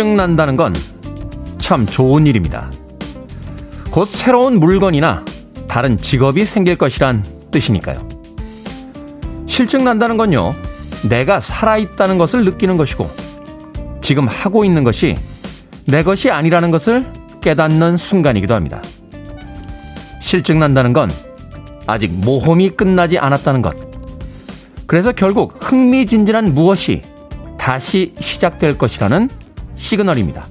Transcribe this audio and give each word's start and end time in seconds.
실증 0.00 0.16
난다는 0.16 0.56
건 0.56 0.72
참 1.58 1.84
좋은 1.84 2.26
일입니다. 2.26 2.72
곧 3.90 4.06
새로운 4.08 4.58
물건이나 4.58 5.26
다른 5.68 5.98
직업이 5.98 6.46
생길 6.46 6.76
것이란 6.76 7.22
뜻이니까요. 7.50 7.98
실증 9.46 9.84
난다는 9.84 10.16
건요, 10.16 10.54
내가 11.06 11.38
살아있다는 11.38 12.16
것을 12.16 12.44
느끼는 12.46 12.78
것이고, 12.78 13.10
지금 14.00 14.26
하고 14.26 14.64
있는 14.64 14.84
것이 14.84 15.16
내 15.86 16.02
것이 16.02 16.30
아니라는 16.30 16.70
것을 16.70 17.04
깨닫는 17.42 17.98
순간이기도 17.98 18.54
합니다. 18.54 18.80
실증 20.18 20.58
난다는 20.60 20.94
건 20.94 21.10
아직 21.86 22.10
모험이 22.10 22.70
끝나지 22.70 23.18
않았다는 23.18 23.60
것. 23.60 23.76
그래서 24.86 25.12
결국 25.12 25.58
흥미진진한 25.60 26.54
무엇이 26.54 27.02
다시 27.58 28.14
시작될 28.18 28.78
것이라는 28.78 29.28
시그널입니다. 29.80 30.46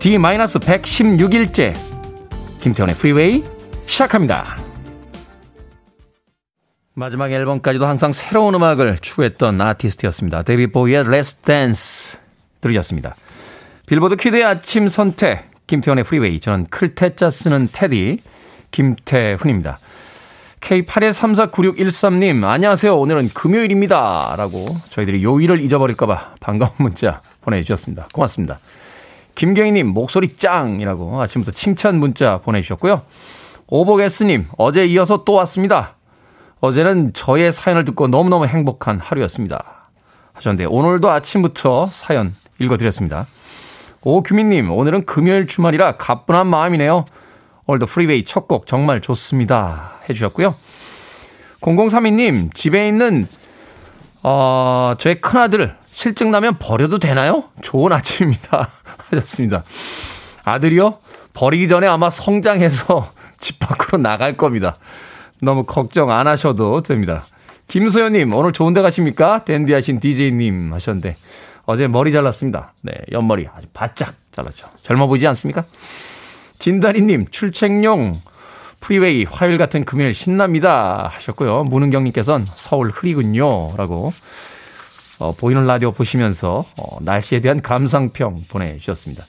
D-116일째 0.00 1.74
김태훈의 2.60 2.96
프리웨이 2.96 3.44
시작합니다. 3.86 4.56
마지막 6.94 7.32
앨범까지도 7.32 7.86
항상 7.86 8.12
새로운 8.12 8.54
음악을 8.54 8.98
추구했던 8.98 9.60
아티스트였습니다. 9.60 10.42
데이비드 10.42 10.66
보위의 10.66 11.04
Let's 11.04 11.42
Dance 11.44 12.18
들으셨습니다. 12.60 13.14
빌보드 13.86 14.16
키드의 14.16 14.44
아침 14.44 14.88
선택 14.88 15.50
김태훈의 15.68 16.04
프리웨이 16.04 16.40
저는 16.40 16.66
클 16.66 16.94
태 16.94 17.16
자 17.16 17.30
쓰는 17.30 17.68
태디 17.72 18.18
김태훈입니다. 18.72 19.78
K81349613님, 20.60 22.44
안녕하세요. 22.44 22.96
오늘은 22.96 23.30
금요일입니다. 23.30 24.34
라고 24.36 24.66
저희들이 24.90 25.24
요일을 25.24 25.60
잊어버릴까봐 25.60 26.34
반가운 26.40 26.72
문자 26.78 27.20
보내주셨습니다. 27.42 28.08
고맙습니다. 28.12 28.58
김경희님, 29.34 29.88
목소리 29.88 30.36
짱이라고 30.36 31.20
아침부터 31.20 31.52
칭찬 31.52 31.98
문자 31.98 32.38
보내주셨고요. 32.38 33.02
오보게스님, 33.68 34.48
어제 34.58 34.84
이어서 34.86 35.24
또 35.24 35.34
왔습니다. 35.34 35.96
어제는 36.60 37.12
저의 37.12 37.50
사연을 37.50 37.84
듣고 37.84 38.08
너무너무 38.08 38.46
행복한 38.46 39.00
하루였습니다. 39.00 39.90
하셨는데, 40.34 40.66
오늘도 40.66 41.10
아침부터 41.10 41.88
사연 41.92 42.34
읽어드렸습니다. 42.58 43.26
오규민님, 44.02 44.70
오늘은 44.70 45.06
금요일 45.06 45.46
주말이라 45.46 45.96
가뿐한 45.96 46.46
마음이네요. 46.48 47.04
오늘도 47.66 47.86
프리웨이 47.86 48.24
첫 48.24 48.48
곡 48.48 48.66
정말 48.66 49.00
좋습니다. 49.00 49.92
해주셨고요. 50.08 50.54
0032님, 51.60 52.52
집에 52.54 52.88
있는, 52.88 53.28
어, 54.22 54.94
저의 54.98 55.20
큰아들, 55.20 55.76
싫증 55.92 56.30
나면 56.30 56.56
버려도 56.58 56.98
되나요? 56.98 57.44
좋은 57.60 57.92
아침입니다. 57.92 58.70
하셨습니다. 59.10 59.62
아들이요? 60.42 60.98
버리기 61.34 61.68
전에 61.68 61.86
아마 61.86 62.10
성장해서 62.10 63.12
집 63.38 63.60
밖으로 63.60 63.98
나갈 63.98 64.36
겁니다. 64.36 64.76
너무 65.40 65.64
걱정 65.64 66.10
안 66.10 66.26
하셔도 66.26 66.82
됩니다. 66.82 67.26
김소연님, 67.68 68.34
오늘 68.34 68.52
좋은 68.52 68.74
데 68.74 68.82
가십니까? 68.82 69.44
댄디 69.44 69.72
하신 69.72 70.00
DJ님 70.00 70.72
하셨는데, 70.72 71.16
어제 71.64 71.86
머리 71.86 72.10
잘랐습니다. 72.12 72.74
네, 72.80 72.92
옆머리 73.12 73.48
아주 73.54 73.66
바짝 73.72 74.14
잘랐죠. 74.32 74.68
젊어 74.82 75.06
보이지 75.06 75.26
않습니까? 75.28 75.64
진다리님, 76.58 77.26
출첵용 77.30 78.20
프리웨이 78.80 79.24
화요일 79.24 79.58
같은 79.58 79.84
금요일 79.84 80.14
신납니다. 80.14 81.10
하셨고요. 81.12 81.64
문은경님께서는 81.64 82.46
서울 82.56 82.90
흐리군요. 82.90 83.76
라고 83.76 84.12
어, 85.18 85.32
보이는 85.32 85.66
라디오 85.66 85.92
보시면서 85.92 86.64
어, 86.76 86.98
날씨에 87.00 87.40
대한 87.40 87.62
감상평 87.62 88.44
보내주셨습니다. 88.48 89.26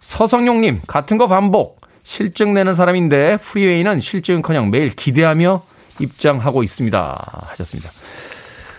서성용님, 0.00 0.82
같은 0.86 1.18
거 1.18 1.28
반복. 1.28 1.80
실증 2.02 2.52
내는 2.52 2.74
사람인데 2.74 3.38
프리웨이는 3.38 3.98
실증커녕 4.00 4.70
매일 4.70 4.90
기대하며 4.90 5.62
입장하고 6.00 6.62
있습니다. 6.62 7.46
하셨습니다. 7.48 7.90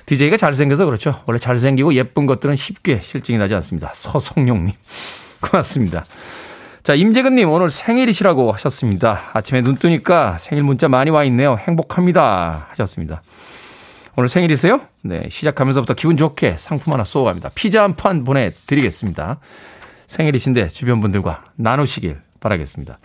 DJ가 0.05 0.37
잘생겨서 0.37 0.85
그렇죠. 0.85 1.23
원래 1.25 1.39
잘생기고 1.39 1.95
예쁜 1.95 2.27
것들은 2.27 2.55
쉽게 2.55 3.01
실증이 3.01 3.39
나지 3.39 3.55
않습니다. 3.55 3.91
서성용님. 3.93 4.73
고맙습니다. 5.41 6.05
자, 6.83 6.93
임재근님, 6.93 7.49
오늘 7.49 7.71
생일이시라고 7.71 8.51
하셨습니다. 8.51 9.31
아침에 9.33 9.61
눈 9.61 9.75
뜨니까 9.75 10.37
생일 10.37 10.63
문자 10.63 10.87
많이 10.87 11.09
와 11.09 11.23
있네요. 11.23 11.57
행복합니다. 11.57 12.67
하셨습니다. 12.69 13.23
오늘 14.17 14.29
생일이세요? 14.29 14.81
네, 15.03 15.27
시작하면서부터 15.29 15.93
기분 15.93 16.15
좋게 16.17 16.55
상품 16.57 16.93
하나 16.93 17.03
쏘고 17.03 17.25
갑니다. 17.25 17.49
피자 17.53 17.83
한 17.83 17.95
판 17.95 18.23
보내드리겠습니다. 18.23 19.39
생일이신데 20.07 20.69
주변 20.69 21.01
분들과 21.01 21.43
나누시길 21.55 22.17
바라겠습니다. 22.39 22.99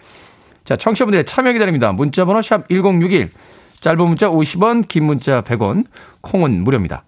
자, 0.65 0.76
청취자분들의 0.76 1.25
참여 1.25 1.53
기다립니다. 1.53 1.93
문자번호 1.93 2.43
샵 2.43 2.69
1061, 2.69 3.31
짧은 3.81 3.98
문자 4.06 4.28
50원, 4.28 4.87
긴 4.87 5.04
문자 5.04 5.41
100원, 5.43 5.84
콩은 6.21 6.62
무료입니다. 6.62 7.04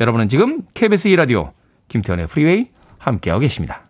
여러분은 0.00 0.28
지금 0.28 0.62
KBS 0.74 1.08
2라디오 1.10 1.52
김태훈의 1.88 2.26
프리웨이 2.26 2.66
함께하고 2.98 3.40
계십니다. 3.40 3.84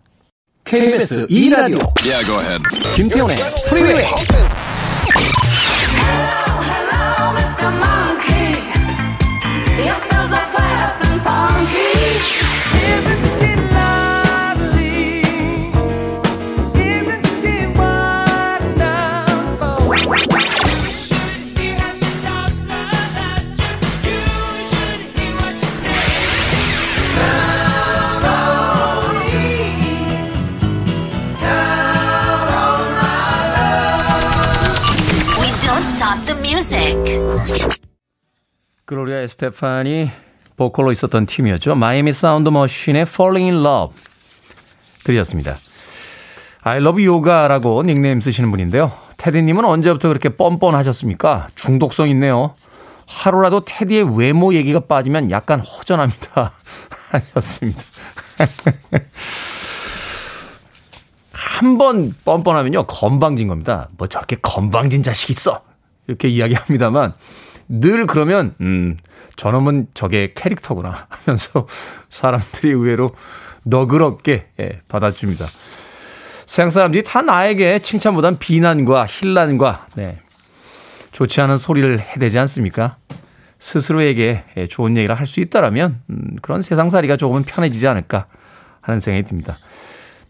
KBS 0.63 1.27
2라디오 1.27 1.91
yeah, 2.05 2.63
김태훈의 2.95 3.35
프리웨이 3.69 4.05
글로리아 38.85 39.19
에스테판이 39.21 40.09
보컬로 40.55 40.91
있었던 40.91 41.25
팀이었죠. 41.25 41.75
마이애미 41.75 42.13
사운드 42.13 42.49
머신의 42.49 43.03
Falling 43.03 43.51
in 43.51 43.65
Love 43.65 43.95
들으셨습니다. 45.03 45.57
I 46.63 46.77
love 46.79 47.05
yoga라고 47.05 47.83
닉네임 47.83 48.19
쓰시는 48.19 48.49
분인데요. 48.51 48.91
테디님은 49.17 49.63
언제부터 49.65 50.07
그렇게 50.09 50.29
뻔뻔하셨습니까? 50.29 51.47
중독성 51.55 52.09
있네요. 52.09 52.55
하루라도 53.07 53.63
테디의 53.63 54.17
외모 54.17 54.53
얘기가 54.53 54.81
빠지면 54.81 55.31
약간 55.31 55.59
허전합니다. 55.61 56.51
하셨습니다. 57.33 57.81
한 61.31 61.77
번 61.79 62.13
뻔뻔하면요, 62.23 62.83
건방진 62.85 63.47
겁니다. 63.47 63.89
뭐 63.97 64.07
저렇게 64.07 64.35
건방진 64.41 65.01
자식 65.01 65.31
있어. 65.31 65.61
이렇게 66.07 66.27
이야기합니다만 66.29 67.13
늘 67.69 68.07
그러면 68.07 68.55
음 68.61 68.97
저놈은 69.35 69.87
저게 69.93 70.33
캐릭터구나 70.33 71.07
하면서 71.09 71.67
사람들이 72.09 72.69
의외로 72.71 73.11
너그럽게 73.65 74.47
예, 74.59 74.81
받아줍니다. 74.87 75.45
세상 76.45 76.69
사람들이 76.69 77.03
다 77.03 77.21
나에게 77.21 77.79
칭찬보단 77.79 78.37
비난과 78.39 79.05
힐난과 79.07 79.87
네, 79.95 80.19
좋지 81.11 81.41
않은 81.41 81.57
소리를 81.57 81.99
해대지 81.99 82.39
않습니까? 82.39 82.97
스스로에게 83.59 84.43
예, 84.55 84.67
좋은 84.67 84.95
얘기를 84.95 85.13
할 85.19 85.27
수 85.27 85.41
있다라면 85.41 86.01
음, 86.09 86.35
그런 86.41 86.61
세상살이가 86.61 87.17
조금은 87.17 87.43
편해지지 87.43 87.85
않을까 87.87 88.27
하는 88.79 88.99
생각이 88.99 89.27
듭니다. 89.27 89.57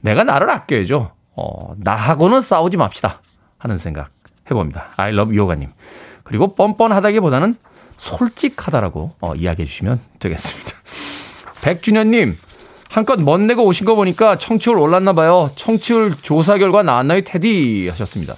내가 0.02 0.24
나를 0.24 0.50
아껴야죠. 0.50 1.12
어, 1.36 1.74
나하고는 1.78 2.42
싸우지 2.42 2.78
맙시다 2.78 3.22
하는 3.60 3.78
생각 3.78 4.10
해봅니다. 4.50 4.90
I 4.98 5.14
love 5.14 5.38
yoga님. 5.38 5.70
그리고 6.24 6.56
뻔뻔하다기보다는 6.56 7.56
솔직하다라고 7.98 9.14
어, 9.22 9.36
이야기해 9.36 9.66
주시면 9.66 10.00
되겠습니다. 10.20 10.72
백준현님, 11.64 12.38
한껏 12.90 13.20
멋내고 13.20 13.66
오신 13.66 13.86
거 13.86 13.96
보니까 13.96 14.38
청취율 14.38 14.78
올랐나 14.78 15.14
봐요. 15.14 15.52
청취율 15.56 16.16
조사 16.22 16.58
결과 16.58 16.84
나왔나요, 16.84 17.22
테디? 17.22 17.90
하셨습니다. 17.90 18.36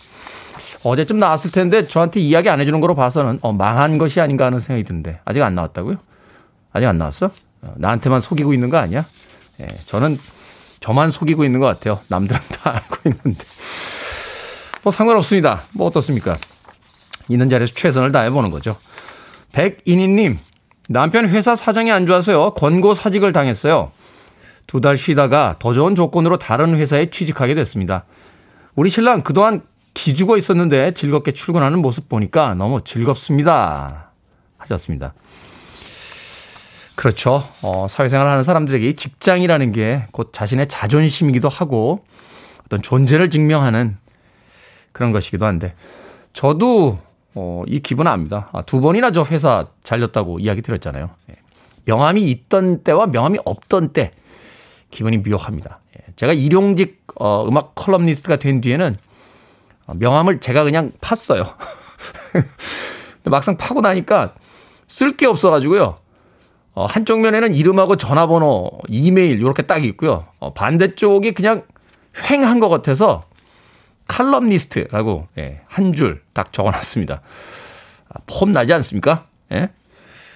어제쯤 0.84 1.20
나왔을 1.20 1.52
텐데 1.52 1.88
저한테 1.88 2.22
이야기 2.22 2.50
안 2.50 2.62
해주는 2.62 2.80
거로 2.80 2.96
봐서는 2.96 3.40
어, 3.42 3.52
망한 3.52 3.98
것이 3.98 4.22
아닌가 4.22 4.46
하는 4.46 4.60
생각이 4.60 4.86
드는데 4.86 5.20
아직 5.26 5.42
안 5.42 5.56
나왔다고요? 5.56 5.98
아직 6.72 6.86
안 6.88 6.98
나왔어? 6.98 7.32
어, 7.62 7.74
나한테만 7.76 8.22
속이고 8.22 8.54
있는 8.54 8.70
거 8.70 8.78
아니야? 8.78 9.06
예, 9.60 9.68
저는 9.86 10.18
저만 10.80 11.12
속이고 11.12 11.44
있는 11.44 11.60
것 11.60 11.66
같아요. 11.66 12.00
남들은 12.08 12.40
다 12.50 12.76
알고 12.76 13.10
있는데. 13.10 13.44
뭐 14.90 14.92
상관없습니다. 14.92 15.62
뭐 15.74 15.86
어떻습니까? 15.86 16.36
있는 17.28 17.48
자리에서 17.48 17.74
최선을 17.76 18.12
다해보는 18.12 18.50
거죠. 18.50 18.76
백인희님, 19.52 20.40
남편 20.90 21.30
회사 21.30 21.56
사정이 21.56 21.92
안 21.92 22.08
좋아서요. 22.08 22.56
권고 22.56 22.96
사직을 22.96 23.32
당했어요. 23.32 23.92
두 24.66 24.82
달 24.82 24.98
쉬다가 24.98 25.56
더 25.60 25.74
좋은 25.74 25.94
조건으로 25.94 26.38
다른 26.40 26.76
회사에 26.76 27.12
취직하게 27.12 27.54
됐습니다. 27.54 28.06
우리 28.76 28.90
신랑 28.90 29.22
그동안 29.22 29.62
기죽어 29.94 30.38
있었는데 30.38 30.92
즐겁게 30.96 31.34
출근하는 31.34 31.80
모습 31.80 32.10
보니까 32.10 32.56
너무 32.56 32.82
즐겁습니다. 32.84 34.10
하셨습니다. 34.58 35.14
그렇죠. 36.96 37.44
어, 37.62 37.86
사회생활 37.88 38.28
하는 38.28 38.44
사람들에게 38.44 38.94
직장이라는 38.94 39.72
게 39.72 40.08
곧 40.12 40.32
자신의 40.34 40.68
자존심이기도 40.68 41.48
하고 41.48 42.04
어떤 42.66 42.82
존재를 42.82 43.30
증명하는 43.30 43.98
그런 44.92 45.12
것이기도 45.12 45.46
한데 45.46 45.74
저도 46.34 47.00
어, 47.36 47.64
이 47.68 47.80
기분은 47.80 48.12
압니다. 48.12 48.50
아, 48.52 48.64
두 48.64 48.82
번이나 48.82 49.12
저 49.12 49.24
회사 49.24 49.68
잘렸다고 49.84 50.40
이야기 50.40 50.62
드렸잖아요. 50.62 51.10
예. 51.30 51.36
명함이 51.86 52.24
있던 52.24 52.84
때와 52.84 53.08
명함이 53.08 53.40
없던 53.46 53.94
때 53.94 54.12
기분이 54.92 55.20
묘합니다. 55.20 55.80
예. 55.98 56.14
제가 56.16 56.34
일용직 56.34 57.06
어, 57.16 57.46
음악 57.48 57.76
컬럼니스트가 57.76 58.38
된 58.38 58.62
뒤에는 58.62 58.98
어, 59.88 59.94
명함을 59.96 60.40
제가 60.40 60.64
그냥 60.64 60.92
팠어요. 61.02 61.54
막상 63.26 63.58
파고 63.58 63.82
나니까 63.82 64.34
쓸 64.88 65.12
게 65.16 65.28
없어가지고요. 65.28 65.98
어, 66.74 66.86
한쪽 66.86 67.20
면에는 67.20 67.54
이름하고 67.56 67.98
전화번호, 67.98 68.72
이메일 68.88 69.40
이렇게 69.40 69.64
딱 69.64 69.84
있고요. 69.86 70.26
어, 70.40 70.54
반대쪽이 70.54 71.34
그냥 71.34 71.64
횡한 72.30 72.60
것 72.60 72.70
같아서 72.70 73.24
칼럼니스트라고 74.10 75.28
예, 75.38 75.62
한 75.68 75.94
줄 75.94 76.22
딱 76.34 76.52
적어놨습니다. 76.52 77.22
아, 78.10 78.20
폼 78.26 78.52
나지 78.52 78.74
않습니까? 78.74 79.26
예? 79.52 79.70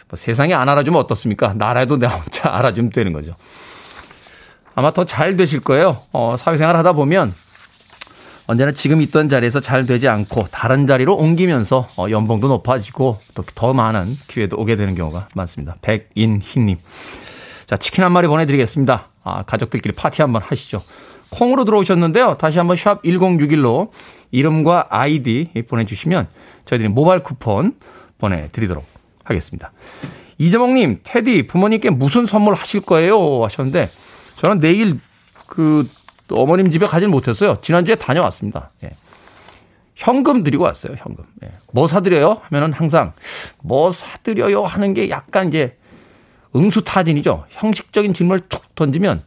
뭐 0.09 0.15
세상에 0.17 0.53
안 0.53 0.69
알아주면 0.69 0.99
어떻습니까? 1.01 1.53
나라도 1.55 1.97
내 1.97 2.05
혼자 2.07 2.49
알아주면 2.55 2.91
되는 2.91 3.11
거죠. 3.13 3.35
아마 4.75 4.91
더 4.91 5.03
잘 5.05 5.35
되실 5.37 5.59
거예요. 5.59 6.01
어, 6.11 6.35
사회생활 6.37 6.75
하다 6.77 6.93
보면 6.93 7.33
언제나 8.45 8.71
지금 8.71 9.01
있던 9.01 9.29
자리에서 9.29 9.59
잘 9.61 9.85
되지 9.85 10.07
않고 10.09 10.47
다른 10.51 10.85
자리로 10.87 11.15
옮기면서 11.15 11.87
어, 11.97 12.07
연봉도 12.09 12.47
높아지고 12.49 13.19
또 13.35 13.43
더 13.55 13.73
많은 13.73 14.17
기회도 14.27 14.57
오게 14.57 14.75
되는 14.75 14.95
경우가 14.95 15.29
많습니다. 15.35 15.75
백인희님. 15.81 16.77
자, 17.65 17.77
치킨 17.77 18.03
한 18.03 18.11
마리 18.11 18.27
보내드리겠습니다. 18.27 19.07
아, 19.23 19.43
가족들끼리 19.43 19.93
파티 19.93 20.21
한번 20.21 20.41
하시죠. 20.43 20.81
콩으로 21.33 21.65
들어오셨는데요. 21.65 22.37
다시 22.37 22.57
한번 22.57 22.77
샵 22.77 23.01
1061로 23.03 23.89
이름과 24.31 24.87
아이디 24.89 25.49
보내주시면 25.67 26.27
저희들이 26.65 26.89
모바일 26.89 27.21
쿠폰 27.21 27.75
보내드리도록 28.17 28.85
하겠습니다. 29.23 29.71
이재몽님, 30.37 31.01
테디 31.03 31.47
부모님께 31.47 31.89
무슨 31.89 32.25
선물 32.25 32.53
하실 32.53 32.81
거예요? 32.81 33.43
하셨는데 33.43 33.89
저는 34.37 34.59
내일 34.59 34.99
그 35.47 35.87
어머님 36.31 36.71
집에 36.71 36.85
가진 36.85 37.11
못했어요. 37.11 37.57
지난주에 37.61 37.95
다녀왔습니다. 37.95 38.71
예. 38.83 38.91
현금 39.95 40.43
드리고 40.43 40.63
왔어요, 40.63 40.95
현금. 40.97 41.25
예. 41.43 41.51
뭐 41.71 41.87
사드려요? 41.87 42.41
하면은 42.43 42.73
항상 42.73 43.13
뭐 43.61 43.91
사드려요? 43.91 44.63
하는 44.63 44.93
게 44.93 45.09
약간 45.09 45.49
이제 45.49 45.77
응수타진이죠. 46.55 47.45
형식적인 47.49 48.13
질문을 48.13 48.41
툭 48.49 48.73
던지면 48.75 49.23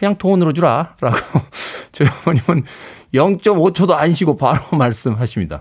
그냥 0.00 0.16
돈으로 0.16 0.54
주라. 0.54 0.94
라고 0.98 1.16
저희 1.92 2.08
어머님은 2.08 2.64
0.5초도 3.12 3.90
안 3.90 4.14
쉬고 4.14 4.38
바로 4.38 4.58
말씀하십니다. 4.72 5.60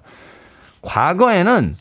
과거에는 0.82 1.76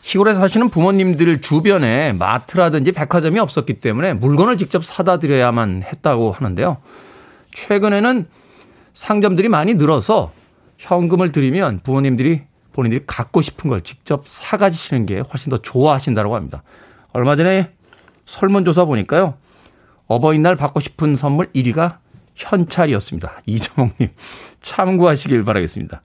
시골에 0.00 0.34
사시는 0.34 0.70
부모님들 0.70 1.40
주변에 1.40 2.12
마트라든지 2.14 2.90
백화점이 2.90 3.38
없었기 3.38 3.74
때문에 3.74 4.14
물건을 4.14 4.58
직접 4.58 4.84
사다 4.84 5.20
드려야만 5.20 5.84
했다고 5.84 6.32
하는데요. 6.32 6.78
최근에는 7.52 8.26
상점들이 8.92 9.48
많이 9.48 9.74
늘어서 9.74 10.32
현금을 10.78 11.30
드리면 11.30 11.80
부모님들이 11.84 12.42
본인들이 12.72 13.04
갖고 13.06 13.40
싶은 13.40 13.70
걸 13.70 13.82
직접 13.82 14.26
사가지시는 14.26 15.06
게 15.06 15.20
훨씬 15.20 15.50
더 15.50 15.58
좋아하신다고 15.58 16.34
합니다. 16.34 16.64
얼마 17.12 17.36
전에 17.36 17.70
설문조사 18.24 18.84
보니까요. 18.84 19.34
어버이날 20.06 20.56
받고 20.56 20.80
싶은 20.80 21.16
선물 21.16 21.46
1위가 21.52 21.98
현찰이었습니다. 22.34 23.42
이정옥님 23.46 24.10
참고하시길 24.60 25.44
바라겠습니다. 25.44 26.02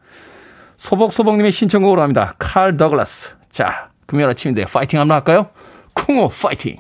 소복소복님의 0.77 1.51
신청곡으로 1.51 2.01
합니다. 2.01 2.33
칼 2.39 2.77
더글라스. 2.77 3.35
자, 3.51 3.89
금요일 4.07 4.29
아침인데 4.29 4.65
파이팅 4.65 4.99
한번 4.99 5.15
할까요? 5.15 5.49
쿵호 5.93 6.29
파이팅! 6.29 6.77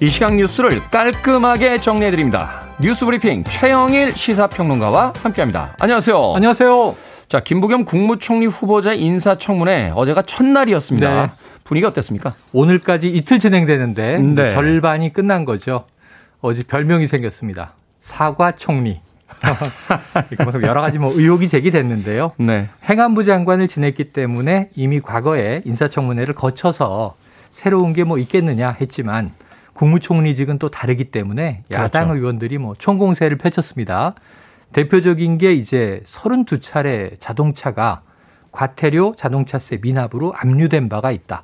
이 0.00 0.10
시각 0.10 0.36
뉴스를 0.36 0.70
깔끔하게 0.90 1.80
정리해드립니다. 1.80 2.62
뉴스 2.80 3.04
브리핑 3.04 3.42
최영일 3.42 4.12
시사평론가와 4.12 5.12
함께합니다. 5.16 5.74
안녕하세요. 5.80 6.34
안녕하세요. 6.36 7.07
자, 7.28 7.40
김부겸 7.40 7.84
국무총리 7.84 8.46
후보자 8.46 8.94
인사청문회 8.94 9.92
어제가 9.94 10.22
첫날이었습니다. 10.22 11.26
네. 11.26 11.32
분위기 11.62 11.86
어땠습니까? 11.86 12.34
오늘까지 12.54 13.08
이틀 13.10 13.38
진행되는데 13.38 14.18
네. 14.18 14.50
절반이 14.52 15.12
끝난 15.12 15.44
거죠. 15.44 15.84
어제 16.40 16.62
별명이 16.66 17.06
생겼습니다. 17.06 17.74
사과 18.00 18.52
총리. 18.52 19.00
여러 20.62 20.80
가지 20.80 20.98
뭐 20.98 21.12
의혹이 21.14 21.48
제기됐는데요. 21.48 22.32
네. 22.38 22.70
행안부 22.88 23.24
장관을 23.24 23.68
지냈기 23.68 24.04
때문에 24.08 24.70
이미 24.74 25.00
과거에 25.00 25.60
인사청문회를 25.66 26.34
거쳐서 26.34 27.14
새로운 27.50 27.92
게 27.92 28.04
뭐 28.04 28.16
있겠느냐 28.18 28.74
했지만 28.80 29.32
국무총리직은 29.74 30.58
또 30.58 30.70
다르기 30.70 31.04
때문에 31.10 31.62
야당 31.70 32.06
그렇죠. 32.06 32.18
의원들이 32.18 32.56
뭐 32.58 32.74
총공세를 32.78 33.36
펼쳤습니다. 33.36 34.14
대표적인 34.72 35.38
게 35.38 35.52
이제 35.54 36.02
32차례 36.04 37.18
자동차가 37.20 38.02
과태료 38.52 39.14
자동차세 39.16 39.78
미납으로 39.82 40.32
압류된 40.36 40.88
바가 40.88 41.10
있다. 41.10 41.42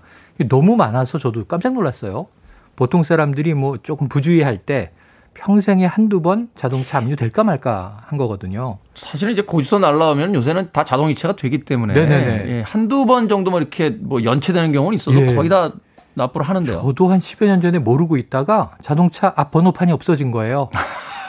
너무 0.49 0.77
많아서 0.77 1.19
저도 1.19 1.45
깜짝 1.45 1.75
놀랐어요. 1.75 2.27
보통 2.77 3.03
사람들이 3.03 3.55
뭐 3.55 3.79
조금 3.83 4.09
부주의할 4.09 4.59
때 4.59 4.91
평생에 5.35 5.85
한두 5.85 6.23
번 6.23 6.49
자동차 6.57 6.99
압류 6.99 7.17
될까 7.17 7.45
말까 7.45 7.99
한 8.07 8.19
거거든요. 8.19 8.79
사실은 8.95 9.33
이제 9.33 9.43
고지서 9.43 9.81
날라오면 9.81 10.35
요새는 10.35 10.71
다 10.73 10.85
자동이체가 10.85 11.37
되기 11.37 11.65
때문에 11.65 11.95
예, 11.95 12.63
한두 12.65 13.05
번 13.05 13.29
정도만 13.29 13.63
이렇게 13.63 13.91
뭐 13.91 14.23
연체되는 14.23 14.73
경우는 14.73 14.95
있어도 14.95 15.21
예. 15.21 15.35
거의 15.35 15.49
다 15.49 15.73
납부를 16.15 16.49
하는데요. 16.49 16.81
저도 16.81 17.09
한 17.09 17.19
10여 17.19 17.47
년 17.47 17.61
전에 17.61 17.81
모르고 17.81 18.17
있다가 18.17 18.77
자동차 18.83 19.33
앞 19.37 19.51
번호판이 19.51 19.91
없어진 19.91 20.31
거예요. 20.31 20.71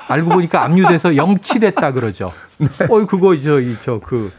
알고 0.08 0.30
보니까 0.32 0.64
압류돼서 0.64 1.16
영치됐다 1.16 1.92
그러죠. 1.94 2.32
네. 2.58 2.68
어이 2.90 3.06
그거 3.06 3.40
저이저그 3.40 4.32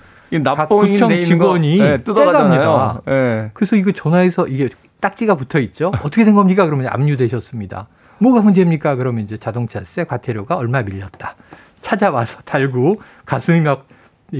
납부청 0.43 1.11
직원이 1.23 1.79
네, 1.79 2.03
뜯어갑니다. 2.03 3.03
네. 3.07 3.51
그래서 3.55 3.77
이거 3.77 3.93
전화해서 3.93 4.47
이게 4.47 4.69
딱지가 5.01 5.35
붙어 5.35 5.59
있죠. 5.61 5.93
어떻게 6.03 6.25
된 6.25 6.35
겁니까? 6.35 6.65
그러면 6.65 6.89
압류되셨습니다. 6.89 7.89
뭐가 8.19 8.41
문제입니까? 8.41 8.97
그러면 8.97 9.25
이제 9.25 9.37
자동차세 9.37 10.05
과태료가 10.05 10.57
얼마 10.57 10.83
밀렸다. 10.83 11.35
찾아와서 11.83 12.41
달고 12.45 13.01
가슴이 13.25 13.61
막 13.61 13.87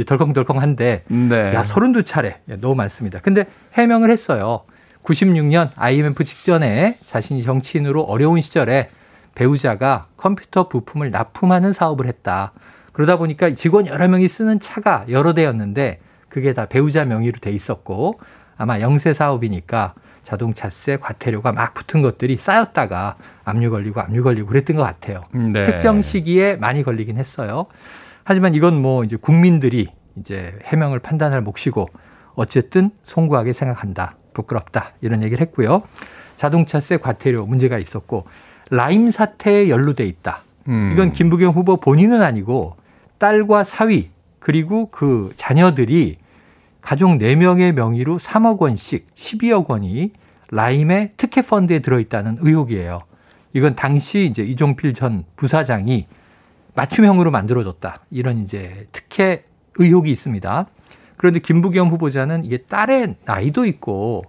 덜컹덜컹한데 0.07 1.05
네. 1.07 1.55
야 1.55 1.63
32차례 1.63 2.37
너무 2.61 2.75
많습니다. 2.75 3.21
근데 3.21 3.45
해명을 3.75 4.11
했어요. 4.11 4.63
96년 5.05 5.71
IMF 5.77 6.25
직전에 6.25 6.99
자신이 7.07 7.45
정치인으로 7.45 8.03
어려운 8.03 8.41
시절에 8.41 8.89
배우자가 9.37 10.09
컴퓨터 10.17 10.69
부품을 10.69 11.13
납품하는 11.13 11.73
사업을 11.73 12.07
했다. 12.07 12.53
그러다 12.93 13.19
보니까 13.19 13.55
직원 13.55 13.87
여러 13.87 14.09
명이 14.09 14.27
쓰는 14.27 14.59
차가 14.59 15.05
여러 15.09 15.35
대였는데 15.35 16.01
그게 16.29 16.55
다 16.55 16.67
배우자 16.67 17.05
명의로 17.05 17.39
돼 17.41 17.53
있었고 17.53 18.19
아마 18.57 18.81
영세 18.81 19.13
사업이니까 19.13 19.95
자동차세 20.25 20.97
과태료가 20.97 21.53
막 21.53 21.75
붙은 21.75 22.03
것들이 22.03 22.37
쌓였다가 22.39 23.17
압류 23.45 23.71
걸리고 23.71 24.01
압류 24.01 24.25
걸리고 24.25 24.49
그랬던 24.49 24.75
것 24.77 24.83
같아요. 24.83 25.25
네. 25.33 25.63
특정 25.63 26.03
시기에 26.03 26.57
많이 26.57 26.83
걸리긴 26.83 27.17
했어요. 27.17 27.67
하지만 28.25 28.55
이건 28.55 28.81
뭐 28.81 29.05
이제 29.05 29.17
국민들이 29.17 29.89
이제 30.17 30.59
해명을 30.65 30.99
판단할 30.99 31.43
몫이고 31.43 31.87
어쨌든 32.35 32.91
송구하게 33.05 33.53
생각한다. 33.53 34.17
부끄럽다. 34.33 34.93
이런 35.03 35.23
얘기를 35.23 35.41
했고요. 35.43 35.83
자동차세 36.37 36.97
과태료 36.97 37.47
문제가 37.47 37.79
있었고 37.79 38.27
라임 38.71 39.11
사태에 39.11 39.69
연루돼 39.69 40.05
있다. 40.07 40.43
음. 40.69 40.91
이건 40.93 41.13
김부겸 41.13 41.55
후보 41.55 41.77
본인은 41.77 42.23
아니고 42.23 42.77
딸과 43.19 43.65
사위 43.65 44.11
그리고 44.39 44.91
그 44.91 45.33
자녀들이 45.37 46.19
가족 46.81 47.09
4명의 47.19 47.73
명의로 47.73 48.19
3억 48.19 48.61
원씩 48.61 49.15
12억 49.15 49.69
원이 49.69 50.13
라임의 50.51 51.13
특혜 51.17 51.43
펀드에 51.43 51.81
들어있다는 51.81 52.39
의혹이에요. 52.41 53.03
이건 53.53 53.75
당시 53.75 54.27
이제 54.27 54.43
이종필 54.43 54.95
전 54.95 55.25
부사장이 55.35 56.07
맞춤형으로 56.75 57.31
만들어줬다. 57.31 58.01
이런 58.11 58.39
이제 58.39 58.87
특혜 58.93 59.45
의혹이 59.79 60.13
있습니다. 60.13 60.67
그런데 61.17 61.41
김부겸 61.41 61.89
후보자는 61.89 62.45
이게 62.45 62.59
딸의 62.59 63.17
나이도 63.25 63.65
있고 63.65 64.25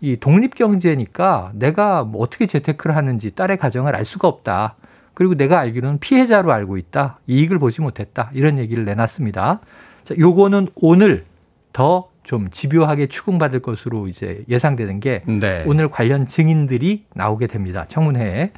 이 0.00 0.16
독립 0.16 0.54
경제니까 0.54 1.52
내가 1.54 2.04
뭐 2.04 2.22
어떻게 2.22 2.46
재테크를 2.46 2.94
하는지 2.96 3.32
딸의 3.34 3.56
가정을 3.56 3.96
알 3.96 4.04
수가 4.04 4.28
없다. 4.28 4.76
그리고 5.14 5.34
내가 5.34 5.58
알기로는 5.58 5.98
피해자로 5.98 6.52
알고 6.52 6.76
있다. 6.76 7.18
이익을 7.26 7.58
보지 7.58 7.80
못했다. 7.80 8.30
이런 8.34 8.58
얘기를 8.58 8.84
내놨습니다. 8.84 9.60
자, 10.04 10.14
요거는 10.18 10.68
오늘 10.76 11.24
더 11.72 12.08
좀 12.28 12.50
집요하게 12.50 13.06
추궁받을 13.06 13.60
것으로 13.60 14.06
이제 14.06 14.44
예상되는 14.50 15.00
게 15.00 15.22
네. 15.24 15.64
오늘 15.66 15.88
관련 15.88 16.28
증인들이 16.28 17.06
나오게 17.14 17.46
됩니다. 17.46 17.86
청문회에 17.88 18.52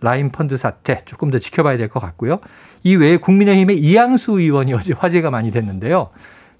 라인 0.00 0.30
펀드 0.30 0.56
사태 0.56 1.02
조금 1.06 1.32
더 1.32 1.40
지켜봐야 1.40 1.76
될 1.76 1.88
것 1.88 1.98
같고요. 1.98 2.38
이 2.84 2.94
외에 2.94 3.16
국민의힘의 3.16 3.80
이양수 3.80 4.38
의원이 4.38 4.74
어제 4.74 4.92
화제가 4.92 5.30
많이 5.32 5.50
됐는데요. 5.50 6.10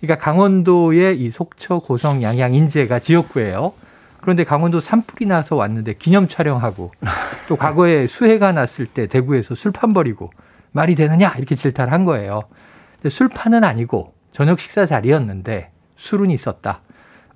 그러니까 0.00 0.24
강원도의 0.24 1.20
이 1.20 1.30
속초, 1.30 1.78
고성, 1.78 2.20
양양, 2.20 2.52
인제가 2.54 2.98
지역구예요. 2.98 3.72
그런데 4.26 4.42
강원도 4.42 4.80
산불이 4.80 5.26
나서 5.26 5.54
왔는데 5.54 5.92
기념 6.00 6.26
촬영하고 6.26 6.90
또 7.46 7.54
과거에 7.54 8.08
수해가 8.08 8.50
났을 8.50 8.86
때 8.86 9.06
대구에서 9.06 9.54
술판 9.54 9.92
버리고 9.92 10.30
말이 10.72 10.96
되느냐 10.96 11.32
이렇게 11.38 11.54
질타를 11.54 11.92
한 11.92 12.04
거예요. 12.04 12.42
근데 12.96 13.08
술판은 13.08 13.62
아니고 13.62 14.14
저녁 14.32 14.58
식사 14.58 14.84
자리였는데 14.84 15.70
술은 15.94 16.32
있었다. 16.32 16.80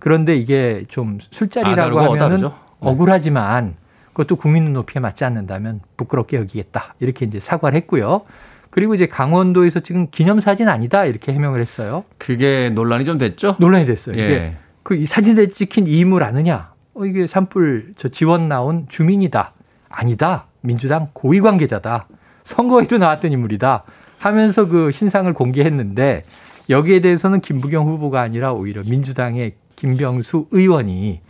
그런데 0.00 0.34
이게 0.34 0.84
좀 0.88 1.18
술자리라고 1.30 2.00
아, 2.00 2.10
하면은 2.10 2.40
네. 2.40 2.48
억울하지만 2.80 3.76
그것도 4.08 4.34
국민 4.34 4.64
눈높이에 4.64 4.98
맞지 4.98 5.24
않는다면 5.24 5.82
부끄럽게 5.96 6.38
여기겠다. 6.38 6.96
이렇게 6.98 7.24
이제 7.24 7.38
사과를 7.38 7.76
했고요. 7.76 8.22
그리고 8.70 8.96
이제 8.96 9.06
강원도에서 9.06 9.78
지금 9.78 10.08
기념사진 10.10 10.68
아니다. 10.68 11.04
이렇게 11.04 11.32
해명을 11.32 11.60
했어요. 11.60 12.02
그게 12.18 12.68
논란이 12.70 13.04
좀 13.04 13.16
됐죠? 13.16 13.54
논란이 13.60 13.86
됐어요. 13.86 14.18
예. 14.18 14.56
그이 14.82 15.06
사진에 15.06 15.50
찍힌 15.50 15.86
이인물 15.86 16.24
아느냐? 16.24 16.69
어, 17.00 17.06
이게 17.06 17.26
산불 17.26 17.94
저 17.96 18.08
지원 18.08 18.48
나온 18.48 18.86
주민이다. 18.88 19.54
아니다. 19.88 20.44
민주당 20.60 21.08
고위 21.14 21.40
관계자다. 21.40 22.06
선거에도 22.44 22.98
나왔던 22.98 23.32
인물이다. 23.32 23.84
하면서 24.18 24.68
그 24.68 24.92
신상을 24.92 25.32
공개했는데 25.32 26.24
여기에 26.68 27.00
대해서는 27.00 27.40
김부경 27.40 27.88
후보가 27.88 28.20
아니라 28.20 28.52
오히려 28.52 28.82
민주당의 28.82 29.54
김병수 29.76 30.48
의원이 30.50 31.20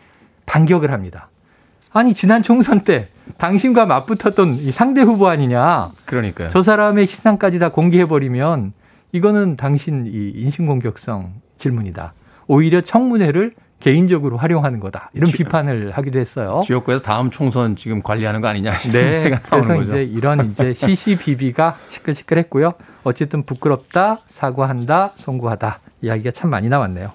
반격을 0.44 0.90
합니다. 0.90 1.28
아니 1.92 2.14
지난 2.14 2.42
총선 2.42 2.80
때 2.80 3.08
당신과 3.38 3.86
맞붙었던 3.86 4.54
이 4.54 4.72
상대 4.72 5.02
후보 5.02 5.28
아니냐. 5.28 5.92
그러니까요. 6.04 6.50
저 6.50 6.62
사람의 6.62 7.06
신상까지 7.06 7.60
다 7.60 7.70
공개해 7.70 8.06
버리면 8.06 8.72
이거는 9.12 9.54
당신 9.54 10.06
이 10.06 10.32
인신공격성 10.34 11.32
질문이다. 11.58 12.12
오히려 12.48 12.80
청문회를 12.80 13.54
개인적으로 13.80 14.36
활용하는 14.36 14.78
거다. 14.80 15.10
이런 15.14 15.26
지, 15.26 15.38
비판을 15.38 15.90
하기도 15.92 16.18
했어요. 16.18 16.60
지역구에서 16.64 17.02
다음 17.02 17.30
총선 17.30 17.76
지금 17.76 18.02
관리하는 18.02 18.40
거 18.40 18.48
아니냐. 18.48 18.72
네. 18.92 19.38
그래서 19.50 19.68
거죠. 19.68 19.82
이제 19.82 20.02
이런 20.04 20.50
이제 20.52 20.72
시시비비가 20.78 21.76
시끌시끌했고요. 21.88 22.74
어쨌든 23.04 23.42
부끄럽다, 23.44 24.18
사과한다, 24.28 25.12
송구하다 25.16 25.80
이야기가 26.02 26.30
참 26.32 26.50
많이 26.50 26.68
나왔네요. 26.68 27.12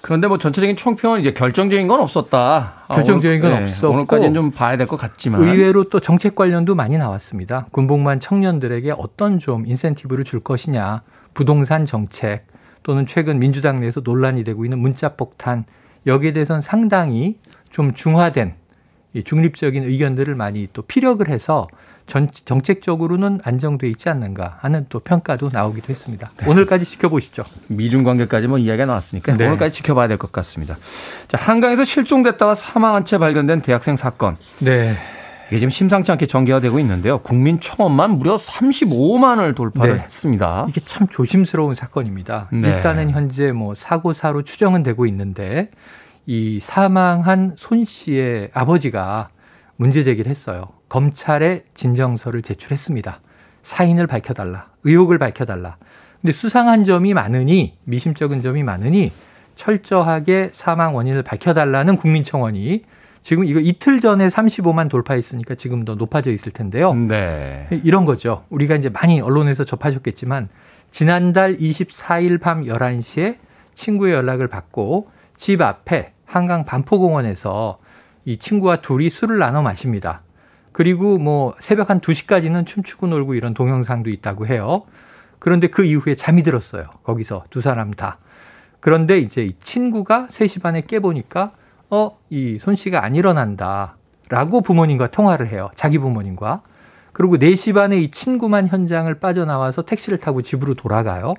그런데 0.00 0.26
뭐 0.26 0.36
전체적인 0.36 0.74
총평은 0.74 1.20
이제 1.20 1.32
결정적인 1.32 1.86
건 1.86 2.00
없었다. 2.00 2.72
아, 2.88 2.94
결정적인 2.94 3.40
건 3.40 3.52
네, 3.52 3.62
없었고 3.62 3.94
오늘까지는 3.94 4.34
좀 4.34 4.50
봐야 4.50 4.76
될 4.76 4.88
것 4.88 4.96
같지만 4.96 5.40
의외로 5.42 5.84
또 5.84 6.00
정책 6.00 6.34
관련도 6.34 6.74
많이 6.74 6.98
나왔습니다. 6.98 7.66
군복무한 7.70 8.18
청년들에게 8.18 8.94
어떤 8.98 9.38
좀 9.38 9.64
인센티브를 9.64 10.24
줄 10.24 10.40
것이냐, 10.40 11.02
부동산 11.34 11.86
정책 11.86 12.46
또는 12.82 13.06
최근 13.06 13.38
민주당 13.38 13.78
내에서 13.78 14.00
논란이 14.02 14.42
되고 14.42 14.64
있는 14.64 14.80
문자 14.80 15.10
폭탄 15.10 15.64
여기에 16.06 16.32
대해서는 16.32 16.62
상당히 16.62 17.36
좀 17.70 17.94
중화된 17.94 18.54
중립적인 19.24 19.84
의견들을 19.84 20.34
많이 20.34 20.68
또 20.72 20.82
피력을 20.82 21.26
해서 21.28 21.68
전, 22.06 22.28
정책적으로는 22.32 23.40
안정돼 23.44 23.88
있지 23.90 24.08
않는가 24.08 24.58
하는 24.60 24.86
또 24.88 24.98
평가도 24.98 25.50
나오기도 25.52 25.88
했습니다. 25.90 26.30
네. 26.38 26.50
오늘까지 26.50 26.84
지켜보시죠. 26.84 27.44
미중 27.68 28.02
관계까지 28.04 28.48
뭐 28.48 28.58
이야기가 28.58 28.86
나왔으니까 28.86 29.36
네. 29.36 29.46
오늘까지 29.46 29.72
지켜봐야 29.76 30.08
될 30.08 30.16
것 30.18 30.32
같습니다. 30.32 30.76
자, 31.28 31.38
한강에서 31.38 31.84
실종됐다가 31.84 32.54
사망한 32.54 33.04
채 33.04 33.18
발견된 33.18 33.60
대학생 33.62 33.96
사건. 33.96 34.36
네. 34.58 34.96
이게 35.52 35.58
지금 35.58 35.68
심상치 35.68 36.10
않게 36.10 36.24
전개가 36.24 36.60
되고 36.60 36.78
있는데요. 36.78 37.18
국민청원만 37.18 38.12
무려 38.12 38.36
35만을 38.36 39.54
돌파를 39.54 39.96
네. 39.96 40.00
했습니다. 40.00 40.64
이게 40.70 40.80
참 40.80 41.06
조심스러운 41.08 41.74
사건입니다. 41.74 42.48
네. 42.50 42.68
일단은 42.68 43.10
현재 43.10 43.52
뭐 43.52 43.74
사고사로 43.74 44.44
추정은 44.44 44.82
되고 44.82 45.04
있는데 45.04 45.68
이 46.24 46.58
사망한 46.62 47.56
손 47.58 47.84
씨의 47.84 48.48
아버지가 48.54 49.28
문제 49.76 50.04
제기를 50.04 50.30
했어요. 50.30 50.68
검찰에 50.88 51.64
진정서를 51.74 52.40
제출했습니다. 52.40 53.20
사인을 53.62 54.06
밝혀달라. 54.06 54.68
의혹을 54.84 55.18
밝혀달라. 55.18 55.76
근데 56.22 56.32
수상한 56.32 56.86
점이 56.86 57.12
많으니 57.12 57.76
미심쩍은 57.84 58.40
점이 58.40 58.62
많으니 58.62 59.12
철저하게 59.56 60.48
사망 60.54 60.94
원인을 60.94 61.22
밝혀달라는 61.22 61.96
국민청원이 61.96 62.84
지금 63.22 63.44
이거 63.44 63.60
이틀 63.60 64.00
전에 64.00 64.28
35만 64.28 64.88
돌파했으니까 64.88 65.54
지금 65.54 65.84
더 65.84 65.94
높아져 65.94 66.30
있을 66.32 66.52
텐데요. 66.52 66.92
네. 66.94 67.68
이런 67.84 68.04
거죠. 68.04 68.44
우리가 68.50 68.74
이제 68.74 68.88
많이 68.88 69.20
언론에서 69.20 69.64
접하셨겠지만 69.64 70.48
지난달 70.90 71.56
24일 71.56 72.40
밤 72.40 72.62
11시에 72.62 73.36
친구의 73.74 74.14
연락을 74.14 74.48
받고 74.48 75.08
집 75.36 75.60
앞에 75.60 76.12
한강 76.26 76.64
반포공원에서 76.64 77.78
이 78.24 78.38
친구와 78.38 78.76
둘이 78.76 79.10
술을 79.10 79.38
나눠 79.38 79.62
마십니다. 79.62 80.22
그리고 80.72 81.18
뭐 81.18 81.54
새벽 81.60 81.90
한 81.90 82.00
2시까지는 82.00 82.66
춤추고 82.66 83.06
놀고 83.06 83.34
이런 83.34 83.54
동영상도 83.54 84.10
있다고 84.10 84.46
해요. 84.46 84.84
그런데 85.38 85.66
그 85.66 85.84
이후에 85.84 86.14
잠이 86.14 86.42
들었어요. 86.42 86.86
거기서 87.02 87.44
두 87.50 87.60
사람 87.60 87.90
다. 87.90 88.18
그런데 88.80 89.18
이제 89.18 89.42
이 89.42 89.52
친구가 89.60 90.28
3시 90.30 90.62
반에 90.62 90.82
깨보니까 90.82 91.52
어, 91.92 92.18
이 92.30 92.58
손 92.58 92.74
씨가 92.74 93.04
안 93.04 93.14
일어난다. 93.14 93.96
라고 94.30 94.62
부모님과 94.62 95.10
통화를 95.10 95.48
해요. 95.48 95.70
자기 95.76 95.98
부모님과. 95.98 96.62
그리고 97.12 97.36
4시 97.36 97.74
반에 97.74 97.98
이 97.98 98.10
친구만 98.10 98.66
현장을 98.66 99.12
빠져나와서 99.20 99.82
택시를 99.82 100.16
타고 100.18 100.40
집으로 100.40 100.72
돌아가요. 100.74 101.34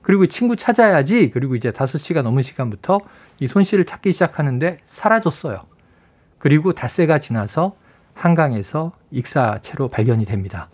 그리고 0.00 0.26
친구 0.26 0.56
찾아야지. 0.56 1.30
그리고 1.30 1.54
이제 1.54 1.70
5시가 1.70 2.22
넘은 2.22 2.42
시간부터 2.42 3.00
이 3.40 3.46
손 3.46 3.62
씨를 3.64 3.84
찾기 3.84 4.12
시작하는데 4.12 4.78
사라졌어요. 4.86 5.60
그리고 6.38 6.72
닷새가 6.72 7.18
지나서 7.18 7.74
한강에서 8.14 8.92
익사체로 9.10 9.88
발견이 9.88 10.24
됩니다. 10.24 10.70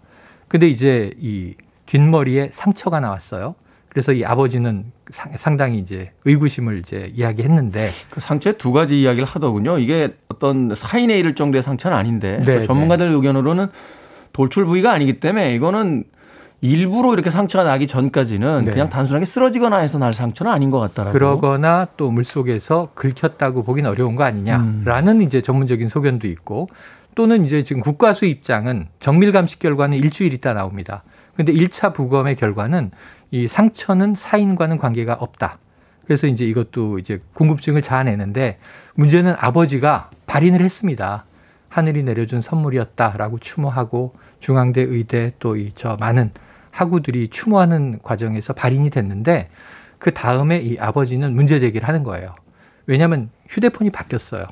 근데 0.46 0.68
이제 0.68 1.12
이 1.18 1.54
뒷머리에 1.86 2.50
상처가 2.52 3.00
나왔어요. 3.00 3.56
그래서 3.90 4.12
이 4.12 4.24
아버지는 4.24 4.92
상당히 5.36 5.78
이제 5.78 6.12
의구심을 6.24 6.78
이제 6.78 7.12
이야기했는데 7.14 7.90
그 8.08 8.20
상처에 8.20 8.52
두 8.52 8.72
가지 8.72 9.02
이야기를 9.02 9.26
하더군요. 9.26 9.78
이게 9.78 10.14
어떤 10.28 10.74
사인에 10.74 11.18
이를 11.18 11.34
정도의 11.34 11.62
상처는 11.62 11.96
아닌데 11.96 12.40
네, 12.46 12.58
그 12.58 12.62
전문가들 12.62 13.08
네. 13.08 13.14
의견으로는 13.16 13.66
돌출 14.32 14.64
부위가 14.64 14.92
아니기 14.92 15.18
때문에 15.18 15.56
이거는 15.56 16.04
일부러 16.60 17.14
이렇게 17.14 17.30
상처가 17.30 17.64
나기 17.64 17.88
전까지는 17.88 18.66
네. 18.66 18.70
그냥 18.70 18.90
단순하게 18.90 19.24
쓰러지거나 19.24 19.78
해서 19.78 19.98
날 19.98 20.14
상처는 20.14 20.52
아닌 20.52 20.70
것 20.70 20.78
같다라고. 20.78 21.12
그러거나 21.12 21.88
또 21.96 22.12
물속에서 22.12 22.90
긁혔다고 22.94 23.64
보긴 23.64 23.86
어려운 23.86 24.14
거 24.14 24.22
아니냐라는 24.22 25.16
음. 25.16 25.22
이제 25.22 25.40
전문적인 25.40 25.88
소견도 25.88 26.28
있고 26.28 26.68
또는 27.16 27.44
이제 27.44 27.64
지금 27.64 27.82
국가수 27.82 28.26
입장은 28.26 28.86
정밀 29.00 29.32
감식 29.32 29.58
결과는 29.58 29.98
일주일 29.98 30.32
있다 30.32 30.52
나옵니다. 30.52 31.02
근데 31.34 31.52
1차 31.52 31.94
부검의 31.94 32.36
결과는 32.36 32.90
이 33.30 33.46
상처는 33.48 34.14
사인과는 34.16 34.78
관계가 34.78 35.14
없다. 35.14 35.58
그래서 36.04 36.26
이제 36.26 36.44
이것도 36.44 36.98
이제 36.98 37.18
궁금증을 37.34 37.82
자아내는데 37.82 38.58
문제는 38.94 39.34
아버지가 39.38 40.10
발인을 40.26 40.60
했습니다. 40.60 41.24
하늘이 41.68 42.02
내려준 42.02 42.40
선물이었다라고 42.42 43.38
추모하고 43.38 44.14
중앙대 44.40 44.80
의대 44.82 45.32
또 45.38 45.56
이 45.56 45.70
저 45.74 45.96
많은 46.00 46.32
학우들이 46.72 47.28
추모하는 47.30 48.00
과정에서 48.02 48.52
발인이 48.52 48.90
됐는데 48.90 49.50
그 49.98 50.12
다음에 50.12 50.58
이 50.58 50.78
아버지는 50.78 51.34
문제 51.34 51.60
제기를 51.60 51.86
하는 51.86 52.02
거예요. 52.02 52.34
왜냐하면 52.86 53.30
휴대폰이 53.48 53.90
바뀌었어요. 53.90 54.46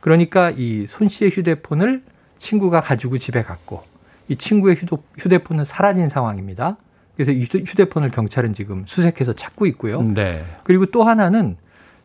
그러니까 0.00 0.50
이 0.50 0.86
손 0.88 1.08
씨의 1.08 1.30
휴대폰을 1.30 2.02
친구가 2.38 2.80
가지고 2.80 3.16
집에 3.18 3.42
갔고 3.42 3.84
이 4.28 4.36
친구의 4.36 4.76
휴대폰은 5.18 5.64
사라진 5.64 6.08
상황입니다. 6.08 6.76
그래서 7.20 7.32
휴대폰을 7.32 8.10
경찰은 8.10 8.54
지금 8.54 8.84
수색해서 8.86 9.34
찾고 9.34 9.66
있고요. 9.66 10.00
네. 10.00 10.42
그리고 10.64 10.86
또 10.86 11.02
하나는 11.02 11.58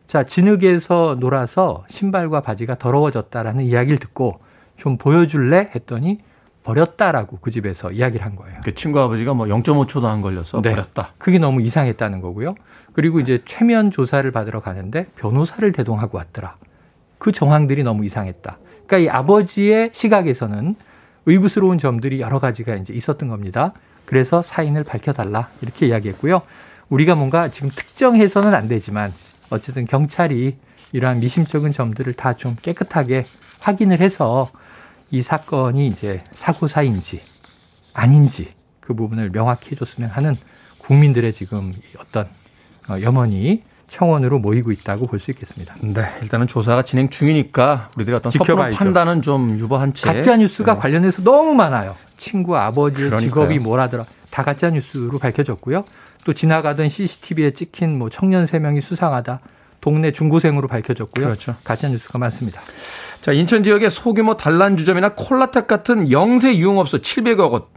자 0.06 0.24
진흙에서 0.24 1.16
놀아서 1.18 1.86
신발과 1.88 2.42
바지가 2.42 2.76
더러워졌다라는 2.76 3.64
이야기를 3.64 3.96
듣고 3.96 4.40
좀 4.76 4.98
보여줄래 4.98 5.70
했더니 5.74 6.20
버렸다라고 6.64 7.38
그 7.40 7.50
집에서 7.50 7.92
이야기를 7.92 8.26
한 8.26 8.36
거예요. 8.36 8.60
그 8.62 8.74
친구 8.74 9.00
아버지가 9.00 9.32
뭐 9.32 9.46
0.5초도 9.46 10.04
안 10.04 10.20
걸려서 10.20 10.60
네. 10.60 10.72
버렸다. 10.72 11.14
그게 11.16 11.38
너무 11.38 11.62
이상했다는 11.62 12.20
거고요. 12.20 12.54
그리고 12.92 13.18
이제 13.18 13.40
최면 13.46 13.90
조사를 13.90 14.30
받으러 14.30 14.60
가는데 14.60 15.06
변호사를 15.16 15.72
대동하고 15.72 16.18
왔더라. 16.18 16.56
그 17.16 17.32
정황들이 17.32 17.84
너무 17.84 18.04
이상했다. 18.04 18.58
그러니까 18.86 18.98
이 18.98 19.08
아버지의 19.08 19.90
시각에서는 19.94 20.76
의구스러운 21.24 21.78
점들이 21.78 22.20
여러 22.20 22.38
가지가 22.38 22.74
이제 22.74 22.92
있었던 22.92 23.30
겁니다. 23.30 23.72
그래서 24.06 24.42
사인을 24.42 24.84
밝혀달라 24.84 25.50
이렇게 25.60 25.86
이야기했고요. 25.88 26.42
우리가 26.88 27.14
뭔가 27.14 27.50
지금 27.50 27.68
특정해서는 27.70 28.54
안 28.54 28.68
되지만 28.68 29.12
어쨌든 29.50 29.86
경찰이 29.86 30.56
이러한 30.92 31.18
미심쩍은 31.20 31.72
점들을 31.72 32.14
다 32.14 32.34
좀 32.34 32.56
깨끗하게 32.62 33.24
확인을 33.60 34.00
해서 34.00 34.50
이 35.10 35.22
사건이 35.22 35.86
이제 35.88 36.22
사고사인지 36.34 37.20
아닌지 37.92 38.54
그 38.80 38.94
부분을 38.94 39.30
명확히 39.30 39.72
해줬으면 39.72 40.10
하는 40.10 40.34
국민들의 40.78 41.32
지금 41.32 41.72
어떤 41.98 42.28
어, 42.88 43.00
염원이 43.00 43.62
청원으로 43.88 44.38
모이고 44.38 44.72
있다고 44.72 45.06
볼 45.06 45.20
수 45.20 45.30
있겠습니다. 45.30 45.74
네, 45.80 46.02
일단은 46.22 46.46
조사가 46.46 46.82
진행 46.82 47.08
중이니까 47.08 47.90
우리들이 47.96 48.16
어떤 48.16 48.30
섣부른 48.32 48.70
판단은 48.70 49.22
좀 49.22 49.58
유보한 49.58 49.94
채 49.94 50.06
가짜 50.12 50.36
뉴스가 50.36 50.74
네. 50.74 50.80
관련해서 50.80 51.22
너무 51.22 51.54
많아요. 51.54 51.94
친구 52.18 52.56
아버지의 52.56 53.08
그러니까요. 53.10 53.20
직업이 53.46 53.58
뭐라더라 53.58 54.04
다 54.30 54.42
가짜 54.42 54.70
뉴스로 54.70 55.18
밝혀졌고요. 55.18 55.84
또 56.24 56.34
지나가던 56.34 56.88
CCTV에 56.88 57.52
찍힌 57.52 57.96
뭐 57.98 58.10
청년 58.10 58.46
세 58.46 58.58
명이 58.58 58.80
수상하다. 58.80 59.40
동네 59.80 60.10
중고생으로 60.10 60.66
밝혀졌고요. 60.66 61.24
그렇죠. 61.26 61.54
가짜 61.62 61.88
뉴스가 61.88 62.18
많습니다. 62.18 62.60
자, 63.20 63.32
인천 63.32 63.62
지역의 63.62 63.90
소규모 63.90 64.36
단란 64.36 64.76
주점이나 64.76 65.10
콜라텍 65.10 65.66
같은 65.68 66.10
영세 66.10 66.56
유흥업소 66.56 66.98
700여 66.98 67.50
곳 67.50 67.70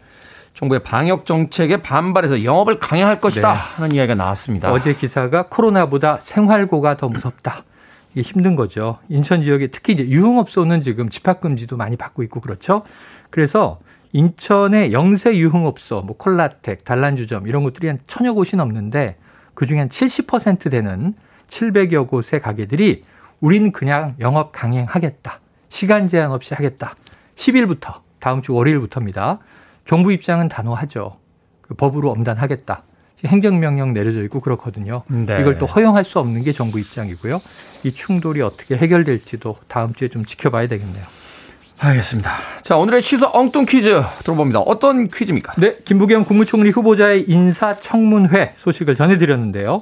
정부의 0.60 0.82
방역 0.84 1.26
정책에 1.26 1.78
반발해서 1.82 2.44
영업을 2.44 2.80
강행할 2.80 3.22
것이다 3.22 3.54
네. 3.54 3.58
하는 3.58 3.96
이야기가 3.96 4.16
나왔습니다. 4.16 4.70
어제 4.74 4.94
기사가 4.94 5.44
코로나보다 5.48 6.18
생활고가 6.20 6.98
더 6.98 7.08
무섭다. 7.08 7.64
이게 8.14 8.22
힘든 8.22 8.58
거죠. 8.58 8.98
인천 9.08 9.42
지역에 9.42 9.68
특히 9.68 9.94
이제 9.94 10.06
유흥업소는 10.10 10.82
지금 10.82 11.10
집합금지도 11.10 11.78
많이 11.78 11.96
받고 11.96 12.24
있고 12.24 12.42
그렇죠. 12.42 12.84
그래서 13.30 13.80
인천의 14.12 14.92
영세 14.92 15.38
유흥업소, 15.38 16.02
뭐 16.02 16.18
콜라텍, 16.18 16.84
단란주점 16.84 17.48
이런 17.48 17.64
것들이 17.64 17.88
한 17.88 18.00
천여 18.08 18.34
곳이 18.34 18.58
넘는데 18.58 19.16
그중에 19.54 19.80
한 19.80 19.88
70% 19.88 20.70
되는 20.72 21.14
700여 21.48 22.10
곳의 22.10 22.42
가게들이 22.42 23.04
우린 23.40 23.72
그냥 23.72 24.16
영업 24.20 24.52
강행하겠다. 24.52 25.40
시간 25.70 26.10
제한 26.10 26.32
없이 26.32 26.54
하겠다. 26.54 26.96
10일부터 27.36 28.02
다음 28.20 28.42
주 28.42 28.54
월요일부터입니다. 28.54 29.40
정부 29.90 30.12
입장은 30.12 30.50
단호하죠. 30.50 31.18
그 31.62 31.74
법으로 31.74 32.12
엄단하겠다. 32.12 32.84
행정명령 33.26 33.92
내려져 33.92 34.22
있고 34.26 34.40
그렇거든요. 34.40 35.02
네. 35.08 35.42
이걸 35.42 35.58
또 35.58 35.66
허용할 35.66 36.06
수 36.06 36.20
없는 36.20 36.44
게 36.44 36.52
정부 36.52 36.80
입장이고요. 36.80 37.42
이 37.82 37.92
충돌이 37.92 38.44
어떻게 38.44 38.78
해결될지도 38.78 39.56
다음 39.68 39.96
주에 39.96 40.08
좀 40.08 40.26
지켜봐야 40.26 40.68
되겠네요. 40.68 41.04
알겠습니다. 41.80 42.30
자, 42.62 42.78
오늘의 42.78 43.02
시사 43.02 43.32
엉뚱 43.34 43.66
퀴즈 43.66 44.00
들어봅니다. 44.20 44.60
어떤 44.60 45.08
퀴즈입니까? 45.08 45.56
네, 45.58 45.78
김부겸 45.84 46.24
국무총리 46.26 46.70
후보자의 46.70 47.28
인사청문회 47.28 48.54
소식을 48.58 48.94
전해드렸는데요. 48.94 49.82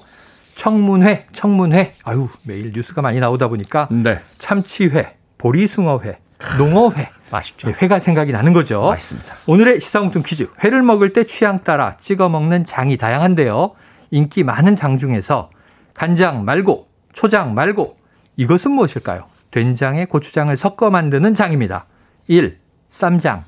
청문회, 0.56 1.26
청문회. 1.34 1.96
아유, 2.04 2.30
매일 2.43 2.72
뉴스가 2.74 3.02
많이 3.02 3.20
나오다 3.20 3.50
보니까 3.50 3.89
네. 3.91 4.22
참치회, 4.39 5.17
보리숭어회, 5.38 6.20
농어회. 6.58 7.16
맛있죠. 7.32 7.68
네, 7.68 7.76
회가 7.82 8.00
생각이 8.00 8.32
나는 8.32 8.54
거죠. 8.54 8.82
맛있습니다. 8.82 9.36
오늘의 9.46 9.80
시사공통 9.80 10.24
퀴즈. 10.24 10.50
회를 10.63 10.82
먹을 10.82 11.13
때 11.13 11.26
취향 11.26 11.63
따라 11.63 11.96
찍어 12.00 12.30
먹는 12.30 12.66
장이 12.66 12.98
다양한데요. 12.98 13.74
인기 14.12 14.44
많은 14.44 14.76
장 14.76 14.98
중에서 14.98 15.50
간장 15.94 16.46
말고 16.46 16.88
초장 17.13 17.54
말고 17.54 17.98
이것은 18.38 18.72
무엇일까요? 18.72 19.26
된장에 19.52 20.06
고추장을 20.06 20.56
섞어 20.56 20.90
만드는 20.90 21.34
장입니다. 21.34 21.86
1. 22.28 22.60
쌈장 22.90 23.46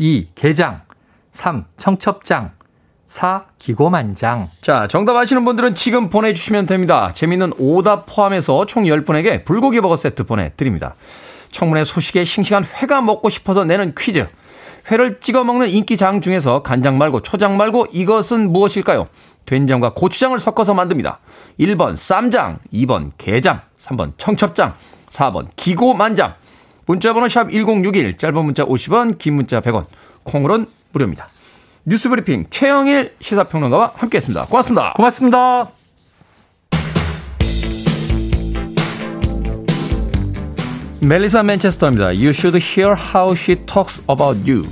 2. 0.00 0.28
게장 0.34 0.82
3. 1.32 1.64
청첩장 1.78 2.52
4. 3.06 3.44
기고만장. 3.58 4.48
자, 4.62 4.88
정답 4.88 5.16
아시는 5.16 5.44
분들은 5.44 5.74
지금 5.74 6.08
보내주시면 6.08 6.66
됩니다. 6.66 7.12
재밌는 7.12 7.52
오답 7.58 8.06
포함해서 8.06 8.66
총 8.66 8.84
10분에게 8.84 9.44
불고기 9.44 9.80
버거 9.80 9.96
세트 9.96 10.24
보내드립니다. 10.24 10.94
청문회 11.52 11.84
소식에 11.84 12.24
싱싱한 12.24 12.64
회가 12.64 13.00
먹고 13.02 13.30
싶어서 13.30 13.64
내는 13.64 13.94
퀴즈. 13.96 14.26
회를 14.90 15.20
찍어 15.20 15.44
먹는 15.44 15.68
인기장 15.68 16.20
중에서 16.20 16.62
간장 16.62 16.98
말고 16.98 17.22
초장 17.22 17.56
말고 17.56 17.86
이것은 17.92 18.52
무엇일까요? 18.52 19.06
된장과 19.46 19.94
고추장을 19.94 20.38
섞어서 20.38 20.74
만듭니다. 20.74 21.20
1번 21.60 21.94
쌈장, 21.94 22.58
2번 22.72 23.10
게장, 23.18 23.60
3번 23.78 24.12
청첩장, 24.16 24.74
4번 25.10 25.46
기고만장. 25.56 26.34
문자번호 26.86 27.28
샵 27.28 27.50
1061, 27.50 28.16
짧은 28.16 28.44
문자 28.44 28.64
50원, 28.64 29.18
긴 29.18 29.34
문자 29.34 29.60
100원, 29.60 29.86
콩으로는 30.24 30.66
무료입니다. 30.92 31.28
뉴스브리핑 31.84 32.46
최영일 32.50 33.14
시사평론가와 33.20 33.92
함께했습니다. 33.96 34.46
고맙습니다. 34.46 34.92
고맙습니다. 34.94 35.81
멜리사 41.01 41.43
맨체스터입니다. 41.43 42.07
You 42.07 42.29
should 42.29 42.57
hear 42.57 42.95
how 42.95 43.33
she 43.33 43.55
talks 43.65 44.01
about 44.09 44.49
you. 44.49 44.63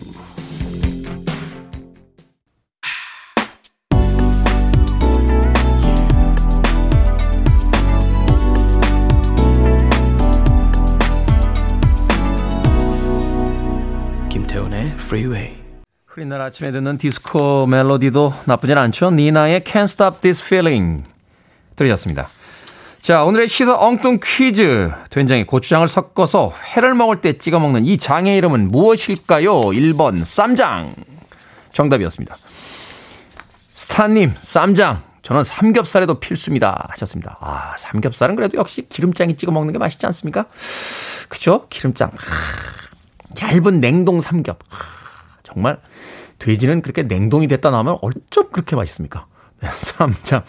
김태훈의 14.30 14.88
Freeway. 15.00 15.58
흐린 16.06 16.30
날 16.30 16.42
아침에 16.42 16.72
듣는 16.72 16.98
디스코 16.98 17.68
멜로디도 17.68 18.34
나쁘진 18.46 18.78
않죠. 18.78 19.12
니나의 19.12 19.62
Can't 19.62 19.84
Stop 19.84 20.22
This 20.22 20.44
Feeling 20.44 21.04
들으셨습니다. 21.76 22.30
자, 23.01 23.25
오늘의 23.25 23.49
시사 23.49 23.79
엉뚱 23.79 24.21
퀴즈. 24.23 24.93
된장에 25.09 25.45
고추장을 25.45 25.89
섞어서 25.89 26.53
회를 26.77 26.95
먹을 26.95 27.17
때 27.17 27.39
찍어 27.39 27.59
먹는 27.59 27.87
이 27.87 27.97
장의 27.97 28.37
이름은 28.37 28.71
무엇일까요? 28.71 29.53
1번 29.53 30.23
쌈장. 30.25 30.95
정답이었습니다. 31.73 32.37
스타님, 33.73 34.35
쌈장. 34.43 35.03
저는 35.23 35.45
삼겹살에도 35.45 36.21
필수입니다. 36.21 36.89
하셨습니다. 36.91 37.39
아, 37.41 37.75
삼겹살은 37.79 38.37
그래도 38.37 38.59
역시 38.59 38.87
기름장에 38.87 39.35
찍어 39.35 39.51
먹는 39.51 39.73
게 39.73 39.79
맛있지 39.79 40.05
않습니까? 40.05 40.45
그죠? 41.31 41.65
기름장. 41.71 42.11
아, 42.11 43.41
얇은 43.41 43.81
냉동 43.81 44.21
삼겹. 44.21 44.59
아, 44.73 44.77
정말 45.43 45.81
돼지는 46.39 46.83
그렇게 46.83 47.03
냉동이 47.03 47.49
됐다 47.49 47.71
나오면 47.71 47.99
어쩜 48.03 48.51
그렇게 48.51 48.77
맛있습니까? 48.77 49.27
네, 49.61 49.71
쌈장. 49.73 50.45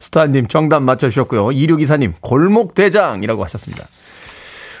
스타님 0.00 0.48
정답 0.48 0.82
맞춰주셨고요. 0.82 1.46
2624님, 1.48 2.14
골목대장이라고 2.20 3.44
하셨습니다. 3.44 3.84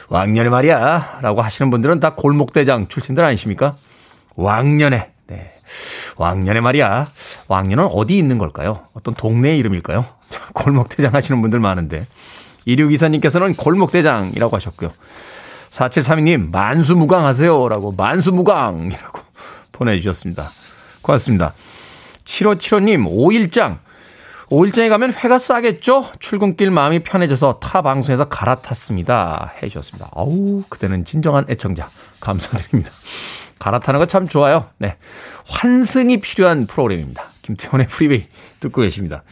왕년에 0.08 0.48
말이야. 0.48 1.20
라고 1.22 1.40
하시는 1.42 1.70
분들은 1.70 2.00
다 2.00 2.14
골목대장 2.16 2.88
출신들 2.88 3.22
아니십니까? 3.22 3.76
왕년에. 4.34 5.12
네. 5.28 5.52
왕년에 6.16 6.60
말이야. 6.60 7.06
왕년은 7.46 7.84
어디 7.92 8.18
있는 8.18 8.38
걸까요? 8.38 8.86
어떤 8.92 9.14
동네 9.14 9.56
이름일까요? 9.56 10.04
골목대장 10.54 11.14
하시는 11.14 11.40
분들 11.40 11.60
많은데. 11.60 12.06
2624님께서는 12.66 13.56
골목대장이라고 13.56 14.56
하셨고요. 14.56 14.92
4732님, 15.70 16.50
만수무강 16.50 17.24
하세요. 17.24 17.68
라고, 17.68 17.92
만수무강이라고 17.92 19.20
보내주셨습니다. 19.70 20.50
고맙습니다. 21.02 21.54
7575님, 22.24 23.06
5일장. 23.06 23.78
5일장에 24.50 24.88
가면 24.88 25.12
회가 25.12 25.38
싸겠죠? 25.38 26.10
출근길 26.18 26.70
마음이 26.72 27.00
편해져서 27.04 27.60
타 27.60 27.82
방송에서 27.82 28.24
갈아탔습니다. 28.28 29.52
해 29.62 29.68
주셨습니다. 29.68 30.10
아우, 30.12 30.64
그대는 30.68 31.04
진정한 31.04 31.44
애청자. 31.48 31.88
감사드립니다. 32.20 32.90
갈아타는 33.60 34.00
거 34.00 34.06
참 34.06 34.26
좋아요. 34.26 34.66
네. 34.78 34.96
환승이 35.46 36.20
필요한 36.20 36.66
프로그램입니다. 36.66 37.24
김태훈의 37.42 37.86
프리웨이 37.86 38.24
듣고 38.58 38.82
계십니다. 38.82 39.22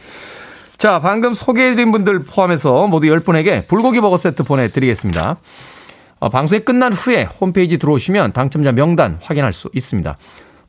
자, 0.77 0.99
방금 1.01 1.33
소개해드린 1.33 1.91
분들 1.91 2.23
포함해서 2.23 2.87
모두 2.87 3.07
10분에게 3.07 3.67
불고기 3.67 3.99
버거 3.99 4.15
세트 4.15 4.43
보내드리겠습니다. 4.43 5.37
어, 6.19 6.29
방송이 6.29 6.61
끝난 6.63 6.93
후에 6.93 7.23
홈페이지 7.23 7.77
들어오시면 7.77 8.31
당첨자 8.31 8.71
명단 8.71 9.19
확인할 9.21 9.51
수 9.51 9.69
있습니다. 9.73 10.17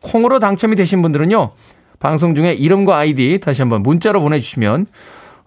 콩으로 0.00 0.40
당첨이 0.40 0.74
되신 0.74 1.02
분들은요, 1.02 1.52
방송 2.00 2.34
중에 2.34 2.54
이름과 2.54 2.96
아이디 2.96 3.38
다시 3.40 3.60
한번 3.60 3.82
문자로 3.82 4.20
보내주시면 4.22 4.86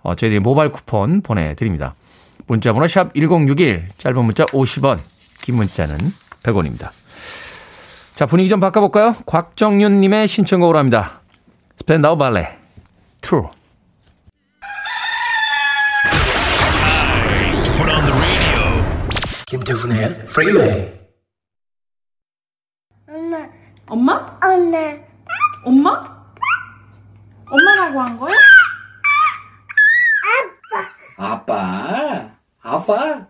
어, 0.03 0.15
저희들이 0.15 0.39
모바일 0.39 0.71
쿠폰 0.71 1.21
보내드립니다. 1.21 1.95
문자번호 2.45 2.87
샵 2.87 3.13
1061, 3.15 3.89
짧은 3.97 4.23
문자 4.23 4.45
50원, 4.45 4.99
긴 5.41 5.55
문자는 5.55 5.97
100원입니다. 6.43 6.91
자, 8.13 8.27
분위기 8.27 8.49
좀 8.49 8.59
바꿔볼까요? 8.59 9.15
곽정윤님의 9.25 10.27
신청곡으로 10.27 10.77
합니다. 10.77 11.21
스펜다우 11.77 12.17
발레, 12.17 12.57
True. 13.21 13.49
김태훈의 19.47 20.25
프리웨이 20.25 20.91
엄마 23.07 23.47
엄마? 23.87 24.39
엄마 25.65 26.12
엄마? 27.53 27.71
엄마라고 27.71 28.01
한 28.01 28.17
거야? 28.19 28.33
아빠 31.17 31.35
아빠 31.35 32.31
아빠 32.63 33.27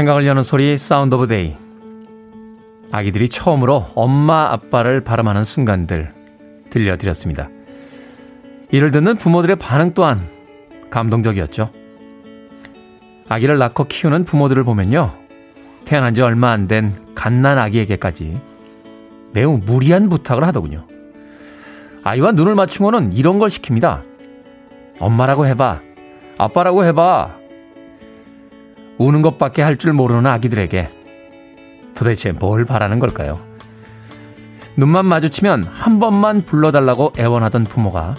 생각을 0.00 0.26
여는 0.26 0.42
소리 0.42 0.78
Sound 0.78 1.14
of 1.14 1.26
Day. 1.26 1.56
아기들이 2.90 3.28
처음으로 3.28 3.88
엄마 3.94 4.50
아빠를 4.50 5.02
발음하는 5.02 5.44
순간들 5.44 6.08
들려드렸습니다. 6.70 7.50
이를 8.70 8.90
듣는 8.92 9.16
부모들의 9.16 9.56
반응 9.56 9.92
또한 9.92 10.20
감동적이었죠. 10.90 11.70
아기를 13.28 13.58
낳고 13.58 13.84
키우는 13.84 14.24
부모들을 14.24 14.64
보면요. 14.64 15.12
태어난 15.84 16.14
지 16.14 16.22
얼마 16.22 16.50
안 16.50 16.66
된 16.66 16.94
갓난 17.14 17.58
아기에게까지 17.58 18.40
매우 19.32 19.58
무리한 19.58 20.08
부탁을 20.08 20.44
하더군요. 20.44 20.86
아이와 22.04 22.32
눈을 22.32 22.54
맞추고는 22.54 23.12
이런 23.12 23.38
걸 23.38 23.50
시킵니다. 23.50 24.02
엄마라고 24.98 25.46
해봐. 25.46 25.80
아빠라고 26.38 26.86
해봐. 26.86 27.39
우는 29.00 29.22
것밖에 29.22 29.62
할 29.62 29.78
줄 29.78 29.94
모르는 29.94 30.26
아기들에게 30.26 30.90
도대체 31.96 32.32
뭘 32.32 32.66
바라는 32.66 32.98
걸까요? 32.98 33.40
눈만 34.76 35.06
마주치면 35.06 35.64
한 35.64 35.98
번만 35.98 36.44
불러달라고 36.44 37.14
애원하던 37.18 37.64
부모가 37.64 38.14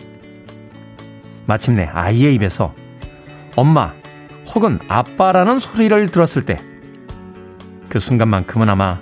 마침내 1.45 1.85
아이의 1.85 2.33
입에서 2.35 2.73
엄마 3.55 3.93
혹은 4.55 4.79
아빠라는 4.87 5.59
소리를 5.59 6.09
들었을 6.09 6.45
때 6.45 6.59
그 7.89 7.99
순간만큼은 7.99 8.69
아마 8.69 8.99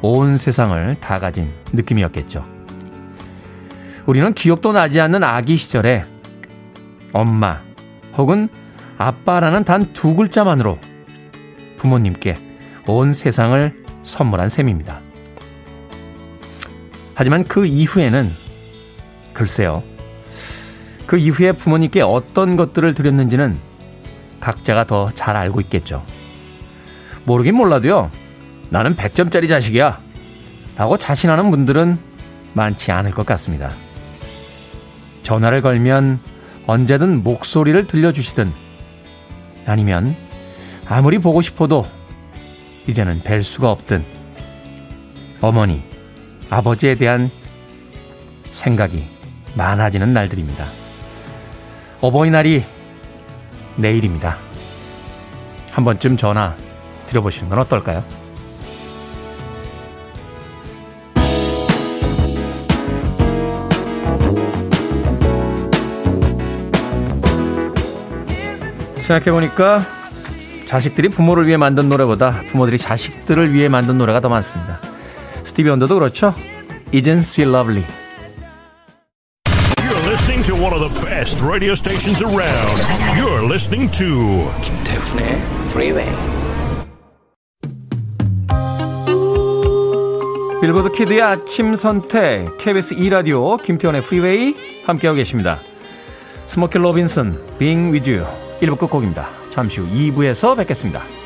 온 0.00 0.36
세상을 0.36 0.96
다 1.00 1.20
가진 1.20 1.52
느낌이었겠죠. 1.72 2.44
우리는 4.04 4.34
기억도 4.34 4.72
나지 4.72 5.00
않는 5.00 5.22
아기 5.22 5.56
시절에 5.56 6.04
엄마 7.12 7.60
혹은 8.18 8.48
아빠라는 8.98 9.62
단 9.62 9.92
두 9.92 10.16
글자만으로 10.16 10.76
부모님께 11.82 12.36
온 12.86 13.12
세상을 13.12 13.84
선물한 14.04 14.48
셈입니다. 14.48 15.00
하지만 17.16 17.42
그 17.42 17.66
이후에는 17.66 18.30
글쎄요. 19.32 19.82
그 21.06 21.18
이후에 21.18 21.50
부모님께 21.50 22.00
어떤 22.00 22.54
것들을 22.56 22.94
드렸는지는 22.94 23.58
각자가 24.40 24.84
더 24.84 25.10
잘 25.12 25.36
알고 25.36 25.60
있겠죠. 25.62 26.04
모르긴 27.24 27.56
몰라도요. 27.56 28.10
나는 28.70 28.94
100점짜리 28.94 29.48
자식이야. 29.48 30.00
라고 30.76 30.96
자신하는 30.96 31.50
분들은 31.50 31.98
많지 32.54 32.92
않을 32.92 33.10
것 33.10 33.26
같습니다. 33.26 33.74
전화를 35.24 35.60
걸면 35.62 36.20
언제든 36.66 37.24
목소리를 37.24 37.86
들려주시든 37.88 38.52
아니면 39.66 40.16
아무리 40.92 41.16
보고 41.16 41.40
싶어도 41.40 41.86
이제는 42.86 43.22
뵐 43.22 43.42
수가 43.42 43.70
없든 43.70 44.04
어머니, 45.40 45.82
아버지에 46.50 46.96
대한 46.96 47.30
생각이 48.50 49.02
많아지는 49.54 50.12
날들입니다. 50.12 50.66
어버이날이 52.02 52.66
내일입니다. 53.76 54.36
한 55.70 55.82
번쯤 55.82 56.18
전화 56.18 56.54
드려보시는 57.06 57.48
건 57.48 57.60
어떨까요? 57.60 58.04
생각해보니까 68.98 70.01
자식들이 70.72 71.10
부모를 71.10 71.46
위해 71.46 71.58
만든 71.58 71.90
노래보다 71.90 72.30
부모들이 72.48 72.78
자식들을 72.78 73.52
위해 73.52 73.68
만든 73.68 73.98
노래가 73.98 74.20
더 74.20 74.30
많습니다. 74.30 74.80
스티비 75.44 75.68
원더도 75.68 75.96
그렇죠? 75.96 76.34
Isn't 76.94 77.26
she 77.28 77.46
lovely? 77.46 77.84
You're 79.76 80.08
listening 80.08 80.42
to 80.46 80.54
one 80.54 80.72
of 80.72 80.80
the 80.80 81.04
best 81.04 81.44
radio 81.44 81.72
stations 81.72 82.24
around. 82.24 82.80
You're 83.20 83.44
listening 83.44 83.92
to 83.98 84.50
김태훈의 84.62 85.42
프리웨이 85.74 86.08
빌보드 90.62 90.92
kid의 90.92 91.20
아침 91.20 91.74
선택 91.74 92.56
KBS 92.56 92.94
2라디오 92.94 93.62
김태훈의 93.62 94.00
프리웨이 94.00 94.56
함께하고 94.86 95.18
계십니다. 95.18 95.58
스모키 96.46 96.78
로빈슨 96.78 97.58
Being 97.58 97.92
With 97.92 98.10
You 98.10 98.26
1부 98.62 98.78
끝곡입니다. 98.78 99.41
잠시 99.52 99.80
후 99.80 99.86
2부에서 99.88 100.56
뵙겠습니다. 100.56 101.21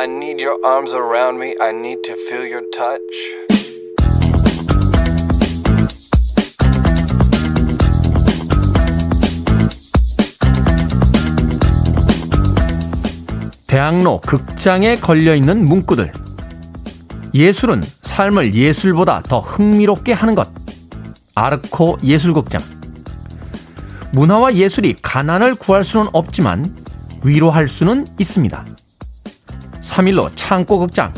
I 0.00 0.06
need 0.06 0.40
your 0.40 0.56
arms 0.64 0.94
around 0.94 1.38
me. 1.38 1.54
I 1.60 1.72
need 1.72 1.98
to 2.04 2.14
feel 2.14 2.50
your 2.50 2.64
touch. 2.70 3.02
대학로 13.66 14.22
극장에 14.22 14.96
걸려 14.96 15.34
있는 15.34 15.66
문구들. 15.66 16.10
예술은 17.34 17.82
삶을 18.00 18.54
예술보다 18.54 19.20
더 19.24 19.40
흥미롭게 19.40 20.14
하는 20.14 20.34
것. 20.34 20.48
아르코 21.34 21.98
예술극장. 22.02 22.62
문화와 24.12 24.54
예술이 24.54 24.96
가난을 25.02 25.56
구할 25.56 25.84
수는 25.84 26.06
없지만 26.14 26.74
위로할 27.22 27.68
수는 27.68 28.06
있습니다. 28.18 28.64
3일로 29.80 30.30
창고극장. 30.34 31.12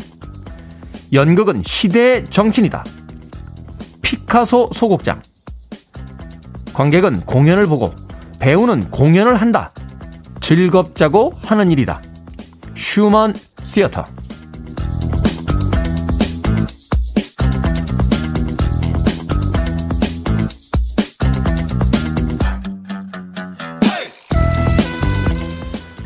연극은 1.11 1.61
시대의 1.63 2.25
정신이다. 2.25 2.83
피카소 4.01 4.69
소극장. 4.73 5.21
관객은 6.73 7.21
공연을 7.25 7.67
보고 7.67 7.93
배우는 8.39 8.89
공연을 8.89 9.35
한다. 9.35 9.71
즐겁자고 10.41 11.33
하는 11.43 11.71
일이다. 11.71 12.01
휴먼 12.75 13.33
시어터. 13.63 14.05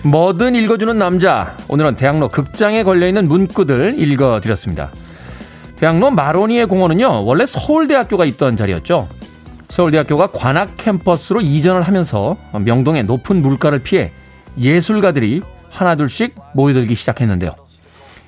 뭐든 0.08 0.56
읽어주는 0.56 0.98
남자. 0.98 1.58
오늘은 1.67 1.98
대학로 1.98 2.30
극장에 2.30 2.84
걸려있는 2.84 3.28
문구들 3.28 4.00
읽어드렸습니다. 4.00 4.91
대학로 5.76 6.12
마로니에 6.12 6.65
공원은요, 6.65 7.26
원래 7.26 7.46
서울대학교가 7.46 8.24
있던 8.26 8.56
자리였죠. 8.56 9.10
서울대학교가 9.67 10.28
관악 10.28 10.76
캠퍼스로 10.78 11.41
이전을 11.41 11.82
하면서 11.82 12.38
명동의 12.54 13.04
높은 13.04 13.41
물가를 13.41 13.80
피해 13.80 14.12
예술가들이 14.58 15.41
하나둘씩 15.70 16.36
모여들기 16.54 16.96
시작했는데요. 16.96 17.52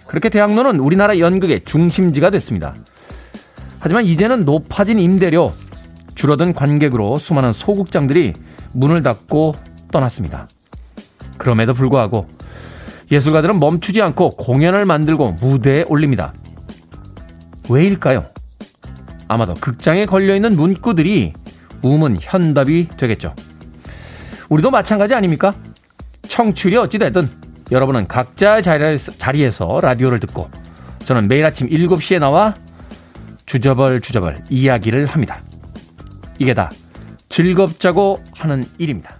그렇게 0.05 0.27
대학로는 0.27 0.81
우리나라 0.81 1.17
연극의 1.17 1.63
중심지가 1.63 2.29
됐습니다. 2.29 2.75
하지만 3.79 4.05
이제는 4.05 4.43
높아진 4.43 4.99
임대료, 4.99 5.53
줄어든 6.13 6.53
관객으로 6.53 7.19
수많은 7.19 7.53
소극장들이 7.53 8.33
문을 8.73 9.01
닫고 9.01 9.55
떠났습니다. 9.91 10.49
그럼에도 11.39 11.73
불구하고 11.73 12.27
예술가들은 13.11 13.57
멈추지 13.57 14.03
않고 14.03 14.29
공연을 14.31 14.85
만들고 14.85 15.31
무대에 15.41 15.83
올립니다. 15.87 16.33
왜일까요? 17.67 18.25
아마도 19.27 19.55
극장에 19.55 20.05
걸려있는 20.05 20.55
문구들이 20.55 21.33
우문 21.81 22.17
현답이 22.19 22.89
되겠죠. 22.97 23.33
우리도 24.49 24.69
마찬가지 24.69 25.15
아닙니까? 25.15 25.53
청취율이 26.27 26.77
어찌되든 26.77 27.29
여러분은 27.71 28.07
각자 28.07 28.61
자리에서 28.61 29.79
라디오를 29.81 30.19
듣고 30.19 30.49
저는 31.05 31.27
매일 31.27 31.45
아침 31.45 31.69
7시에 31.69 32.19
나와 32.19 32.53
주저벌 33.45 34.01
주저벌 34.01 34.43
이야기를 34.49 35.05
합니다. 35.05 35.41
이게 36.37 36.53
다 36.53 36.69
즐겁자고 37.29 38.23
하는 38.33 38.65
일입니다. 38.77 39.18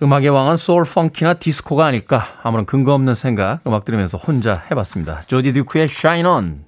음악의 0.00 0.28
왕은 0.28 0.56
소울 0.56 0.84
펑키나 0.84 1.34
디스코가 1.34 1.86
아닐까 1.86 2.24
아무런 2.42 2.66
근거 2.66 2.94
없는 2.94 3.16
생각 3.16 3.66
음악 3.66 3.84
들으면서 3.84 4.16
혼자 4.16 4.62
해봤습니다. 4.70 5.22
조지 5.22 5.52
듀크의 5.52 5.84
Shine 5.84 6.24
On 6.24 6.64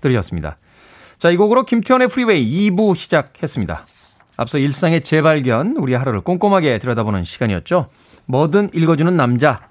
들으셨습니다. 0.00 0.56
자, 1.18 1.30
이 1.30 1.36
곡으로 1.36 1.64
김태훈의 1.64 2.08
프리웨이 2.08 2.70
2부 2.70 2.96
시작했습니다. 2.96 3.86
앞서 4.36 4.58
일상의 4.58 5.02
재발견, 5.02 5.76
우리 5.78 5.94
하루를 5.94 6.20
꼼꼼하게 6.20 6.78
들여다보는 6.78 7.24
시간이었죠. 7.24 7.88
뭐든 8.26 8.70
읽어주는 8.74 9.16
남자. 9.16 9.68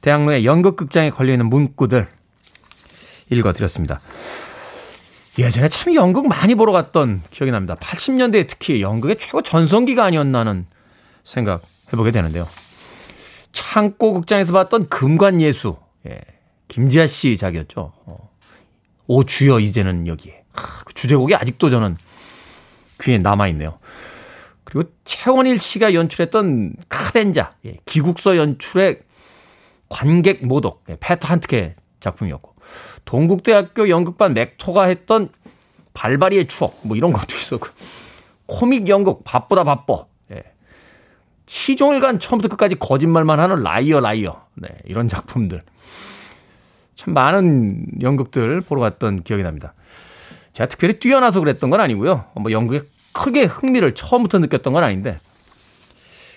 대학로의 0.00 0.44
연극극장에 0.44 1.10
걸려있는 1.10 1.48
문구들 1.48 2.06
읽어드렸습니다. 3.30 4.00
예전에 5.38 5.68
참 5.68 5.94
연극 5.94 6.28
많이 6.28 6.54
보러 6.54 6.72
갔던 6.72 7.22
기억이 7.30 7.50
납니다. 7.50 7.76
80년대에 7.76 8.46
특히 8.48 8.82
연극의 8.82 9.18
최고 9.18 9.42
전성기가 9.42 10.04
아니었나는 10.04 10.66
생각 11.24 11.62
해보게 11.92 12.10
되는데요. 12.10 12.46
창고 13.52 14.14
극장에서 14.14 14.52
봤던 14.52 14.88
금관예수. 14.88 15.76
예. 16.08 16.20
김지아 16.68 17.06
씨 17.06 17.36
작이었죠. 17.36 17.92
어. 18.04 18.30
오 19.06 19.24
주여 19.24 19.60
이제는 19.60 20.06
여기에. 20.06 20.44
하, 20.52 20.84
그 20.84 20.92
주제곡이 20.94 21.34
아직도 21.34 21.70
저는 21.70 21.96
귀에 23.00 23.18
남아있네요. 23.18 23.78
그리고 24.64 24.90
최원일 25.04 25.58
씨가 25.58 25.94
연출했던 25.94 26.74
카덴자, 26.88 27.54
예. 27.64 27.78
기국서 27.86 28.36
연출의 28.36 29.00
관객 29.88 30.46
모독, 30.46 30.84
예. 30.90 30.96
페터 31.00 31.26
한트케 31.28 31.74
작품이었고, 32.00 32.54
동국대학교 33.06 33.88
연극반 33.88 34.34
맥토가 34.34 34.84
했던 34.84 35.30
발바리의 35.94 36.48
추억, 36.48 36.80
뭐 36.82 36.96
이런 36.98 37.14
것도 37.14 37.34
있었고, 37.34 37.68
코믹 38.44 38.88
연극 38.88 39.24
바쁘다 39.24 39.64
바빠, 39.64 40.04
시종일관 41.48 42.20
처음부터 42.20 42.48
끝까지 42.54 42.76
거짓말만 42.76 43.40
하는 43.40 43.62
Liar 43.62 44.00
Liar. 44.00 44.44
네, 44.54 44.68
이런 44.84 45.08
작품들. 45.08 45.62
참 46.94 47.14
많은 47.14 47.86
연극들 48.00 48.60
보러 48.60 48.80
갔던 48.82 49.22
기억이 49.22 49.42
납니다. 49.42 49.72
제가 50.52 50.68
특별히 50.68 50.98
뛰어나서 50.98 51.40
그랬던 51.40 51.70
건 51.70 51.80
아니고요. 51.80 52.26
뭐 52.36 52.52
연극에 52.52 52.82
크게 53.12 53.44
흥미를 53.44 53.94
처음부터 53.94 54.38
느꼈던 54.38 54.72
건 54.72 54.84
아닌데 54.84 55.18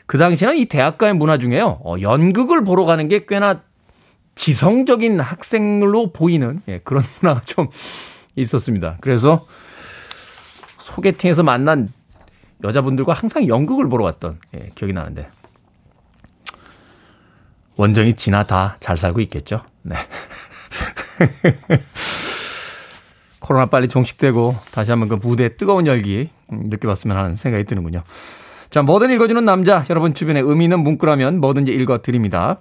그 0.05 0.17
당시에는 0.17 0.57
이 0.57 0.65
대학가의 0.65 1.13
문화 1.13 1.37
중에요. 1.37 1.81
어, 1.83 1.95
연극을 2.01 2.63
보러 2.63 2.85
가는 2.85 3.07
게 3.07 3.25
꽤나 3.25 3.61
지성적인 4.35 5.19
학생으로 5.19 6.11
보이는 6.11 6.61
예, 6.67 6.79
그런 6.83 7.03
문화가 7.19 7.41
좀 7.41 7.67
있었습니다. 8.35 8.97
그래서 9.01 9.45
소개팅에서 10.77 11.43
만난 11.43 11.89
여자분들과 12.63 13.13
항상 13.13 13.47
연극을 13.47 13.89
보러 13.89 14.03
왔던 14.05 14.39
예, 14.55 14.69
기억이 14.75 14.93
나는데 14.93 15.29
원정이 17.75 18.15
지나 18.15 18.43
다 18.43 18.75
잘 18.79 18.97
살고 18.97 19.21
있겠죠. 19.21 19.61
네. 19.83 19.95
코로나 23.39 23.65
빨리 23.65 23.87
종식되고 23.87 24.55
다시 24.71 24.91
한번 24.91 25.09
그 25.09 25.15
무대의 25.15 25.57
뜨거운 25.57 25.87
열기 25.87 26.29
음, 26.51 26.69
느껴봤으면 26.69 27.17
하는 27.17 27.35
생각이 27.35 27.63
드는군요. 27.65 28.03
자, 28.69 28.83
뭐든 28.83 29.11
읽어주는 29.11 29.43
남자 29.43 29.83
여러분 29.89 30.13
주변에 30.13 30.39
의미 30.39 30.65
있는 30.65 30.79
문구라면 30.81 31.41
뭐든지 31.41 31.71
읽어드립니다. 31.71 32.59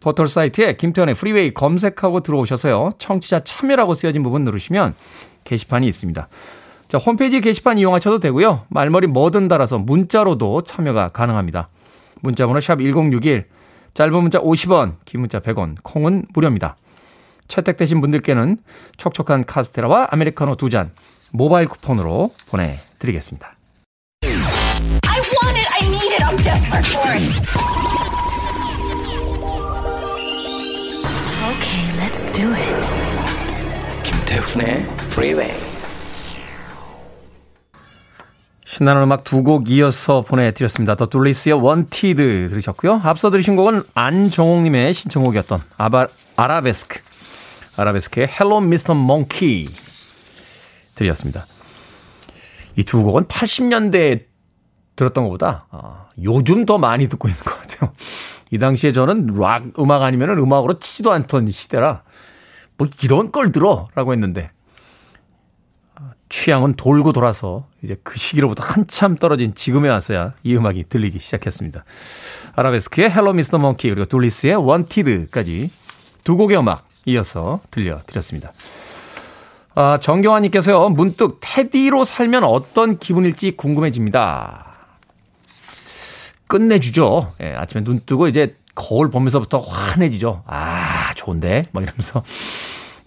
포털 0.00 0.28
사이트에 0.28 0.76
김태훈의 0.76 1.14
프리웨이 1.16 1.54
검색하고 1.54 2.20
들어오셔서요. 2.20 2.90
청취자 2.98 3.40
참여라고 3.40 3.94
쓰여진 3.94 4.22
부분 4.22 4.44
누르시면 4.44 4.94
게시판이 5.44 5.88
있습니다. 5.88 6.28
자, 6.88 6.96
홈페이지 6.98 7.40
게시판 7.40 7.76
이용하셔도 7.78 8.18
되고요. 8.18 8.64
말머리 8.68 9.06
뭐든 9.08 9.48
달아서 9.48 9.78
문자로도 9.78 10.62
참여가 10.62 11.08
가능합니다. 11.10 11.68
문자 12.20 12.46
번호 12.46 12.60
샵 12.60 12.78
1061, 12.80 13.46
짧은 13.94 14.12
문자 14.22 14.40
50원, 14.40 14.96
긴 15.04 15.20
문자 15.20 15.40
100원, 15.40 15.76
콩은 15.82 16.26
무료입니다. 16.32 16.76
채택되신 17.46 18.00
분들께는 18.00 18.58
촉촉한 18.96 19.44
카스테라와 19.44 20.08
아메리카노 20.10 20.54
두 20.56 20.68
잔 20.70 20.92
모바일 21.30 21.68
쿠폰으로 21.68 22.32
보내드리겠습니다. 22.48 23.54
I 24.24 25.20
want 25.20 25.58
it, 25.58 25.68
I 25.72 25.86
need 25.88 26.14
it, 26.14 26.24
I'm 26.24 26.36
desperate 26.42 26.86
for 26.88 27.12
it. 27.12 27.48
Okay, 31.52 31.84
let's 32.00 32.24
do 32.32 32.52
it. 32.54 32.76
김태훈의 34.04 34.86
Freeway. 35.12 35.77
신나는 38.68 39.02
음악 39.04 39.24
두 39.24 39.42
곡 39.42 39.70
이어서 39.70 40.20
보내드렸습니다. 40.20 40.94
더 40.94 41.06
둘리스의 41.06 41.54
원티드 41.54 42.48
들으셨고요. 42.50 43.00
앞서 43.02 43.30
들으신 43.30 43.56
곡은 43.56 43.82
안정옥님의 43.94 44.92
신청곡이었던 44.92 45.62
아바, 45.78 46.08
아라베스크. 46.36 47.00
아라베스크의 47.78 48.28
Hello 48.28 48.60
Mr. 48.60 48.94
Monkey 48.94 49.70
들으셨습니다. 50.96 51.46
이 52.76 52.82
두 52.84 53.02
곡은 53.02 53.24
80년대에 53.24 54.24
들었던 54.96 55.24
것보다 55.24 55.66
아, 55.70 56.06
요즘 56.22 56.66
더 56.66 56.76
많이 56.76 57.08
듣고 57.08 57.28
있는 57.28 57.42
것 57.42 57.58
같아요. 57.58 57.92
이 58.50 58.58
당시에 58.58 58.92
저는 58.92 59.28
락 59.38 59.64
음악 59.78 60.02
아니면 60.02 60.30
음악으로 60.38 60.78
치지도 60.78 61.10
않던 61.12 61.50
시대라 61.50 62.02
뭐 62.76 62.86
이런 63.02 63.32
걸 63.32 63.50
들어 63.50 63.88
라고 63.94 64.12
했는데 64.12 64.50
취향은 66.28 66.74
돌고 66.74 67.12
돌아서 67.12 67.66
이제 67.82 67.96
그 68.02 68.18
시기로부터 68.18 68.62
한참 68.64 69.16
떨어진 69.16 69.54
지금에 69.54 69.88
와서야 69.88 70.34
이 70.42 70.54
음악이 70.54 70.84
들리기 70.88 71.18
시작했습니다. 71.18 71.84
아라베스크의 72.54 73.10
Hello 73.10 73.32
Mr. 73.32 73.58
Monkey 73.58 73.88
그리고 73.88 74.04
둘리스의 74.04 74.56
Wanted까지 74.56 75.70
두 76.24 76.36
곡의 76.36 76.58
음악 76.58 76.86
이어서 77.06 77.60
들려드렸습니다. 77.70 78.52
아, 79.74 79.98
정경환님께서요, 80.00 80.88
문득 80.90 81.38
테디로 81.40 82.04
살면 82.04 82.44
어떤 82.44 82.98
기분일지 82.98 83.52
궁금해집니다. 83.52 84.66
끝내주죠. 86.48 87.32
예, 87.40 87.54
아침에 87.54 87.84
눈 87.84 88.00
뜨고 88.04 88.26
이제 88.26 88.56
거울 88.74 89.10
보면서부터 89.10 89.60
환해지죠. 89.60 90.42
아, 90.46 91.14
좋은데? 91.14 91.62
막 91.72 91.84
이러면서. 91.84 92.22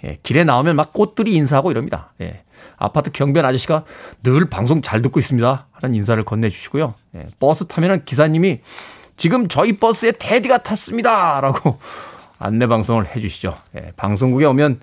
예, 0.05 0.17
길에 0.23 0.43
나오면 0.43 0.75
막 0.75 0.93
꽃들이 0.93 1.33
인사하고 1.33 1.71
이럽니다. 1.71 2.13
예. 2.21 2.43
아파트 2.77 3.11
경비원 3.11 3.45
아저씨가 3.45 3.83
늘 4.23 4.49
방송 4.49 4.81
잘 4.81 5.01
듣고 5.01 5.19
있습니다. 5.19 5.67
하는 5.71 5.95
인사를 5.95 6.21
건네주시고요. 6.23 6.93
예, 7.15 7.27
버스 7.39 7.67
타면은 7.67 8.05
기사님이 8.05 8.61
지금 9.17 9.47
저희 9.47 9.77
버스에 9.77 10.13
테디가 10.13 10.59
탔습니다. 10.63 11.41
라고 11.41 11.79
안내 12.39 12.67
방송을 12.67 13.15
해주시죠. 13.15 13.55
예, 13.75 13.91
방송국에 13.95 14.45
오면 14.45 14.79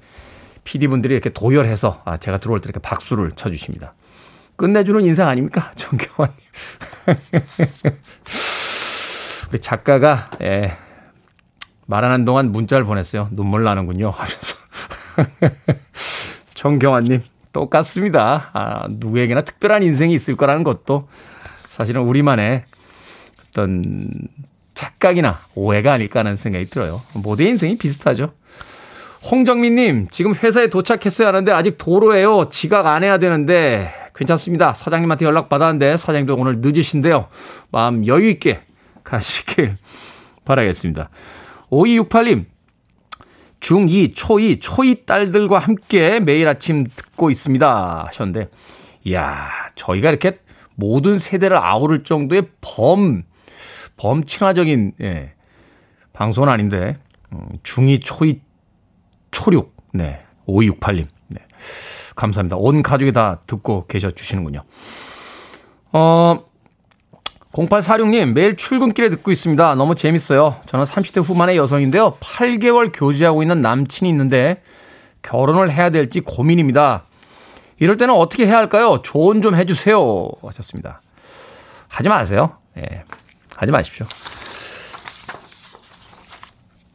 PD분들이 0.64 1.14
이렇게 1.14 1.30
도열해서 1.30 2.02
아, 2.04 2.16
제가 2.18 2.38
들어올 2.38 2.60
때 2.60 2.66
이렇게 2.66 2.80
박수를 2.80 3.32
쳐주십니다. 3.32 3.94
끝내주는 4.56 5.02
인상 5.04 5.28
아닙니까? 5.28 5.72
정경환님. 5.76 6.36
우리 9.50 9.58
작가가, 9.60 10.26
예, 10.42 10.76
말하는 11.86 12.26
동안 12.26 12.52
문자를 12.52 12.84
보냈어요. 12.84 13.28
눈물 13.30 13.64
나는군요. 13.64 14.10
하면서. 14.10 14.56
정경환님, 16.54 17.22
똑같습니다. 17.58 18.50
아, 18.52 18.86
누구에게나 18.88 19.42
특별한 19.42 19.82
인생이 19.82 20.14
있을 20.14 20.36
거라는 20.36 20.62
것도 20.62 21.08
사실은 21.66 22.02
우리만의 22.02 22.62
어떤 23.50 24.08
착각이나 24.74 25.38
오해가 25.56 25.92
아닐까 25.92 26.20
하는 26.20 26.36
생각이 26.36 26.66
들어요. 26.66 27.02
모두의 27.14 27.48
인생이 27.50 27.76
비슷하죠. 27.76 28.32
홍정민님, 29.28 30.08
지금 30.12 30.34
회사에 30.34 30.68
도착했어야 30.68 31.28
하는데 31.28 31.50
아직 31.50 31.76
도로에요. 31.78 32.48
지각 32.50 32.86
안 32.86 33.02
해야 33.02 33.18
되는데 33.18 33.92
괜찮습니다. 34.14 34.74
사장님한테 34.74 35.24
연락 35.24 35.48
받았는데 35.48 35.96
사장님도 35.96 36.36
오늘 36.36 36.60
늦으신데요. 36.60 37.26
마음 37.72 38.06
여유 38.06 38.28
있게 38.28 38.60
가시길 39.02 39.76
바라겠습니다. 40.44 41.10
5268님, 41.70 42.44
중2, 43.60 44.14
초2, 44.14 44.60
초2 44.60 45.06
딸들과 45.06 45.58
함께 45.58 46.20
매일 46.20 46.48
아침 46.48 46.86
듣고 46.86 47.30
있습니다. 47.30 48.06
하셨는데, 48.06 48.48
이야, 49.04 49.48
저희가 49.74 50.10
이렇게 50.10 50.38
모든 50.74 51.18
세대를 51.18 51.56
아우를 51.56 52.04
정도의 52.04 52.48
범, 52.60 53.24
범친화적인, 53.96 54.92
예, 55.00 55.32
방송은 56.12 56.48
아닌데, 56.48 56.98
음, 57.32 57.48
중2, 57.62 58.02
초2, 58.02 58.40
초6, 59.30 59.70
네, 59.94 60.24
5268님, 60.46 61.06
네. 61.28 61.40
감사합니다. 62.16 62.56
온 62.56 62.82
가족이 62.82 63.12
다 63.12 63.42
듣고 63.46 63.86
계셔 63.86 64.10
주시는군요. 64.10 64.64
어, 65.92 66.47
0846님, 67.52 68.32
매일 68.32 68.56
출근길에 68.56 69.08
듣고 69.08 69.30
있습니다. 69.30 69.74
너무 69.74 69.94
재밌어요. 69.94 70.56
저는 70.66 70.84
30대 70.84 71.22
후반의 71.22 71.56
여성인데요. 71.56 72.14
8개월 72.20 72.90
교제하고 72.92 73.42
있는 73.42 73.62
남친이 73.62 74.08
있는데 74.11 74.62
결혼을 75.22 75.72
해야 75.72 75.90
될지 75.90 76.20
고민입니다. 76.20 77.04
이럴 77.80 77.96
때는 77.96 78.14
어떻게 78.14 78.46
해야 78.46 78.58
할까요? 78.58 79.00
조언 79.02 79.40
좀 79.40 79.54
해주세요. 79.54 80.28
하셨습니다. 80.42 81.00
하지 81.88 82.08
마세요. 82.08 82.56
예. 82.76 83.04
하지 83.56 83.72
마십시오. 83.72 84.06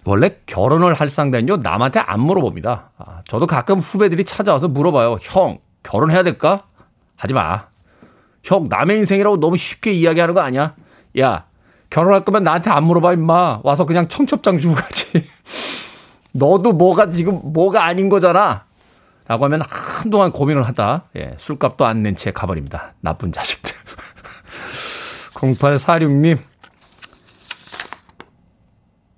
원래 0.05 0.35
결혼을 0.45 0.93
할 0.93 1.09
상대는요, 1.09 1.57
남한테 1.57 1.99
안 1.99 2.19
물어봅니다. 2.19 2.91
아, 2.97 3.21
저도 3.27 3.47
가끔 3.47 3.79
후배들이 3.79 4.25
찾아와서 4.25 4.67
물어봐요. 4.67 5.19
형, 5.21 5.59
결혼해야 5.81 6.23
될까? 6.23 6.63
하지 7.15 7.33
마. 7.33 7.67
형, 8.43 8.67
남의 8.69 8.97
인생이라고 8.99 9.39
너무 9.39 9.57
쉽게 9.57 9.91
이야기하는 9.93 10.33
거 10.33 10.41
아니야? 10.41 10.75
야, 11.19 11.45
결혼할 11.89 12.25
거면 12.25 12.43
나한테 12.43 12.69
안 12.69 12.83
물어봐, 12.83 13.13
임마. 13.13 13.61
와서 13.63 13.85
그냥 13.85 14.07
청첩장 14.07 14.59
주고 14.59 14.75
가지. 14.75 15.05
너도 16.33 16.73
뭐가 16.73 17.11
지금 17.11 17.39
뭐가 17.43 17.85
아닌 17.85 18.09
거잖아. 18.09 18.65
라고 19.27 19.45
하면 19.45 19.61
한동안 19.69 20.31
고민을 20.31 20.63
하다, 20.67 21.05
예, 21.15 21.35
술값도 21.37 21.85
안 21.85 22.01
낸 22.03 22.15
채 22.17 22.31
가버립니다. 22.31 22.93
나쁜 22.99 23.31
자식들. 23.31 23.71
0846님, 25.35 26.37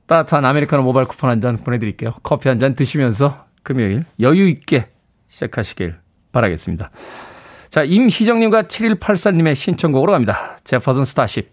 따뜻한 0.08 0.46
아메리카노 0.46 0.84
모바일 0.84 1.08
쿠폰 1.08 1.30
한 1.32 1.42
잔 1.42 1.58
보내드릴게요. 1.58 2.14
커피 2.22 2.50
한 2.50 2.60
잔 2.60 2.76
드시면서 2.76 3.46
금요일 3.64 4.06
여유 4.20 4.48
있게 4.48 4.90
시작하시길 5.30 5.96
바라겠습니다. 6.32 6.92
자, 7.76 7.84
임희정님과 7.84 8.62
7184님의 8.62 9.54
신청곡으로 9.54 10.14
갑니다. 10.14 10.56
제퍼슨 10.64 11.04
스타쉽, 11.04 11.52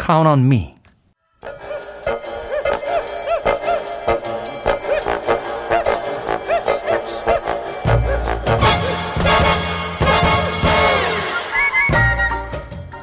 Count 0.00 0.28
on 0.28 0.38
Me. 0.44 0.74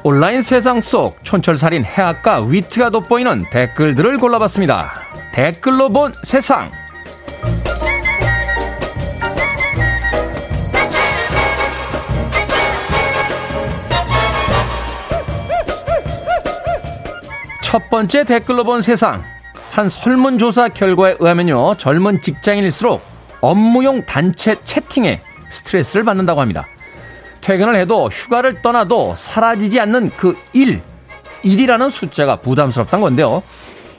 온라인 0.02 0.40
세상 0.40 0.80
속 0.80 1.22
촌철살인 1.24 1.84
해악과 1.84 2.40
위트가 2.40 2.88
돋보이는 2.88 3.50
댓글들을 3.50 4.16
골라봤습니다. 4.16 4.94
댓글로 5.34 5.90
본 5.90 6.14
세상. 6.22 6.70
첫 17.76 17.90
번째 17.90 18.24
댓글로 18.24 18.64
본 18.64 18.80
세상. 18.80 19.22
한 19.70 19.90
설문조사 19.90 20.70
결과에 20.70 21.16
의하면요. 21.18 21.74
젊은 21.76 22.22
직장인일수록 22.22 23.02
업무용 23.42 24.06
단체 24.06 24.56
채팅에 24.64 25.20
스트레스를 25.50 26.02
받는다고 26.02 26.40
합니다. 26.40 26.66
퇴근을 27.42 27.76
해도 27.76 28.08
휴가를 28.08 28.62
떠나도 28.62 29.12
사라지지 29.14 29.78
않는 29.80 30.10
그 30.16 30.38
일, 30.54 30.80
일이라는 31.42 31.90
숫자가 31.90 32.36
부담스럽단 32.36 33.02
건데요. 33.02 33.42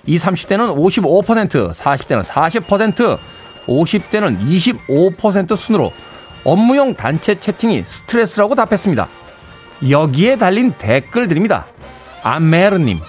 이 0.07 0.17
30대는 0.17 0.75
55%, 0.75 1.71
40대는 1.71 2.23
40%, 2.23 3.19
50대는 3.67 4.39
25% 4.87 5.55
순으로 5.55 5.93
업무용 6.43 6.95
단체 6.95 7.39
채팅이 7.39 7.83
스트레스라고 7.85 8.55
답했습니다. 8.55 9.07
여기에 9.87 10.37
달린 10.37 10.73
댓글들입니다. 10.79 11.67
아메르님, 12.23 13.01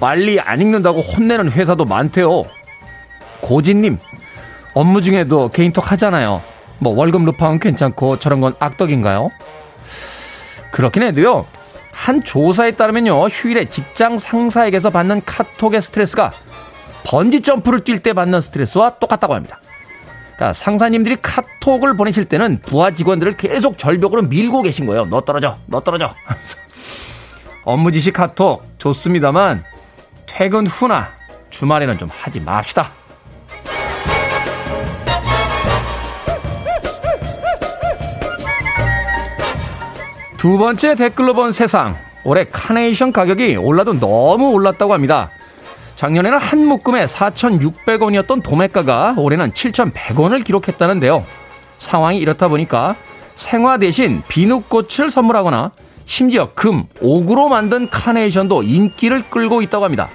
빨리 0.00 0.40
안 0.40 0.60
읽는다고 0.60 1.00
혼내는 1.02 1.52
회사도 1.52 1.84
많대요. 1.84 2.44
고진님, 3.42 3.98
업무 4.74 5.02
중에도 5.02 5.48
개인톡 5.50 5.92
하잖아요. 5.92 6.42
뭐 6.78 6.94
월급 6.94 7.24
루팡은 7.24 7.60
괜찮고 7.60 8.18
저런 8.18 8.40
건 8.40 8.54
악덕인가요? 8.58 9.30
그렇긴 10.72 11.02
해도요. 11.02 11.46
한 11.92 12.24
조사에 12.24 12.72
따르면요. 12.72 13.26
휴일에 13.26 13.68
직장 13.68 14.18
상사에게서 14.18 14.88
받는 14.88 15.22
카톡의 15.26 15.82
스트레스가 15.82 16.32
번지 17.04 17.42
점프를 17.42 17.80
뛸 17.80 18.02
때 18.02 18.14
받는 18.14 18.40
스트레스와 18.40 18.98
똑같다고 18.98 19.34
합니다. 19.34 19.60
그러니까 20.36 20.54
상사님들이 20.54 21.18
카톡을 21.20 21.98
보내실 21.98 22.24
때는 22.24 22.60
부하 22.62 22.92
직원들을 22.92 23.36
계속 23.36 23.76
절벽으로 23.76 24.22
밀고 24.22 24.62
계신 24.62 24.86
거예요. 24.86 25.04
너 25.04 25.20
떨어져, 25.20 25.58
너 25.66 25.80
떨어져. 25.80 26.14
업무 27.64 27.92
지시 27.92 28.10
카톡 28.10 28.64
좋습니다만 28.78 29.62
퇴근 30.30 30.66
후나 30.66 31.08
주말에는 31.50 31.98
좀 31.98 32.08
하지 32.08 32.40
맙시다. 32.40 32.92
두 40.38 40.56
번째 40.56 40.94
댓글로 40.94 41.34
본 41.34 41.52
세상. 41.52 41.96
올해 42.24 42.44
카네이션 42.44 43.12
가격이 43.12 43.56
올라도 43.56 43.98
너무 43.98 44.50
올랐다고 44.52 44.94
합니다. 44.94 45.30
작년에는 45.96 46.38
한 46.38 46.64
묶음에 46.64 47.04
4,600원이었던 47.06 48.42
도매가가 48.42 49.16
올해는 49.18 49.50
7,100원을 49.50 50.44
기록했다는데요. 50.44 51.24
상황이 51.76 52.18
이렇다 52.18 52.48
보니까 52.48 52.94
생화 53.34 53.78
대신 53.78 54.22
비누꽃을 54.28 55.10
선물하거나 55.10 55.72
심지어 56.04 56.52
금, 56.54 56.84
옥으로 57.00 57.48
만든 57.48 57.90
카네이션도 57.90 58.62
인기를 58.62 59.28
끌고 59.28 59.60
있다고 59.62 59.84
합니다. 59.84 60.08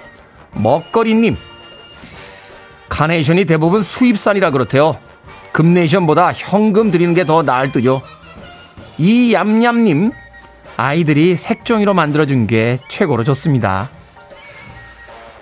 먹거리님. 0.56 1.36
카네이션이 2.88 3.44
대부분 3.44 3.82
수입산이라 3.82 4.50
그렇대요. 4.50 4.98
금네이션보다 5.52 6.32
현금 6.32 6.90
드리는 6.90 7.14
게 7.14 7.24
더 7.24 7.42
나을 7.42 7.72
듯요. 7.72 8.02
이 8.98 9.32
얌얌님, 9.32 10.12
아이들이 10.76 11.36
색종이로 11.36 11.94
만들어준 11.94 12.46
게 12.46 12.78
최고로 12.88 13.24
좋습니다. 13.24 13.90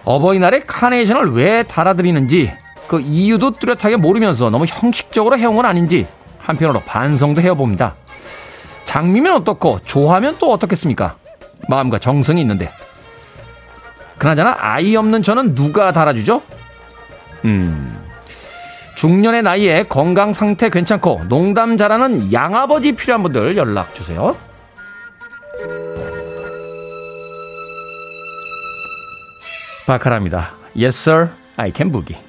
어버이날에 0.04 0.60
카네이션을 0.60 1.32
왜 1.32 1.62
달아드리는지 1.62 2.52
그 2.86 3.00
이유도 3.00 3.52
뚜렷하게 3.52 3.96
모르면서 3.96 4.50
너무 4.50 4.66
형식적으로 4.66 5.38
해온 5.38 5.56
건 5.56 5.64
아닌지 5.64 6.06
한편으로 6.38 6.80
반성도 6.80 7.40
해봅니다. 7.40 7.94
장미면 8.84 9.34
어떻고 9.34 9.80
좋아하면 9.84 10.36
또 10.38 10.52
어떻겠습니까? 10.52 11.16
마음과 11.68 11.98
정성이 11.98 12.42
있는데. 12.42 12.70
그나저나 14.18 14.56
아이 14.58 14.96
없는 14.96 15.22
저는 15.22 15.54
누가 15.54 15.92
달아주죠? 15.92 16.42
음, 17.44 17.98
중년의 18.94 19.42
나이에 19.42 19.84
건강 19.84 20.32
상태 20.32 20.70
괜찮고 20.70 21.24
농담 21.28 21.76
잘하는 21.76 22.32
양아버지 22.32 22.92
필요한 22.92 23.22
분들 23.22 23.56
연락 23.56 23.94
주세요. 23.94 24.36
바카라입니다. 29.86 30.54
Yes, 30.74 31.10
sir. 31.10 31.28
I 31.56 31.70
can 31.74 31.92
boogie. 31.92 32.23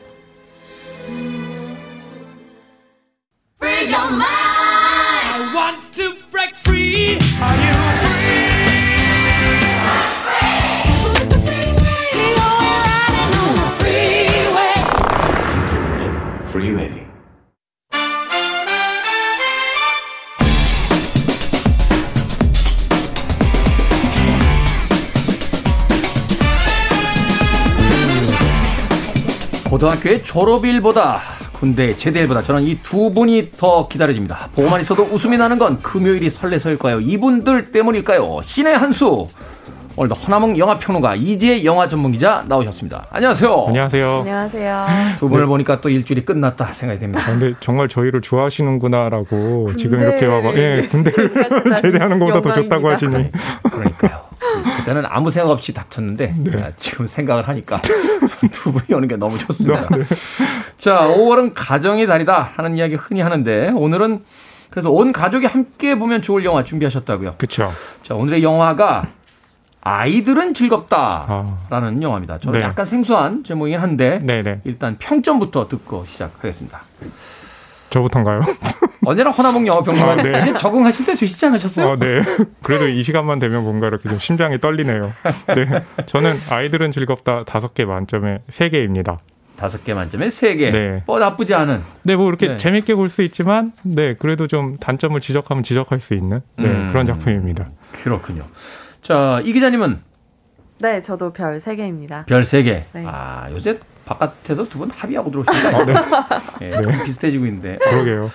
고등학교의 29.76 30.24
졸업일보다 30.24 31.20
군대 31.52 31.94
제대일보다 31.98 32.42
저는 32.42 32.64
이 32.64 32.80
두 32.82 33.14
분이 33.14 33.52
더 33.58 33.90
기다려집니다. 33.90 34.50
보고만 34.56 34.80
있어도 34.80 35.04
웃음이 35.04 35.38
나는 35.38 35.58
건 35.58 35.80
금요일이 35.82 36.30
설레서일까요? 36.30 37.02
이분들 37.02 37.66
때문일까요? 37.74 38.40
신의 38.44 38.78
한수 38.78 39.28
오늘도 39.98 40.16
허나몽 40.16 40.58
영화평론가 40.58 41.16
이지혜 41.16 41.64
영화 41.66 41.88
전문기자 41.90 42.44
나오셨습니다. 42.48 43.08
안녕하세요. 43.10 43.66
안녕하세요. 43.68 44.18
안녕하세요. 44.20 44.86
두 45.18 45.28
분을 45.30 45.44
네. 45.44 45.48
보니까 45.48 45.82
또 45.82 45.90
일주일이 45.90 46.24
끝났다 46.26 46.66
생각이 46.74 47.00
됩니다. 47.00 47.24
아, 47.26 47.32
근데 47.32 47.54
정말 47.60 47.88
저희를 47.90 48.22
좋아하시는구나라고 48.22 49.76
지금 49.78 50.00
이렇게 50.00 50.26
막 50.28 50.56
예, 50.58 50.88
군대를 50.90 51.34
제대하는 51.82 52.20
것보다 52.20 52.42
더 52.42 52.54
좋다고 52.54 52.90
하시니. 52.90 53.12
그러니까요. 53.72 54.22
그때는 54.78 55.04
아무 55.08 55.32
생각 55.32 55.50
없이 55.52 55.74
닥쳤는데 55.74 56.34
네. 56.38 56.58
자, 56.58 56.72
지금 56.78 57.08
생각을 57.08 57.48
하니까 57.48 57.82
두 58.52 58.72
분이 58.72 58.94
오는 58.94 59.08
게 59.08 59.16
너무 59.16 59.38
좋습니다. 59.38 59.88
네. 59.90 60.04
자, 60.78 61.08
5월은 61.08 61.52
가정의 61.54 62.08
달이다 62.08 62.52
하는 62.56 62.78
이야기 62.78 62.96
흔히 62.96 63.22
하는데 63.22 63.72
오늘은 63.76 64.24
그래서 64.70 64.92
온 64.92 65.14
가족이 65.14 65.46
함께 65.46 65.96
보면 65.96 66.22
좋을 66.22 66.44
영화 66.44 66.64
준비하셨다고요. 66.64 67.36
그렇죠. 67.38 67.72
자, 68.02 68.16
오늘의 68.16 68.44
영화가 68.44 69.08
아이들은 69.82 70.54
즐겁다라는 70.54 71.98
아. 71.98 72.02
영화입니다. 72.02 72.40
저는 72.40 72.60
네. 72.60 72.66
약간 72.66 72.86
생소한 72.86 73.44
제목이긴 73.44 73.80
한데 73.80 74.20
네네. 74.24 74.62
일단 74.64 74.98
평점부터 74.98 75.68
듣고 75.68 76.06
시작하겠습니다. 76.06 76.82
저부터인가요? 77.92 78.42
언제나 79.06 79.30
허나몽 79.32 79.66
영화평론가 79.68 80.12
아, 80.12 80.16
네. 80.16 80.54
적응하실 80.58 81.06
때 81.06 81.16
되시지 81.16 81.46
않으셨어요? 81.46 81.90
아, 81.92 81.96
네. 81.98 82.22
그래도 82.64 82.88
이 82.88 83.04
시간만 83.04 83.40
되면 83.40 83.64
뭔가 83.64 83.88
이렇게 83.88 84.10
좀 84.10 84.20
심장이 84.20 84.60
떨리네요. 84.60 85.14
네. 85.48 85.84
저는 86.08 86.36
아이들은 86.50 86.92
즐겁다 86.92 87.44
다섯 87.46 87.74
개 87.74 87.86
만점에 87.86 88.40
세 88.50 88.70
개입니다. 88.70 89.20
다섯 89.58 89.84
개 89.86 89.94
만점에 89.94 90.30
세 90.30 90.56
개. 90.56 90.72
네. 90.72 91.04
뭐 91.06 91.18
나쁘지 91.20 91.54
않은. 91.54 91.82
네, 92.04 92.16
뭐 92.16 92.28
이렇게 92.28 92.50
네. 92.50 92.58
재밌게 92.58 92.96
볼 92.96 93.10
수 93.10 93.22
있지만, 93.22 93.72
네, 93.84 94.14
그래도 94.14 94.48
좀 94.48 94.76
단점을 94.78 95.20
지적하면 95.22 95.64
지적할 95.64 96.00
수 96.02 96.14
있는 96.14 96.42
네, 96.58 96.66
음, 96.66 96.90
그런 96.92 97.06
작품입니다. 97.06 97.70
그렇군요. 98.04 98.44
자, 99.02 99.40
이 99.46 99.54
기자님은? 99.54 100.00
네, 100.80 101.02
저도 101.02 101.32
별 101.32 101.62
세 101.62 101.76
개입니다. 101.78 102.26
별 102.26 102.44
세 102.44 102.64
개. 102.64 102.84
네. 102.92 103.06
아, 103.08 103.48
요새 103.52 103.80
바깥에서 104.06 104.68
두 104.68 104.80
분 104.80 104.92
합의하고 104.92 105.32
들어오시니까 105.32 105.78
아, 105.78 105.86
네. 106.60 106.70
네, 106.72 106.82
좀 106.82 107.04
비슷해지고 107.06 107.46
있는데. 107.46 107.78
그러게요. 107.82 108.30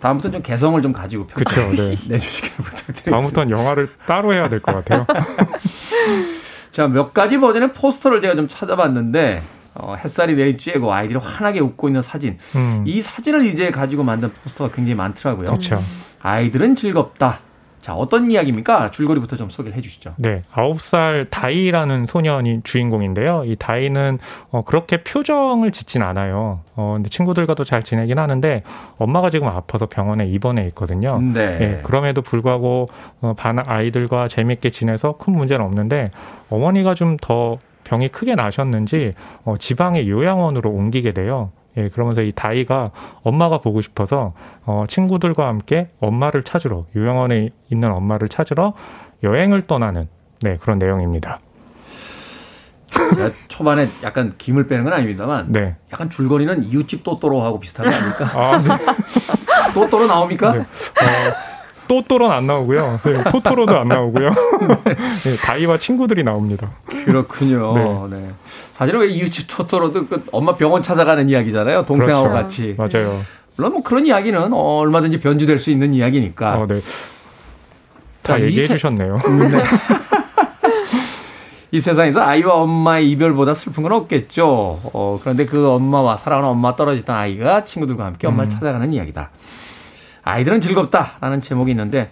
다음부터는 0.00 0.38
좀 0.38 0.42
개성을 0.42 0.80
좀 0.82 0.92
가지고 0.92 1.26
그쵸, 1.26 1.60
네. 1.72 1.94
내주시길 2.08 2.50
부탁드립니다. 2.56 3.10
다음부터는 3.10 3.50
영화를 3.50 3.88
따로 4.06 4.32
해야 4.34 4.48
될 4.48 4.60
것 4.60 4.72
같아요. 4.74 5.06
자, 6.70 6.86
몇 6.88 7.14
가지 7.14 7.38
버전의 7.38 7.72
포스터를 7.72 8.20
제가 8.20 8.34
좀 8.34 8.48
찾아봤는데 8.48 9.42
어, 9.74 9.94
햇살이 10.02 10.34
내리쬐고 10.36 10.88
아이들이 10.90 11.18
환하게 11.18 11.60
웃고 11.60 11.88
있는 11.88 12.02
사진. 12.02 12.38
음. 12.54 12.82
이 12.86 13.00
사진을 13.02 13.44
이제 13.46 13.70
가지고 13.70 14.04
만든 14.04 14.30
포스터가 14.42 14.74
굉장히 14.74 14.94
많더라고요. 14.94 15.46
그렇죠. 15.48 15.82
아이들은 16.22 16.74
즐겁다. 16.74 17.40
자, 17.86 17.94
어떤 17.94 18.28
이야기입니까? 18.28 18.90
줄거리부터 18.90 19.36
좀 19.36 19.48
소개를 19.48 19.78
해 19.78 19.80
주시죠. 19.80 20.14
네. 20.16 20.42
9살 20.52 21.30
다이라는 21.30 22.06
소년이 22.06 22.62
주인공인데요. 22.64 23.44
이 23.46 23.54
다이는 23.54 24.18
어, 24.50 24.62
그렇게 24.62 25.04
표정을 25.04 25.70
짓진 25.70 26.02
않아요. 26.02 26.62
어, 26.74 26.94
근데 26.96 27.08
친구들과도 27.08 27.62
잘 27.62 27.84
지내긴 27.84 28.18
하는데 28.18 28.64
엄마가 28.98 29.30
지금 29.30 29.46
아파서 29.46 29.86
병원에 29.86 30.26
입원해 30.26 30.66
있거든요. 30.66 31.20
네. 31.20 31.58
네 31.58 31.80
그럼에도 31.84 32.22
불구하고 32.22 32.88
어, 33.20 33.34
반 33.36 33.60
아이들과 33.60 34.26
재밌게 34.26 34.70
지내서 34.70 35.12
큰 35.18 35.34
문제는 35.34 35.64
없는데 35.64 36.10
어머니가 36.50 36.96
좀더 36.96 37.58
병이 37.84 38.08
크게 38.08 38.34
나셨는지 38.34 39.12
어, 39.44 39.54
지방의 39.60 40.10
요양원으로 40.10 40.70
옮기게 40.70 41.12
돼요. 41.12 41.52
예, 41.76 41.88
그러면서 41.88 42.22
이 42.22 42.32
다이가 42.32 42.90
엄마가 43.22 43.58
보고 43.58 43.80
싶어서 43.82 44.32
어, 44.64 44.84
친구들과 44.88 45.46
함께 45.46 45.88
엄마를 46.00 46.42
찾으러 46.42 46.84
요양원에 46.94 47.50
있는 47.70 47.90
엄마를 47.92 48.28
찾으러 48.28 48.74
여행을 49.22 49.62
떠나는 49.62 50.08
네 50.42 50.56
그런 50.60 50.78
내용입니다. 50.78 51.38
초반에 53.48 53.88
약간 54.02 54.34
김을 54.38 54.66
빼는 54.66 54.84
건 54.84 54.92
아닙니다만 54.92 55.52
네. 55.52 55.76
약간 55.92 56.08
줄거리는 56.08 56.62
이웃집 56.64 57.04
또또로하고 57.04 57.60
비슷한 57.60 57.88
거 57.88 57.94
아닙니까? 57.94 58.30
아, 58.34 58.62
네. 58.62 58.68
또또로 59.74 60.06
나옵니까? 60.06 60.52
네. 60.52 60.60
어, 60.60 61.55
또또로는 61.88 62.34
안 62.34 62.46
나오고요. 62.46 63.00
네, 63.04 63.24
토토로도 63.30 63.78
안 63.78 63.88
나오고요. 63.88 64.30
네, 65.24 65.36
다이와 65.44 65.78
친구들이 65.78 66.22
나옵니다. 66.24 66.70
그렇군요. 67.04 68.08
네. 68.08 68.18
네. 68.18 68.30
사실은 68.72 69.00
왜 69.00 69.08
이웃집 69.08 69.46
토토로도 69.48 70.06
그 70.06 70.24
엄마 70.32 70.56
병원 70.56 70.82
찾아가는 70.82 71.28
이야기잖아요. 71.28 71.84
동생하고 71.84 72.28
그렇죠. 72.28 72.42
같이. 72.42 72.74
맞아요. 72.76 73.20
물론 73.56 73.72
뭐 73.72 73.82
그런 73.82 74.06
이야기는 74.06 74.52
어, 74.52 74.78
얼마든지 74.78 75.20
변주될 75.20 75.58
수 75.58 75.70
있는 75.70 75.94
이야기니까. 75.94 76.50
어, 76.58 76.66
네. 76.66 76.82
다 78.22 78.40
얘기해 78.40 78.66
주셨네요. 78.66 79.16
네. 79.50 79.62
이 81.72 81.80
세상에서 81.80 82.22
아이와 82.22 82.54
엄마의 82.54 83.10
이별보다 83.10 83.54
슬픈 83.54 83.82
건 83.82 83.92
없겠죠. 83.92 84.80
어, 84.92 85.18
그런데 85.20 85.46
그 85.46 85.68
엄마와 85.68 86.16
사랑하는 86.16 86.50
엄마 86.50 86.76
떨어졌던 86.76 87.14
아이가 87.14 87.64
친구들과 87.64 88.04
함께 88.04 88.26
엄마를 88.26 88.48
음. 88.48 88.50
찾아가는 88.50 88.92
이야기다. 88.92 89.30
아이들은 90.26 90.60
즐겁다라는 90.60 91.40
제목이 91.40 91.70
있는데 91.70 92.10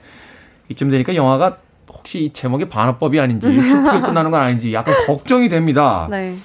이쯤 0.69 0.89
되니까 0.89 1.15
영화가 1.15 1.59
혹시 1.89 2.25
이 2.25 2.33
제목이 2.33 2.69
반어법이 2.69 3.19
아닌지 3.19 3.61
슬프게 3.61 4.01
끝나는 4.07 4.31
건 4.31 4.41
아닌지 4.41 4.73
약간 4.73 4.95
걱정이 5.07 5.49
됩니다. 5.49 6.07
네. 6.11 6.37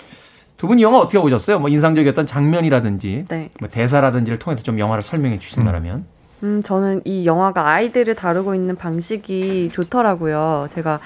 두분 0.57 0.81
영화 0.81 0.97
어떻게 0.97 1.19
보셨어요? 1.19 1.59
뭐 1.59 1.69
인상적이었던 1.69 2.25
장면이라든지 2.25 3.25
네. 3.29 3.49
뭐 3.59 3.69
대사라든지를 3.69 4.39
통해서 4.39 4.63
좀 4.63 4.79
영화를 4.79 5.03
설명해 5.03 5.39
주신다면. 5.39 6.05
음, 6.43 6.63
저는 6.63 7.01
이 7.05 7.25
영화가 7.25 7.67
아이들을 7.69 8.15
다루고 8.15 8.55
있는 8.55 8.75
방식이 8.75 9.69
좋더라고요. 9.71 10.69
제가 10.73 10.99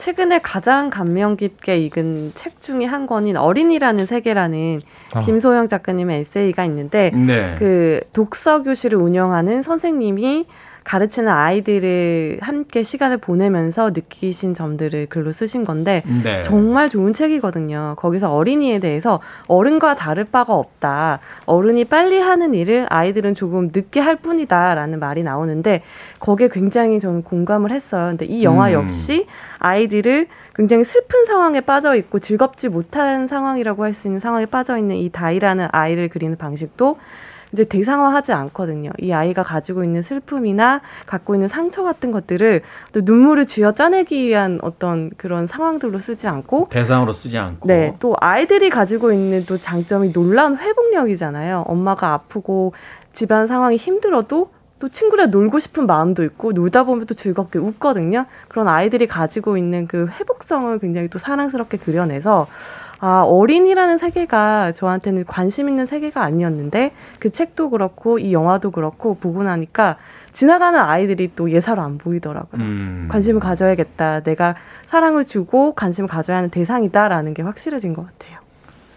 최근에 0.00 0.38
가장 0.38 0.88
감명 0.88 1.36
깊게 1.36 1.76
읽은 1.76 2.32
책 2.34 2.62
중에 2.62 2.86
한 2.86 3.06
권인 3.06 3.36
어린이라는 3.36 4.06
세계라는 4.06 4.80
아. 5.12 5.20
김소영 5.20 5.68
작가님의 5.68 6.20
에세이가 6.20 6.64
있는데 6.64 7.10
네. 7.10 7.54
그 7.58 8.00
독서 8.14 8.62
교실을 8.62 8.98
운영하는 8.98 9.62
선생님이 9.62 10.46
가르치는 10.84 11.30
아이들을 11.30 12.38
함께 12.40 12.82
시간을 12.82 13.18
보내면서 13.18 13.90
느끼신 13.90 14.54
점들을 14.54 15.06
글로 15.06 15.32
쓰신 15.32 15.64
건데 15.64 16.02
네. 16.24 16.40
정말 16.40 16.88
좋은 16.88 17.12
책이거든요. 17.12 17.94
거기서 17.96 18.32
어린이에 18.32 18.78
대해서 18.78 19.20
어른과 19.46 19.94
다를 19.94 20.24
바가 20.24 20.54
없다. 20.54 21.20
어른이 21.46 21.84
빨리 21.84 22.18
하는 22.18 22.54
일을 22.54 22.86
아이들은 22.88 23.34
조금 23.34 23.70
늦게 23.74 24.00
할 24.00 24.16
뿐이다라는 24.16 24.98
말이 24.98 25.22
나오는데 25.22 25.82
거기에 26.18 26.48
굉장히 26.48 27.00
저는 27.00 27.22
공감을 27.22 27.70
했어요. 27.70 28.08
근데 28.08 28.24
이 28.24 28.42
영화 28.44 28.68
음. 28.68 28.72
역시 28.72 29.26
아이들을 29.58 30.26
굉장히 30.54 30.84
슬픈 30.84 31.24
상황에 31.24 31.60
빠져 31.60 31.94
있고 31.96 32.18
즐겁지 32.18 32.68
못한 32.68 33.28
상황이라고 33.28 33.84
할 33.84 33.94
수 33.94 34.06
있는 34.08 34.20
상황에 34.20 34.46
빠져 34.46 34.78
있는 34.78 34.96
이 34.96 35.10
다이라는 35.10 35.68
아이를 35.72 36.08
그리는 36.08 36.36
방식도 36.36 36.98
이제 37.52 37.64
대상화하지 37.64 38.32
않거든요. 38.32 38.90
이 38.98 39.12
아이가 39.12 39.42
가지고 39.42 39.84
있는 39.84 40.02
슬픔이나 40.02 40.80
갖고 41.06 41.34
있는 41.34 41.48
상처 41.48 41.82
같은 41.82 42.12
것들을 42.12 42.62
또 42.92 43.00
눈물을 43.04 43.46
쥐어 43.46 43.72
짜내기 43.72 44.26
위한 44.26 44.58
어떤 44.62 45.10
그런 45.16 45.46
상황들로 45.46 45.98
쓰지 45.98 46.28
않고 46.28 46.68
대상으로 46.70 47.12
쓰지 47.12 47.38
않고 47.38 47.66
네, 47.66 47.96
또 47.98 48.14
아이들이 48.20 48.70
가지고 48.70 49.12
있는 49.12 49.44
또 49.46 49.58
장점이 49.58 50.12
놀라운 50.12 50.56
회복력이잖아요. 50.56 51.64
엄마가 51.66 52.12
아프고 52.12 52.72
집안 53.12 53.46
상황이 53.46 53.76
힘들어도 53.76 54.50
또 54.78 54.88
친구랑 54.88 55.30
놀고 55.30 55.58
싶은 55.58 55.86
마음도 55.86 56.24
있고 56.24 56.52
놀다 56.52 56.84
보면 56.84 57.06
또 57.06 57.14
즐겁게 57.14 57.58
웃거든요. 57.58 58.24
그런 58.48 58.66
아이들이 58.66 59.06
가지고 59.06 59.58
있는 59.58 59.86
그 59.86 60.08
회복성을 60.08 60.78
굉장히 60.78 61.08
또 61.08 61.18
사랑스럽게 61.18 61.76
그려내서 61.76 62.46
아, 63.00 63.22
어린이라는 63.22 63.96
세계가 63.96 64.72
저한테는 64.72 65.24
관심 65.24 65.68
있는 65.70 65.86
세계가 65.86 66.22
아니었는데 66.22 66.92
그 67.18 67.32
책도 67.32 67.70
그렇고 67.70 68.18
이 68.18 68.32
영화도 68.32 68.70
그렇고 68.72 69.14
보고 69.14 69.42
나니까 69.42 69.96
지나가는 70.34 70.78
아이들이 70.78 71.32
또 71.34 71.50
예사로 71.50 71.80
안 71.80 71.96
보이더라고요. 71.96 72.60
음. 72.60 73.08
관심을 73.10 73.40
가져야겠다. 73.40 74.20
내가 74.20 74.54
사랑을 74.86 75.24
주고 75.24 75.74
관심을 75.74 76.08
가져야 76.08 76.36
하는 76.36 76.50
대상이다라는 76.50 77.32
게 77.32 77.42
확실해진 77.42 77.94
것 77.94 78.06
같아요. 78.06 78.38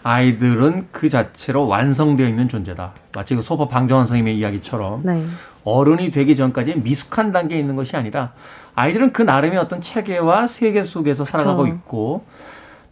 아이들은 0.03 0.87
그 0.91 1.07
자체로 1.07 1.65
완성되어 1.67 2.27
있는 2.27 2.49
존재다. 2.49 2.91
마치 3.15 3.35
그 3.35 3.41
소파 3.41 3.69
방정환 3.69 4.05
선생님의 4.05 4.37
이야기처럼 4.37 5.01
네. 5.05 5.23
어른이 5.63 6.11
되기 6.11 6.35
전까지 6.35 6.81
미숙한 6.81 7.31
단계에 7.31 7.57
있는 7.57 7.77
것이 7.77 7.95
아니라 7.95 8.33
아이들은 8.75 9.13
그 9.13 9.21
나름의 9.21 9.57
어떤 9.57 9.79
체계와 9.79 10.47
세계 10.47 10.83
속에서 10.83 11.23
살아가고 11.23 11.63
그쵸. 11.63 11.73
있고 11.73 12.25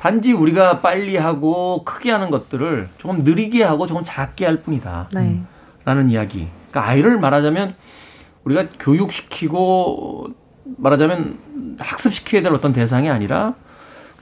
단지 0.02 0.34
우리가 0.34 0.82
빨리 0.82 1.16
하고 1.16 1.84
크게 1.84 2.10
하는 2.10 2.32
것들을 2.32 2.90
조금 2.98 3.24
느리게 3.24 3.64
하고 3.64 3.86
조금 3.86 4.04
작게 4.04 4.46
할 4.46 4.58
뿐이다. 4.58 5.10
네. 5.14 5.40
라는 5.86 6.10
이야기. 6.10 6.48
그러니까 6.72 6.90
아이를 6.90 7.20
말하자면 7.20 7.76
우리가 8.44 8.66
교육시키고 8.80 10.30
말하자면 10.78 11.76
학습시켜야 11.78 12.42
될 12.42 12.52
어떤 12.52 12.74
대상이 12.74 13.12
아니라 13.12 13.54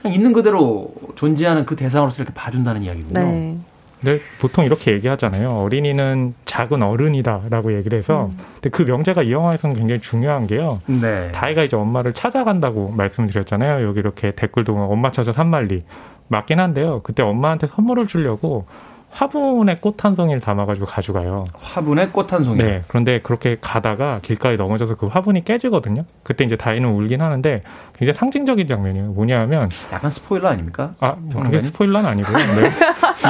그냥 0.02 0.14
있는 0.14 0.34
그대로 0.34 0.92
존재하는 1.14 1.64
그 1.64 1.76
대상으로서 1.76 2.22
이렇게 2.22 2.34
봐준다는 2.34 2.82
이야기군요. 2.82 3.18
네. 3.18 3.58
네, 4.02 4.18
보통 4.40 4.64
이렇게 4.64 4.92
얘기하잖아요. 4.92 5.50
어린이는 5.50 6.34
작은 6.44 6.82
어른이다라고 6.82 7.76
얘기를 7.76 7.98
해서, 7.98 8.26
음. 8.26 8.38
근데 8.54 8.70
그 8.70 8.82
명제가 8.82 9.22
이 9.22 9.32
영화에서는 9.32 9.76
굉장히 9.76 10.00
중요한 10.00 10.46
게요. 10.46 10.80
네. 10.86 11.30
다이가 11.32 11.64
이제 11.64 11.76
엄마를 11.76 12.12
찾아간다고 12.12 12.92
말씀드렸잖아요. 12.96 13.86
여기 13.86 14.00
이렇게 14.00 14.32
댓글도 14.32 14.74
엄마 14.74 15.10
찾아 15.12 15.32
산말리 15.32 15.82
맞긴 16.28 16.60
한데요. 16.60 17.00
그때 17.02 17.22
엄마한테 17.22 17.66
선물을 17.66 18.06
주려고 18.06 18.66
화분에 19.10 19.76
꽃 19.80 19.96
한 20.04 20.14
송이를 20.14 20.40
담아가지고 20.40 20.86
가져가요. 20.86 21.44
화분에 21.60 22.08
꽃 22.08 22.32
한 22.32 22.44
송이. 22.44 22.58
네. 22.58 22.82
그런데 22.88 23.20
그렇게 23.20 23.56
가다가 23.60 24.20
길가에 24.22 24.56
넘어져서 24.56 24.94
그 24.96 25.06
화분이 25.08 25.44
깨지거든요. 25.44 26.04
그때 26.22 26.44
이제 26.44 26.56
다이는 26.56 26.88
울긴 26.88 27.20
하는데 27.20 27.62
굉장히 27.98 28.14
상징적인 28.16 28.66
장면이에요. 28.68 29.06
뭐냐면 29.12 29.68
약간 29.92 30.10
스포일러 30.10 30.48
아닙니까? 30.48 30.94
아, 31.00 31.16
뭐 31.18 31.42
그게 31.42 31.60
스포일러는 31.60 32.08
아니고요. 32.08 32.36
네. 32.36 32.70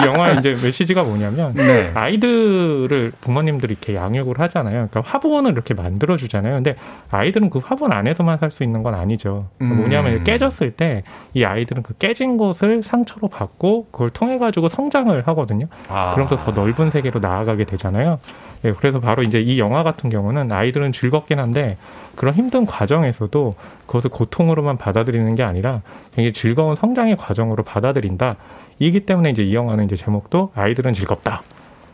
이 0.02 0.06
영화의 0.06 0.38
이제 0.38 0.50
메시지가 0.50 1.02
뭐냐면 1.02 1.54
네. 1.54 1.90
아이들을 1.94 3.12
부모님들이 3.20 3.72
이렇게 3.72 3.94
양육을 3.94 4.38
하잖아요. 4.38 4.88
그러니까 4.90 5.00
화분을 5.04 5.52
이렇게 5.52 5.74
만들어 5.74 6.16
주잖아요. 6.16 6.54
근데 6.56 6.76
아이들은 7.10 7.50
그 7.50 7.58
화분 7.64 7.90
안에서만 7.92 8.38
살 8.38 8.50
수 8.50 8.64
있는 8.64 8.82
건 8.82 8.94
아니죠. 8.96 9.48
그러니까 9.58 9.76
음. 9.76 9.80
뭐냐면 9.80 10.24
깨졌을 10.24 10.72
때 10.72 11.04
이 11.34 11.44
아이들은 11.44 11.84
그 11.84 11.94
깨진 11.94 12.36
곳을 12.36 12.82
상처로 12.82 13.28
받고 13.28 13.86
그걸 13.92 14.10
통해 14.10 14.36
가지고 14.38 14.68
성장을 14.68 15.22
하거든요. 15.28 15.66
아. 15.88 16.12
그러면서 16.14 16.36
더 16.36 16.52
넓은 16.52 16.90
세계로 16.90 17.20
나아가게 17.20 17.64
되잖아요. 17.64 18.18
예, 18.64 18.72
그래서 18.72 19.00
바로 19.00 19.22
이제 19.22 19.40
이 19.40 19.58
영화 19.58 19.82
같은 19.82 20.10
경우는 20.10 20.52
아이들은 20.52 20.92
즐겁긴 20.92 21.38
한데 21.38 21.76
그런 22.14 22.34
힘든 22.34 22.66
과정에서도 22.66 23.54
그것을 23.86 24.10
고통으로만 24.10 24.76
받아들이는 24.76 25.34
게 25.34 25.42
아니라 25.42 25.80
굉장히 26.14 26.32
즐거운 26.32 26.74
성장의 26.74 27.16
과정으로 27.16 27.62
받아들인다. 27.62 28.36
이기 28.78 29.00
때문에 29.06 29.30
이제 29.30 29.42
이 29.42 29.54
영화는 29.54 29.84
이제 29.84 29.96
제목도 29.96 30.52
아이들은 30.54 30.92
즐겁다. 30.92 31.42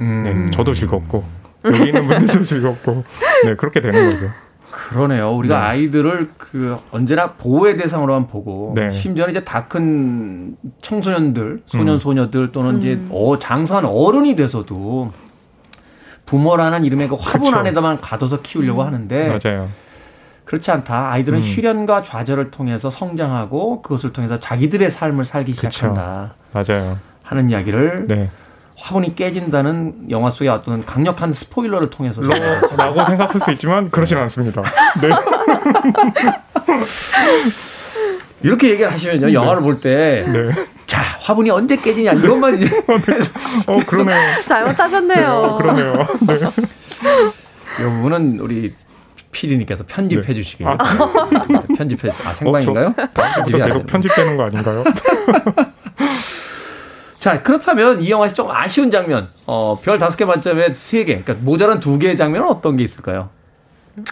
음. 0.00 0.22
네, 0.24 0.56
저도 0.56 0.74
즐겁고 0.74 1.24
여기 1.64 1.86
있는 1.86 2.06
분들도 2.06 2.44
즐겁고 2.46 3.04
네 3.44 3.54
그렇게 3.54 3.80
되는 3.80 4.10
거죠. 4.10 4.30
그러네요. 4.70 5.32
우리가 5.32 5.58
네. 5.58 5.66
아이들을 5.66 6.30
그 6.36 6.78
언제나 6.90 7.32
보호의 7.32 7.76
대상으로만 7.76 8.26
보고 8.26 8.72
네. 8.76 8.90
심지어는 8.90 9.34
이제 9.34 9.44
다 9.44 9.66
큰 9.68 10.56
청소년들, 10.82 11.62
소년 11.66 11.94
음. 11.94 11.98
소녀들 11.98 12.52
또는 12.52 12.76
음. 12.76 12.80
이제 12.80 13.00
어 13.10 13.38
장수한 13.38 13.84
어른이 13.84 14.36
돼서도 14.36 15.12
부모라는 16.26 16.84
이름의 16.84 17.08
그 17.08 17.16
화분 17.18 17.50
그쵸. 17.50 17.56
안에다만 17.56 18.00
가둬서 18.00 18.42
키우려고 18.42 18.82
음. 18.82 18.86
하는데 18.86 19.38
맞아요. 19.42 19.68
그렇지 20.44 20.70
않다. 20.70 21.10
아이들은 21.10 21.38
음. 21.38 21.42
시련과 21.42 22.02
좌절을 22.02 22.50
통해서 22.50 22.88
성장하고 22.90 23.82
그것을 23.82 24.12
통해서 24.12 24.38
자기들의 24.38 24.90
삶을 24.90 25.24
살기 25.24 25.52
그쵸. 25.52 25.70
시작한다. 25.70 26.34
맞아요. 26.52 26.98
하는 27.22 27.50
이야기를 27.50 28.06
네. 28.08 28.30
화분이 28.78 29.16
깨진다는 29.16 30.10
영화 30.10 30.30
속의 30.30 30.48
어떤 30.50 30.84
강력한 30.84 31.32
스포일러를 31.32 31.90
통해서 31.90 32.22
라고 32.76 33.04
생각할 33.04 33.40
수 33.40 33.50
있지만 33.52 33.90
그렇지는 33.90 34.22
않습니다. 34.22 34.62
네. 35.00 35.08
이렇게 38.42 38.70
얘기를 38.70 38.92
하시면요. 38.92 39.32
영화를 39.32 39.62
볼 39.62 39.80
때. 39.80 40.24
네. 40.28 40.50
자, 40.86 41.00
화분이 41.20 41.50
언제 41.50 41.76
깨지냐. 41.76 42.12
이것만 42.12 42.56
이제. 42.56 42.66
어, 43.66 43.78
그러네요. 43.86 44.18
잘못하셨네요. 44.46 45.18
네, 45.18 45.24
어, 45.24 45.56
그러네요. 45.56 46.06
네. 46.26 46.38
이 47.80 47.82
부분은 47.82 48.38
우리 48.40 48.74
PD님께서 49.32 49.84
편집해 49.86 50.26
네. 50.28 50.34
주시기 50.34 50.64
아, 50.64 50.76
편집해 51.76 52.10
주 52.10 52.22
아, 52.26 52.32
생방인가요? 52.32 52.94
어, 52.96 53.06
편집이 53.12 53.58
계속 53.58 53.86
편집되는 53.86 54.36
거 54.36 54.44
아닌가요? 54.44 54.84
자, 57.26 57.42
그렇다면 57.42 58.02
이 58.02 58.10
영화에서 58.12 58.36
좀 58.36 58.50
아쉬운 58.52 58.88
장면, 58.88 59.26
어, 59.46 59.80
별 59.80 59.98
다섯 59.98 60.16
개 60.16 60.24
만점에 60.24 60.72
세 60.74 61.02
개, 61.02 61.20
그러니까 61.20 61.44
모자란 61.44 61.80
두 61.80 61.98
개의 61.98 62.16
장면은 62.16 62.46
어떤 62.46 62.76
게 62.76 62.84
있을까요? 62.84 63.30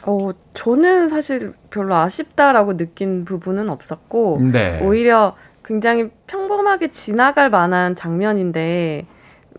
어, 0.04 0.30
저는 0.52 1.10
사실 1.10 1.52
별로 1.70 1.94
아쉽다라고 1.94 2.76
느낀 2.76 3.24
부분은 3.24 3.70
없었고, 3.70 4.40
네. 4.50 4.80
오히려 4.82 5.36
굉장히 5.64 6.10
평범하게 6.26 6.90
지나갈 6.90 7.50
만한 7.50 7.94
장면인데, 7.94 9.06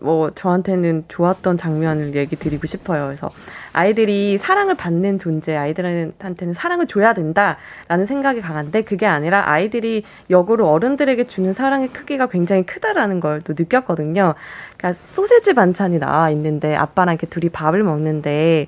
뭐 0.02 0.30
저한테는 0.34 1.04
좋았던 1.08 1.56
장면을 1.56 2.14
얘기 2.14 2.36
드리고 2.36 2.66
싶어요. 2.66 3.06
그래서 3.06 3.30
아이들이 3.76 4.38
사랑을 4.38 4.74
받는 4.74 5.18
존재, 5.18 5.56
아이들한테는 5.56 6.54
사랑을 6.54 6.86
줘야 6.86 7.14
된다라는 7.14 8.06
생각이 8.06 8.40
강한데 8.40 8.82
그게 8.82 9.06
아니라 9.06 9.50
아이들이 9.50 10.02
역으로 10.30 10.68
어른들에게 10.68 11.26
주는 11.26 11.52
사랑의 11.52 11.88
크기가 11.88 12.26
굉장히 12.26 12.64
크다라는 12.66 13.20
걸 13.20 13.36
또 13.46 13.54
느꼈거든요. 13.56 14.34
그러니까 14.76 15.00
소세지 15.06 15.54
반찬이 15.54 15.98
나와 15.98 16.30
있는데 16.30 16.74
아빠랑 16.74 17.14
이렇게 17.14 17.26
둘이 17.26 17.48
밥을 17.48 17.82
먹는데 17.82 18.66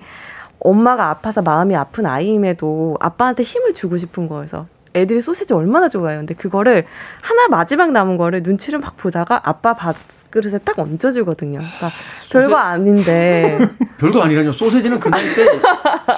엄마가 0.60 1.10
아파서 1.10 1.42
마음이 1.42 1.74
아픈 1.76 2.06
아이임에도 2.06 2.96
아빠한테 3.00 3.42
힘을 3.42 3.74
주고 3.74 3.96
싶은 3.96 4.28
거여서 4.28 4.66
애들이 4.94 5.20
소시지 5.20 5.52
얼마나 5.54 5.88
좋아해요. 5.88 6.20
근데 6.20 6.34
그거를 6.34 6.86
하나 7.22 7.48
마지막 7.48 7.92
남은 7.92 8.16
거를 8.16 8.42
눈치를 8.42 8.78
막 8.78 8.96
보다가 8.96 9.40
아빠 9.44 9.74
밥 9.74 9.96
그릇에 10.30 10.58
딱 10.58 10.78
얹어주거든요. 10.78 11.58
그러니까 11.58 11.90
소세... 12.20 12.38
별거 12.38 12.56
아닌데. 12.56 13.58
별거 13.98 14.22
아니라뇨. 14.22 14.52
소세지는 14.52 15.00
그 15.00 15.08
나이 15.08 15.22
때 15.34 15.46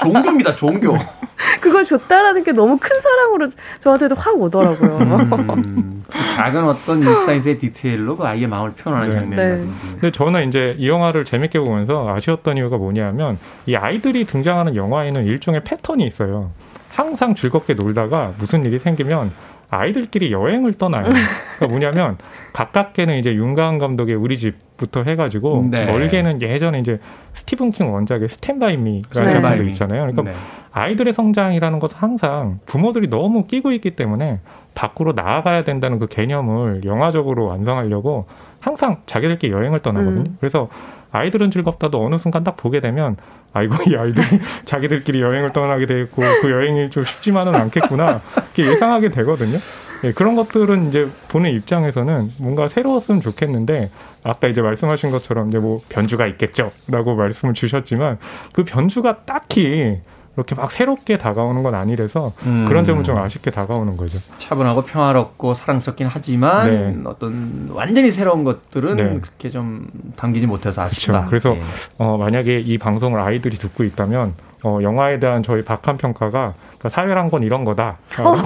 종교입니다. 0.01 0.55
종교. 0.55 0.97
그걸 1.61 1.85
줬다라는 1.85 2.45
게 2.45 2.53
너무 2.53 2.79
큰 2.79 3.01
사랑으로 3.01 3.49
저한테도 3.81 4.15
확 4.15 4.41
오더라고요. 4.41 4.99
음, 4.99 6.05
그 6.09 6.19
작은 6.37 6.65
어떤 6.65 7.03
인사이즈의 7.03 7.59
디테일로 7.59 8.17
그 8.17 8.25
아이의 8.25 8.47
마음을 8.47 8.73
표현하는 8.73 9.11
네. 9.11 9.17
장면이라든지. 9.17 9.71
네. 9.71 9.91
근데 9.93 10.11
저는 10.11 10.49
이제 10.49 10.75
이 10.79 10.89
영화를 10.89 11.25
재밌게 11.25 11.61
보면서 11.61 12.15
아쉬웠던 12.15 12.57
이유가 12.57 12.77
뭐냐면 12.77 13.39
이 13.67 13.75
아이들이 13.77 14.25
등장하는 14.25 14.77
영화에는 14.77 15.25
일종의 15.25 15.63
패턴이 15.65 16.07
있어요. 16.07 16.51
항상 16.91 17.35
즐겁게 17.35 17.75
놀다가 17.75 18.35
무슨 18.39 18.65
일이 18.65 18.79
생기면 18.79 19.33
아이들끼리 19.71 20.33
여행을 20.33 20.75
떠나요. 20.75 21.09
그러니까 21.09 21.69
뭐냐면 21.69 22.19
가깝게는 22.53 23.19
이제 23.19 23.35
윤가은 23.35 23.79
감독의 23.79 24.17
우리 24.17 24.37
집부터 24.37 25.05
해가지고 25.05 25.69
네. 25.71 25.87
멀게는 25.87 26.43
예전에 26.43 26.81
이제 26.81 26.99
스티븐 27.33 27.71
킹 27.71 27.93
원작의 27.93 28.29
스탠바이미라는 28.29 29.31
네. 29.31 29.31
작품도 29.31 29.65
있잖아요. 29.65 30.01
그러니까 30.03 30.23
네. 30.23 30.33
아이들의 30.73 31.13
성장이라는 31.13 31.79
것은 31.79 31.99
항상 31.99 32.59
부모들이 32.67 33.09
너무 33.09 33.47
끼고 33.47 33.71
있기 33.73 33.93
때문에 33.93 34.41
밖으로 34.75 35.13
나아가야 35.13 35.63
된다는 35.63 35.99
그 35.99 36.07
개념을 36.09 36.85
영화적으로 36.85 37.47
완성하려고 37.47 38.27
항상 38.59 39.03
자기들끼리 39.07 39.53
여행을 39.53 39.79
떠나거든요. 39.81 40.31
음. 40.31 40.37
그래서 40.41 40.69
아이들은 41.13 41.51
즐겁다도 41.51 42.05
어느 42.05 42.19
순간 42.19 42.45
딱 42.45 42.57
보게 42.57 42.81
되면 42.81 43.17
아이고 43.53 43.91
이 43.91 43.97
아이들이 43.97 44.27
자기들끼리 44.65 45.21
여행을 45.21 45.53
떠나게 45.53 45.87
되겠고 45.87 46.23
그 46.41 46.51
여행이 46.51 46.91
좀 46.91 47.05
쉽지만은 47.05 47.55
않겠구나 47.55 48.21
이렇게 48.55 48.73
예상하게 48.73 49.11
되거든요. 49.11 49.59
예, 50.05 50.13
그런 50.13 50.35
것들은 50.35 50.89
이제 50.89 51.09
보는 51.29 51.51
입장에서는 51.51 52.33
뭔가 52.39 52.69
새로웠으면 52.69 53.21
좋겠는데 53.21 53.91
아까 54.23 54.49
이제 54.49 54.63
말씀하신 54.63 55.11
것처럼 55.11 55.49
이제 55.49 55.59
뭐 55.59 55.83
변주가 55.89 56.27
있겠죠라고 56.27 57.17
말씀을 57.17 57.55
주셨지만 57.55 58.19
그 58.53 58.65
변주가 58.65 59.25
딱히 59.25 60.01
그렇게 60.35 60.55
막 60.55 60.71
새롭게 60.71 61.19
다가오는 61.19 61.63
건 61.63 61.75
아니라서 61.75 62.33
음. 62.45 62.65
그런 62.67 62.85
점은 62.85 63.03
좀 63.03 63.19
아쉽게 63.19 63.51
다가오는 63.51 63.97
거죠. 63.97 64.19
차분하고 64.39 64.83
평화롭고 64.83 65.55
사랑스럽긴 65.55 66.07
하지만 66.11 66.71
네. 66.71 66.97
어떤 67.05 67.69
완전히 67.73 68.13
새로운 68.13 68.45
것들은 68.45 68.97
네. 68.97 69.21
그렇게 69.21 69.51
좀 69.51 69.89
당기지 70.17 70.47
못해서 70.47 70.83
아쉽다. 70.83 71.27
그렇죠. 71.27 71.51
그래서 71.55 71.55
네. 71.55 71.61
어, 71.99 72.17
만약에 72.17 72.61
이 72.61 72.79
방송을 72.79 73.21
아이들이 73.21 73.57
듣고 73.57 73.85
있다면 73.85 74.35
어, 74.63 74.79
영화에 74.83 75.19
대한 75.19 75.43
저희 75.43 75.65
박한 75.65 75.97
평가가 75.97 76.55
그러니까 76.79 76.89
사회란 76.91 77.31
건 77.31 77.43
이런 77.43 77.65
거다. 77.65 77.99
어. 78.21 78.35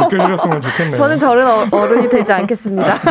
느껴주셨으면 0.04 0.62
좋겠네요. 0.62 0.96
저는 0.96 1.18
저런 1.18 1.46
어, 1.48 1.76
어른이 1.76 2.08
되지 2.08 2.32
않겠습니다. 2.32 2.94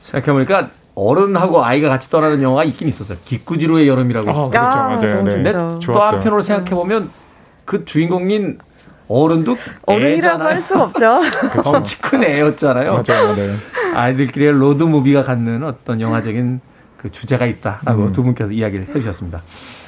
생각해보니까 0.00 0.68
어른하고 0.94 1.64
아이가 1.64 1.88
같이 1.88 2.10
떠나는 2.10 2.42
영화가 2.42 2.64
있긴 2.64 2.88
있었어요. 2.88 3.18
기쿠지로의 3.24 3.88
여름이라고. 3.88 4.30
아, 4.30 4.48
그렇죠. 4.48 4.58
아, 4.58 4.88
맞아요. 4.88 5.22
네. 5.22 5.34
근데 5.42 5.52
또 5.52 6.00
한편으로 6.00 6.40
생각해 6.40 6.70
보면 6.70 7.10
그 7.64 7.84
주인공인 7.84 8.58
어른도 9.08 9.56
어른이라고 9.86 10.42
할 10.42 10.62
수 10.62 10.74
없죠. 10.78 11.20
엄청 11.64 11.98
큰 12.02 12.24
애였잖아요. 12.24 13.02
맞아요. 13.06 13.34
네. 13.34 13.54
아이들끼리의 13.94 14.52
로드 14.52 14.84
무비가 14.84 15.22
갖는 15.22 15.64
어떤 15.64 16.00
영화적인 16.00 16.60
그 16.96 17.10
주제가 17.10 17.46
있다라고 17.46 18.04
음. 18.04 18.12
두 18.12 18.22
분께서 18.22 18.52
이야기를 18.52 18.88
해주셨습니다. 18.88 19.42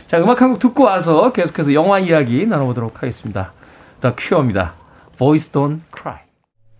자, 0.06 0.18
음악 0.20 0.42
한 0.42 0.50
곡 0.50 0.58
듣고 0.58 0.84
와서 0.84 1.32
계속해서 1.32 1.72
영화 1.74 1.98
이야기 1.98 2.46
나눠보도록 2.46 3.02
하겠습니다. 3.02 3.52
The 4.00 4.14
Cure입니다. 4.18 4.74
Boys 5.18 5.50
Don't 5.50 5.80
Cry. 5.96 6.18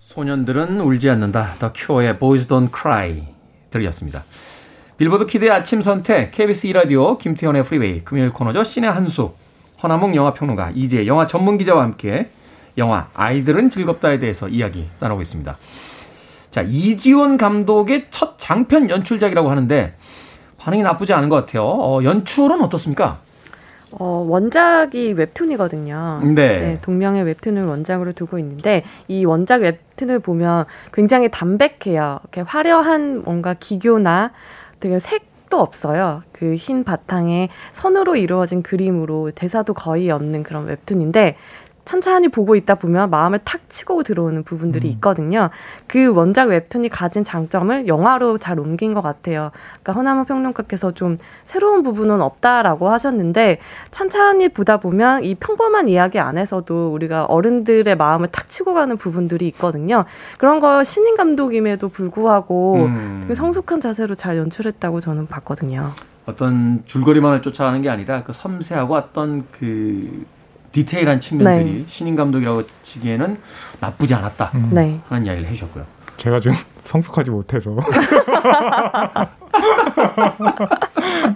소년들은 0.01 0.81
울지 0.81 1.09
않는다. 1.11 1.55
The 1.59 1.73
Cure의 1.75 2.19
Boys 2.19 2.47
Don't 2.49 2.69
Cry. 2.77 3.34
들이었습니다. 3.75 4.25
빌보드 4.97 5.27
키드의 5.27 5.51
아침 5.51 5.83
선택, 5.83 6.31
KBS 6.31 6.69
2라디오, 6.69 7.19
김태훈의 7.19 7.65
프리웨이, 7.65 8.05
금요일 8.05 8.31
코너죠. 8.31 8.63
신의 8.63 8.91
한수, 8.91 9.33
허남웅 9.83 10.15
영화평론가, 10.15 10.73
이제 10.75 11.07
영화 11.07 11.27
전문기자와 11.27 11.83
함께 11.83 12.31
영화 12.79 13.09
아이들은 13.15 13.71
즐겁다에 13.71 14.19
대해서 14.19 14.49
이야기 14.49 14.89
나누고 15.01 15.21
있습니다. 15.23 15.57
자, 16.51 16.63
이지원 16.63 17.37
감독의 17.37 18.07
첫 18.11 18.39
장편 18.39 18.89
연출작이라고 18.89 19.51
하는데 19.51 19.97
반응이 20.59 20.83
나쁘지 20.83 21.13
않은 21.13 21.29
것 21.29 21.37
같아요. 21.37 21.65
어, 21.65 22.03
연출은 22.05 22.63
어떻습니까? 22.63 23.21
어, 23.99 24.25
원작이 24.29 25.13
웹툰이거든요. 25.13 26.21
네. 26.35 26.61
네. 26.61 26.79
동명의 26.83 27.23
웹툰을 27.25 27.65
원작으로 27.65 28.13
두고 28.13 28.39
있는데 28.39 28.83
이 29.09 29.25
원작 29.25 29.63
웹툰을 29.63 30.19
보면 30.21 30.65
굉장히 30.93 31.31
담백해요. 31.31 32.21
이렇게 32.23 32.41
화려한 32.41 33.23
뭔가 33.25 33.55
기교나 33.55 34.33
되게 34.81 34.99
색도 34.99 35.61
없어요. 35.61 36.23
그 36.33 36.55
흰 36.57 36.85
바탕에 36.85 37.49
선으로 37.73 38.17
이루어진 38.17 38.63
그림으로 38.63 39.31
대사도 39.35 39.75
거의 39.75 40.11
없는 40.11 40.43
그런 40.43 40.67
웹툰인데 40.67 41.37
천천히 41.85 42.29
보고 42.29 42.57
있다 42.57 42.77
보면 42.77 43.11
마음을 43.11 43.41
탁 43.45 43.69
치고 43.69 44.03
들어오는 44.03 44.43
부분들이 44.43 44.89
음. 44.89 44.93
있거든요. 44.95 45.51
그 45.87 46.13
원작 46.15 46.49
웹툰이 46.49 46.89
가진 46.89 47.25
장점을 47.25 47.87
영화로 47.87 48.39
잘 48.39 48.59
옮긴 48.59 48.95
것 48.95 49.03
같아요. 49.03 49.51
그러니까 49.83 49.93
허나무 49.93 50.25
평론가께서 50.25 50.93
좀 50.93 51.19
새로운 51.45 51.83
부분은 51.83 52.21
없다라고 52.21 52.91
하셨는데 52.91 53.59
천천히 53.91 54.49
보다 54.49 54.79
보면 54.79 55.25
이 55.25 55.35
평범한 55.35 55.89
이야기 55.89 56.19
안에서도 56.19 56.93
우리가 56.93 57.25
어른들의 57.27 57.95
마음을 57.97 58.29
탁 58.29 58.49
치고 58.49 58.75
가는 58.75 58.97
부분들이 58.97 59.47
있거든요. 59.49 60.05
그런 60.39 60.61
거 60.61 60.85
신인 60.85 61.17
감독임에도 61.17 61.89
불구하고 61.89 62.77
음. 62.87 63.33
성숙한 63.35 63.81
자세로 63.81 64.15
잘 64.15 64.37
연출했다고 64.39 65.01
저는 65.01 65.27
봤거든요. 65.27 65.93
어떤 66.27 66.83
줄거리만을 66.87 67.43
쫓아가는 67.43 67.83
게 67.83 67.91
아니라 67.91 68.23
그 68.25 68.33
섬세하고 68.33 68.95
어떤 68.95 69.45
그 69.51 70.25
디테일한 70.79 71.21
측면들이 71.21 71.73
네. 71.73 71.85
신인 71.87 72.17
감독이라고 72.17 72.65
치기에는 72.83 73.37
나쁘지 73.81 74.13
않았다 74.15 74.51
음. 74.57 74.71
네. 74.73 74.99
하는 75.09 75.25
이야기를 75.25 75.49
해주셨고요. 75.49 75.85
제가 76.17 76.41
좀 76.41 76.53
성숙하지 76.85 77.31
못해서 77.31 77.75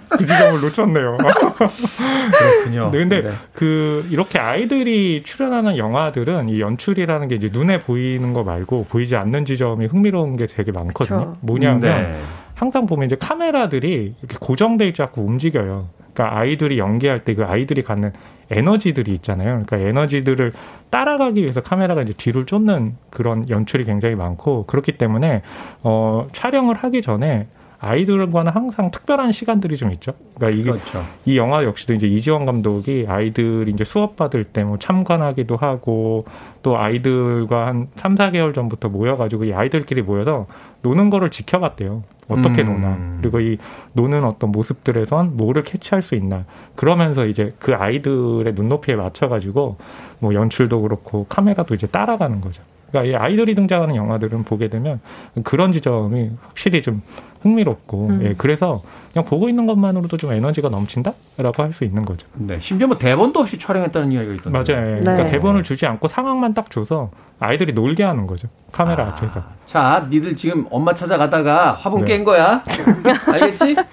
그 0.09 0.25
지점을 0.25 0.61
놓쳤네요. 0.61 1.17
그렇군요. 2.37 2.91
네, 2.91 2.97
근데 2.99 3.21
네. 3.21 3.31
그 3.53 4.05
이렇게 4.11 4.39
아이들이 4.39 5.23
출연하는 5.25 5.77
영화들은 5.77 6.49
이 6.49 6.59
연출이라는 6.59 7.27
게 7.29 7.35
이제 7.35 7.49
눈에 7.51 7.79
보이는 7.79 8.33
거 8.33 8.43
말고 8.43 8.87
보이지 8.89 9.15
않는 9.15 9.45
지점이 9.45 9.85
흥미로운 9.87 10.35
게 10.37 10.45
되게 10.47 10.71
많거든요. 10.73 11.19
그쵸. 11.19 11.37
뭐냐면 11.41 11.79
네. 11.81 12.19
항상 12.55 12.85
보면 12.87 13.05
이제 13.05 13.15
카메라들이 13.15 14.15
이렇게 14.21 14.37
고정돼 14.39 14.87
있지 14.89 15.01
않고 15.01 15.21
움직여요. 15.21 15.87
그러니까 16.13 16.37
아이들이 16.37 16.77
연기할 16.77 17.23
때 17.23 17.33
그 17.33 17.45
아이들이 17.45 17.83
갖는 17.83 18.11
에너지들이 18.51 19.13
있잖아요. 19.15 19.63
그러니까 19.63 19.77
에너지들을 19.77 20.53
따라가기 20.89 21.41
위해서 21.41 21.61
카메라가 21.61 22.01
이제 22.01 22.13
뒤를 22.13 22.45
쫓는 22.45 22.95
그런 23.09 23.49
연출이 23.49 23.83
굉장히 23.83 24.15
많고 24.15 24.65
그렇기 24.65 24.93
때문에 24.93 25.41
어 25.83 26.27
촬영을 26.33 26.75
하기 26.75 27.01
전에 27.01 27.47
아이들과는 27.81 28.51
항상 28.51 28.91
특별한 28.91 29.31
시간들이 29.31 29.77
좀 29.77 29.91
있죠. 29.93 30.11
그러니까 30.35 30.59
이게 30.59 30.71
그렇죠. 30.71 31.03
이 31.25 31.37
영화 31.37 31.63
역시도 31.63 31.93
이제 31.93 32.07
이지원 32.07 32.45
감독이 32.45 33.05
아이들이 33.07 33.71
이제 33.71 33.83
수업 33.83 34.15
받을 34.15 34.43
때 34.43 34.59
뭐 34.63 34.77
참관하기도 34.77 35.55
하고 35.55 36.25
또 36.61 36.77
아이들과 36.77 37.67
한 37.67 37.87
3, 37.95 38.15
4개월 38.15 38.53
전부터 38.53 38.89
모여 38.89 39.15
가지고 39.17 39.45
이 39.45 39.53
아이들끼리 39.53 40.01
모여서 40.01 40.47
노는 40.81 41.09
거를 41.09 41.29
지켜봤대요. 41.29 42.03
어떻게 42.27 42.61
음. 42.61 42.67
노나 42.67 43.17
그리고 43.21 43.39
이 43.39 43.57
노는 43.93 44.23
어떤 44.23 44.51
모습들에선 44.51 45.35
뭐를 45.35 45.63
캐치할 45.63 46.03
수 46.03 46.13
있나 46.13 46.45
그러면서 46.75 47.25
이제 47.25 47.55
그 47.57 47.73
아이들의 47.73 48.53
눈높이에 48.53 48.95
맞춰 48.95 49.27
가지고 49.29 49.77
뭐 50.19 50.35
연출도 50.35 50.81
그렇고 50.81 51.25
카메라도 51.27 51.73
이제 51.73 51.87
따라가는 51.87 52.41
거죠. 52.41 52.61
그러니까 52.91 53.03
이 53.03 53.15
아이들이 53.21 53.55
등장하는 53.55 53.95
영화들은 53.95 54.43
보게 54.43 54.67
되면 54.67 54.99
그런 55.43 55.71
지점이 55.71 56.31
확실히 56.47 56.81
좀 56.81 57.01
흥미롭고 57.41 58.07
음. 58.07 58.19
예, 58.23 58.33
그래서 58.37 58.81
그냥 59.13 59.25
보고 59.25 59.47
있는 59.47 59.65
것만으로도 59.65 60.17
좀 60.17 60.33
에너지가 60.33 60.67
넘친다라고 60.69 61.63
할 61.63 61.71
수 61.71 61.85
있는 61.85 62.03
거죠. 62.03 62.27
네, 62.33 62.59
심지어 62.59 62.87
뭐 62.87 62.97
대본도 62.97 63.39
없이 63.39 63.57
촬영했다는 63.57 64.11
이야기가 64.11 64.33
있던데. 64.35 64.73
맞아요. 64.73 64.87
예. 64.91 64.95
네. 64.95 65.01
그러니까 65.03 65.27
대본을 65.29 65.63
주지 65.63 65.85
않고 65.85 66.07
상황만 66.07 66.53
딱 66.53 66.69
줘서 66.71 67.11
아이들이 67.39 67.71
놀게 67.73 68.03
하는 68.03 68.27
거죠. 68.27 68.49
카메라 68.71 69.05
아, 69.05 69.07
앞에서. 69.09 69.41
자, 69.65 70.07
니들 70.09 70.35
지금 70.35 70.65
엄마 70.69 70.93
찾아가다가 70.93 71.73
화분 71.73 72.01
네. 72.03 72.13
깬 72.17 72.23
거야. 72.25 72.63
알겠지? 73.31 73.75
네. 73.75 73.83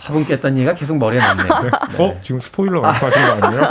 화분 0.00 0.24
깼다는 0.24 0.58
얘기가 0.58 0.74
계속 0.74 0.98
머리에 0.98 1.18
남네. 1.18 1.42
네. 1.42 2.04
어? 2.04 2.20
지금 2.22 2.38
스포일러 2.38 2.80
말씀하신 2.80 3.22
거 3.40 3.46
아니에요? 3.46 3.62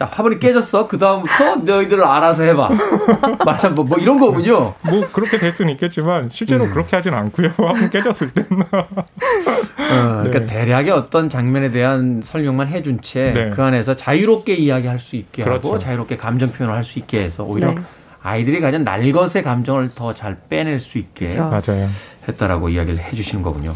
자, 0.00 0.06
화분이 0.06 0.38
깨졌어. 0.38 0.88
그 0.88 0.96
다음부터 0.96 1.56
너희들 1.56 2.02
알아서 2.02 2.42
해봐. 2.44 2.70
말하자면 3.44 3.74
뭐, 3.74 3.84
뭐, 3.84 3.98
이런 3.98 4.18
거군요. 4.18 4.72
뭐, 4.80 5.06
그렇게 5.12 5.38
될 5.38 5.52
수는 5.52 5.72
있겠지만, 5.72 6.30
실제로 6.32 6.64
음. 6.64 6.70
그렇게 6.70 6.96
하진 6.96 7.12
않고요. 7.12 7.50
화분 7.58 7.90
깨졌을 7.90 8.30
때는. 8.30 8.62
어, 8.72 8.86
그러니까 9.76 10.38
네. 10.38 10.46
대략의 10.46 10.90
어떤 10.92 11.28
장면에 11.28 11.70
대한 11.70 12.22
설명만 12.24 12.68
해준 12.68 13.02
채, 13.02 13.32
네. 13.34 13.50
그 13.50 13.62
안에서 13.62 13.94
자유롭게 13.94 14.54
이야기할 14.54 14.98
수 14.98 15.16
있게 15.16 15.44
그렇죠. 15.44 15.68
하고, 15.68 15.78
자유롭게 15.78 16.16
감정 16.16 16.50
표현을 16.50 16.74
할 16.74 16.82
수 16.82 16.98
있게 16.98 17.20
해서, 17.20 17.44
오히려 17.44 17.74
네. 17.74 17.82
아이들이 18.22 18.60
가진 18.60 18.84
날것의 18.84 19.42
감정을 19.44 19.90
더 19.94 20.14
잘 20.14 20.38
빼낼 20.48 20.80
수 20.80 20.96
있게 20.96 21.28
그렇죠. 21.28 21.72
했다라고 22.26 22.70
이야기를 22.70 22.98
해주시는 23.00 23.42
거군요. 23.42 23.74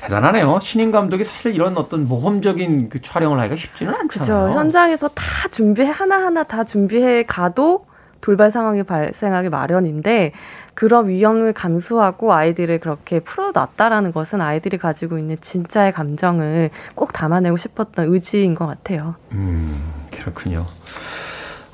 대단하네요. 0.00 0.60
신인 0.60 0.90
감독이 0.90 1.24
사실 1.24 1.54
이런 1.54 1.76
어떤 1.76 2.06
모험적인 2.06 2.88
그 2.88 3.02
촬영을 3.02 3.38
하기가 3.40 3.56
쉽지는 3.56 3.94
않잖아요. 3.94 4.44
그렇죠. 4.44 4.58
현장에서 4.58 5.08
다 5.08 5.48
준비해 5.50 5.90
하나 5.90 6.16
하나 6.16 6.42
다 6.44 6.64
준비해 6.64 7.24
가도 7.24 7.86
돌발 8.20 8.50
상황이 8.50 8.82
발생하기 8.82 9.48
마련인데 9.48 10.32
그런 10.74 11.08
위험을 11.08 11.52
감수하고 11.52 12.32
아이들을 12.32 12.78
그렇게 12.80 13.20
풀어놨다라는 13.20 14.12
것은 14.12 14.40
아이들이 14.40 14.78
가지고 14.78 15.18
있는 15.18 15.36
진짜의 15.40 15.92
감정을 15.92 16.70
꼭 16.94 17.12
담아내고 17.12 17.56
싶었던 17.56 18.12
의지인 18.12 18.54
것 18.54 18.66
같아요. 18.66 19.16
음, 19.32 19.76
그렇군요. 20.12 20.66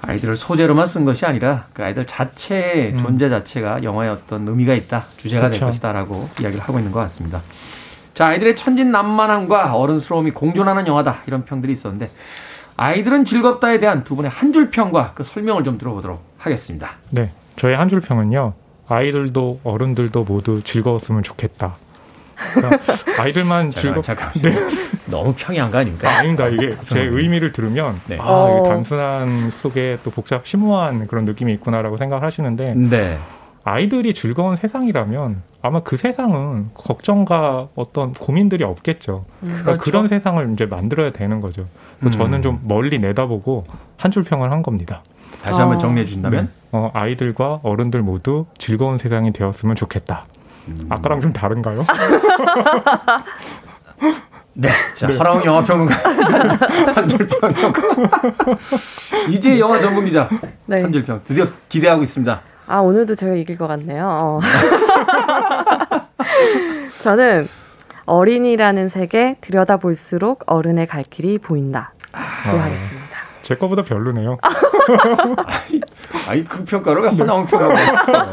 아이들을 0.01 0.37
소재로만 0.37 0.87
쓴 0.87 1.05
것이 1.05 1.25
아니라 1.25 1.67
그 1.73 1.83
아이들 1.83 2.07
자체의 2.07 2.93
음. 2.93 2.99
존재 2.99 3.29
자체가 3.29 3.83
영화에 3.83 4.09
어떤 4.09 4.47
의미가 4.49 4.75
있다, 4.75 5.07
주제가 5.17 5.49
그렇죠. 5.49 5.61
될 5.61 5.69
것이다라고 5.69 6.29
이야기를 6.41 6.63
하고 6.63 6.79
있는 6.79 6.93
것 6.93 7.01
같습니다. 7.01 7.43
자, 8.15 8.27
아이들의 8.29 8.55
천진난만함과 8.57 9.75
어른스러움이 9.75 10.31
공존하는 10.31 10.87
영화다. 10.87 11.19
이런 11.27 11.45
평들이 11.45 11.73
있었는데 11.73 12.11
아이들은 12.77 13.25
즐겁다에 13.25 13.79
대한 13.79 14.05
두 14.05 14.17
분의 14.17 14.31
한 14.31 14.53
줄 14.53 14.71
평과 14.71 15.13
그 15.15 15.25
설명을 15.25 15.65
좀 15.65 15.79
들어보도록 15.79 16.23
하겠습니다. 16.39 16.93
네. 17.11 17.31
저의 17.57 17.77
한줄 17.77 18.01
평은요. 18.01 18.53
아이들도 18.89 19.61
어른들도 19.65 20.25
모두 20.25 20.63
즐거웠으면 20.63 21.23
좋겠다. 21.25 21.75
그러니까 22.53 22.79
아이들만 23.19 23.71
즐겁. 23.73 24.05
잠깐. 24.05 24.31
네. 24.43 24.55
너무 25.07 25.35
평이한 25.37 25.71
거 25.71 25.79
아닙니까? 25.79 26.09
아, 26.19 26.23
닙니다 26.23 26.49
이게 26.49 26.77
제 26.89 27.07
음. 27.07 27.17
의미를 27.17 27.53
들으면 27.53 28.01
네. 28.07 28.19
아, 28.21 28.25
어. 28.25 28.63
단순한 28.69 29.51
속에 29.51 29.99
또 30.05 30.11
복잡 30.11 30.47
심오한 30.47 31.07
그런 31.09 31.25
느낌이 31.25 31.53
있구나라고 31.55 31.97
생각하시는데 31.97 32.75
네. 32.77 33.19
아이들이 33.65 34.13
즐거운 34.13 34.57
세상이라면 34.57 35.43
아마 35.63 35.81
그 35.81 35.97
세상은 35.97 36.69
걱정과 36.75 37.69
어떤 37.75 38.13
고민들이 38.13 38.63
없겠죠. 38.63 39.25
음, 39.43 39.47
그러니까 39.47 39.65
그렇죠. 39.73 39.83
그런 39.83 40.09
세상을 40.09 40.53
이제 40.53 40.67
만들어야 40.67 41.11
되는 41.13 41.41
거죠. 41.41 41.65
그래서 41.99 42.19
음. 42.19 42.25
저는 42.25 42.43
좀 42.43 42.61
멀리 42.65 42.99
내다보고 42.99 43.65
한 43.97 44.13
줄 44.13 44.23
평을 44.23 44.53
한 44.53 44.63
겁니다. 44.63 45.03
다시 45.43 45.59
한번 45.59 45.79
어. 45.79 45.81
정리해 45.81 46.05
주신다면? 46.07 46.45
네. 46.47 46.51
어, 46.73 46.91
아이들과 46.93 47.61
어른들 47.63 48.03
모두 48.03 48.45
즐거운 48.59 48.99
세상이 48.99 49.33
되었으면 49.33 49.77
좋겠다. 49.77 50.27
음. 50.69 50.87
아까랑 50.91 51.23
좀 51.23 51.33
다른가요? 51.33 51.85
네. 54.57 54.69
자, 54.95 55.09
네. 55.09 55.17
허라운 55.17 55.45
영화평론가 55.45 55.95
한줄평 56.95 57.53
이제 59.31 59.59
영화 59.59 59.81
전문 59.81 60.05
기자 60.05 60.29
네. 60.67 60.81
한줄평 60.83 61.23
드디어 61.25 61.47
기대하고 61.69 62.03
있습니다. 62.05 62.41
아, 62.67 62.79
오늘도 62.79 63.15
제가 63.15 63.35
이길 63.35 63.59
것 63.59 63.67
같네요. 63.67 64.09
어. 64.09 64.41
저는 67.03 67.47
어린이라는 68.07 68.89
세계 68.89 69.37
들여다볼수록 69.41 70.45
어른의 70.47 70.87
갈 70.87 71.05
길이 71.05 71.39
보인다. 71.39 71.93
아, 72.13 72.21
하겠습니다. 72.21 73.05
제 73.43 73.57
거보다 73.57 73.83
별로네요. 73.83 74.39
아니, 75.47 75.81
아니, 76.29 76.45
그 76.45 76.65
평가를 76.65 77.03
왜 77.03 77.09
하나온 77.11 77.45
평가를 77.47 77.77
했어요? 77.79 78.33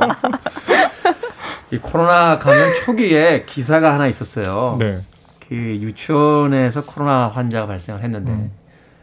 이 1.72 1.78
코로나 1.78 2.40
감염 2.40 2.74
초기에 2.76 3.44
기사가 3.46 3.94
하나 3.94 4.08
있었어요. 4.08 4.78
네. 4.80 5.02
그 5.48 5.56
유치원에서 5.56 6.86
코로나 6.86 7.28
환자가 7.28 7.68
발생을 7.68 8.02
했는데 8.04 8.32
음. 8.32 8.52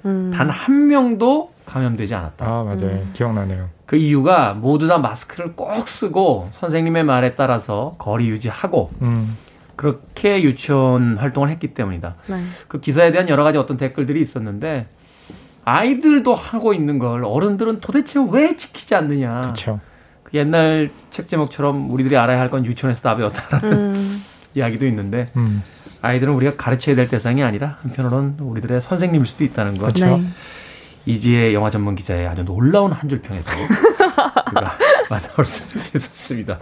음. 0.04 0.30
단한 0.34 0.88
명도 0.88 1.52
감염되지 1.66 2.14
않았다. 2.14 2.46
아, 2.46 2.62
맞아요. 2.64 2.82
음. 2.82 3.10
기억나네요. 3.12 3.68
그 3.86 3.96
이유가 3.96 4.54
모두 4.54 4.86
다 4.86 4.98
마스크를 4.98 5.54
꼭 5.54 5.88
쓰고 5.88 6.50
선생님의 6.60 7.04
말에 7.04 7.34
따라서 7.34 7.94
거리 7.98 8.28
유지하고 8.28 8.90
음. 9.02 9.36
그렇게 9.76 10.42
유치원 10.42 11.16
활동을 11.18 11.50
했기 11.50 11.72
때문이다. 11.74 12.16
네. 12.28 12.36
그 12.68 12.80
기사에 12.80 13.12
대한 13.12 13.28
여러 13.28 13.44
가지 13.44 13.58
어떤 13.58 13.76
댓글들이 13.76 14.20
있었는데 14.20 14.88
아이들도 15.64 16.34
하고 16.34 16.72
있는 16.74 16.98
걸 16.98 17.24
어른들은 17.24 17.80
도대체 17.80 18.18
왜 18.30 18.56
지키지 18.56 18.94
않느냐. 18.94 19.42
그쵸. 19.42 19.80
그 20.24 20.36
옛날 20.36 20.90
책 21.10 21.28
제목처럼 21.28 21.90
우리들이 21.90 22.16
알아야 22.16 22.40
할 22.40 22.48
건 22.50 22.64
유치원에서 22.66 23.02
음. 23.64 24.24
이야기도 24.54 24.86
있는데 24.86 25.30
음. 25.36 25.62
아이들은 26.02 26.32
우리가 26.34 26.56
가르쳐야 26.56 26.94
될 26.96 27.08
대상이 27.08 27.42
아니라 27.42 27.78
한편으로는 27.82 28.36
우리들의 28.40 28.80
선생님일 28.80 29.26
수도 29.26 29.44
있다는 29.44 29.78
것. 29.78 29.92
그렇죠. 29.94 30.18
네. 30.18 30.24
이지혜 31.06 31.54
영화 31.54 31.70
전문 31.70 31.94
기자의 31.94 32.26
아주 32.28 32.44
놀라운 32.44 32.92
한 32.92 33.08
줄 33.08 33.20
평에서 33.22 33.50
우리가 33.56 34.78
만나볼 35.08 35.46
수 35.46 35.64
있었습니다. 35.94 36.58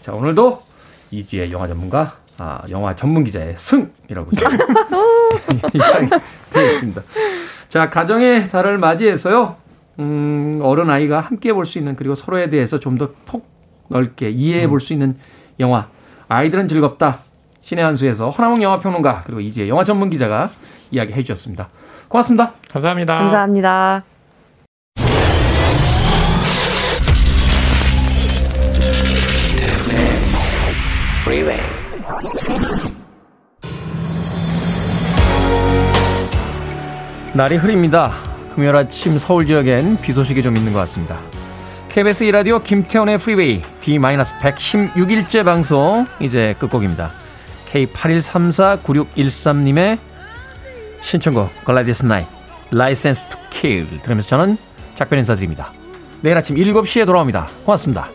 자 0.00 0.12
오늘도 0.12 0.62
이지혜 1.10 1.50
영화 1.52 1.66
전문가, 1.66 2.16
아, 2.38 2.60
영화 2.70 2.94
전문 2.94 3.24
기자의 3.24 3.54
승이라고 3.58 4.30
이야기 5.74 6.08
드리겠습니다. 6.50 7.02
자 7.68 7.88
가정의 7.90 8.48
달을 8.48 8.78
맞이해서요. 8.78 9.56
음, 9.98 10.60
어른 10.62 10.90
아이가 10.90 11.20
함께 11.20 11.52
볼 11.52 11.64
수 11.66 11.78
있는 11.78 11.96
그리고 11.96 12.14
서로에 12.14 12.48
대해서 12.50 12.78
좀 12.80 12.98
더 12.98 13.12
폭 13.26 13.48
넓게 13.88 14.30
이해해 14.30 14.66
볼 14.68 14.80
수 14.80 14.92
있는 14.92 15.16
영화 15.60 15.88
아이들은 16.32 16.66
즐겁다 16.66 17.18
신의 17.60 17.84
한수에서 17.84 18.30
허나몽 18.30 18.62
영화평론가 18.62 19.22
그리고 19.26 19.40
이제 19.40 19.68
영화 19.68 19.84
전문 19.84 20.08
기자가 20.08 20.50
이야기해 20.90 21.22
주셨습니다. 21.22 21.68
고맙습니다. 22.08 22.54
감사합니다. 22.70 23.18
감사합니다. 23.18 24.04
날이 37.34 37.56
흐립니다. 37.56 38.12
금요일 38.54 38.76
아침 38.76 39.18
서울 39.18 39.46
지역엔 39.46 39.98
비 40.00 40.12
소식이 40.12 40.42
좀 40.42 40.56
있는 40.56 40.72
것 40.72 40.78
같습니다. 40.80 41.18
KBS 41.92 42.24
2라디오 42.24 42.64
김태훈의 42.64 43.18
프리웨이 43.18 43.60
D-116일째 43.82 45.44
방송 45.44 46.06
이제 46.20 46.54
끝곡입니다. 46.58 47.10
K81349613님의 47.70 49.98
신청곡 51.02 51.64
Gladys 51.64 52.06
Knight 52.06 52.24
License 52.70 53.26
to 53.28 53.36
Kill 53.50 53.86
들으면서 54.02 54.28
저는 54.28 54.56
작별 54.94 55.18
인사드립니다. 55.18 55.72
내일 56.22 56.36
아침 56.36 56.56
7시에 56.56 57.04
돌아옵니다. 57.06 57.48
고맙습니다. 57.64 58.08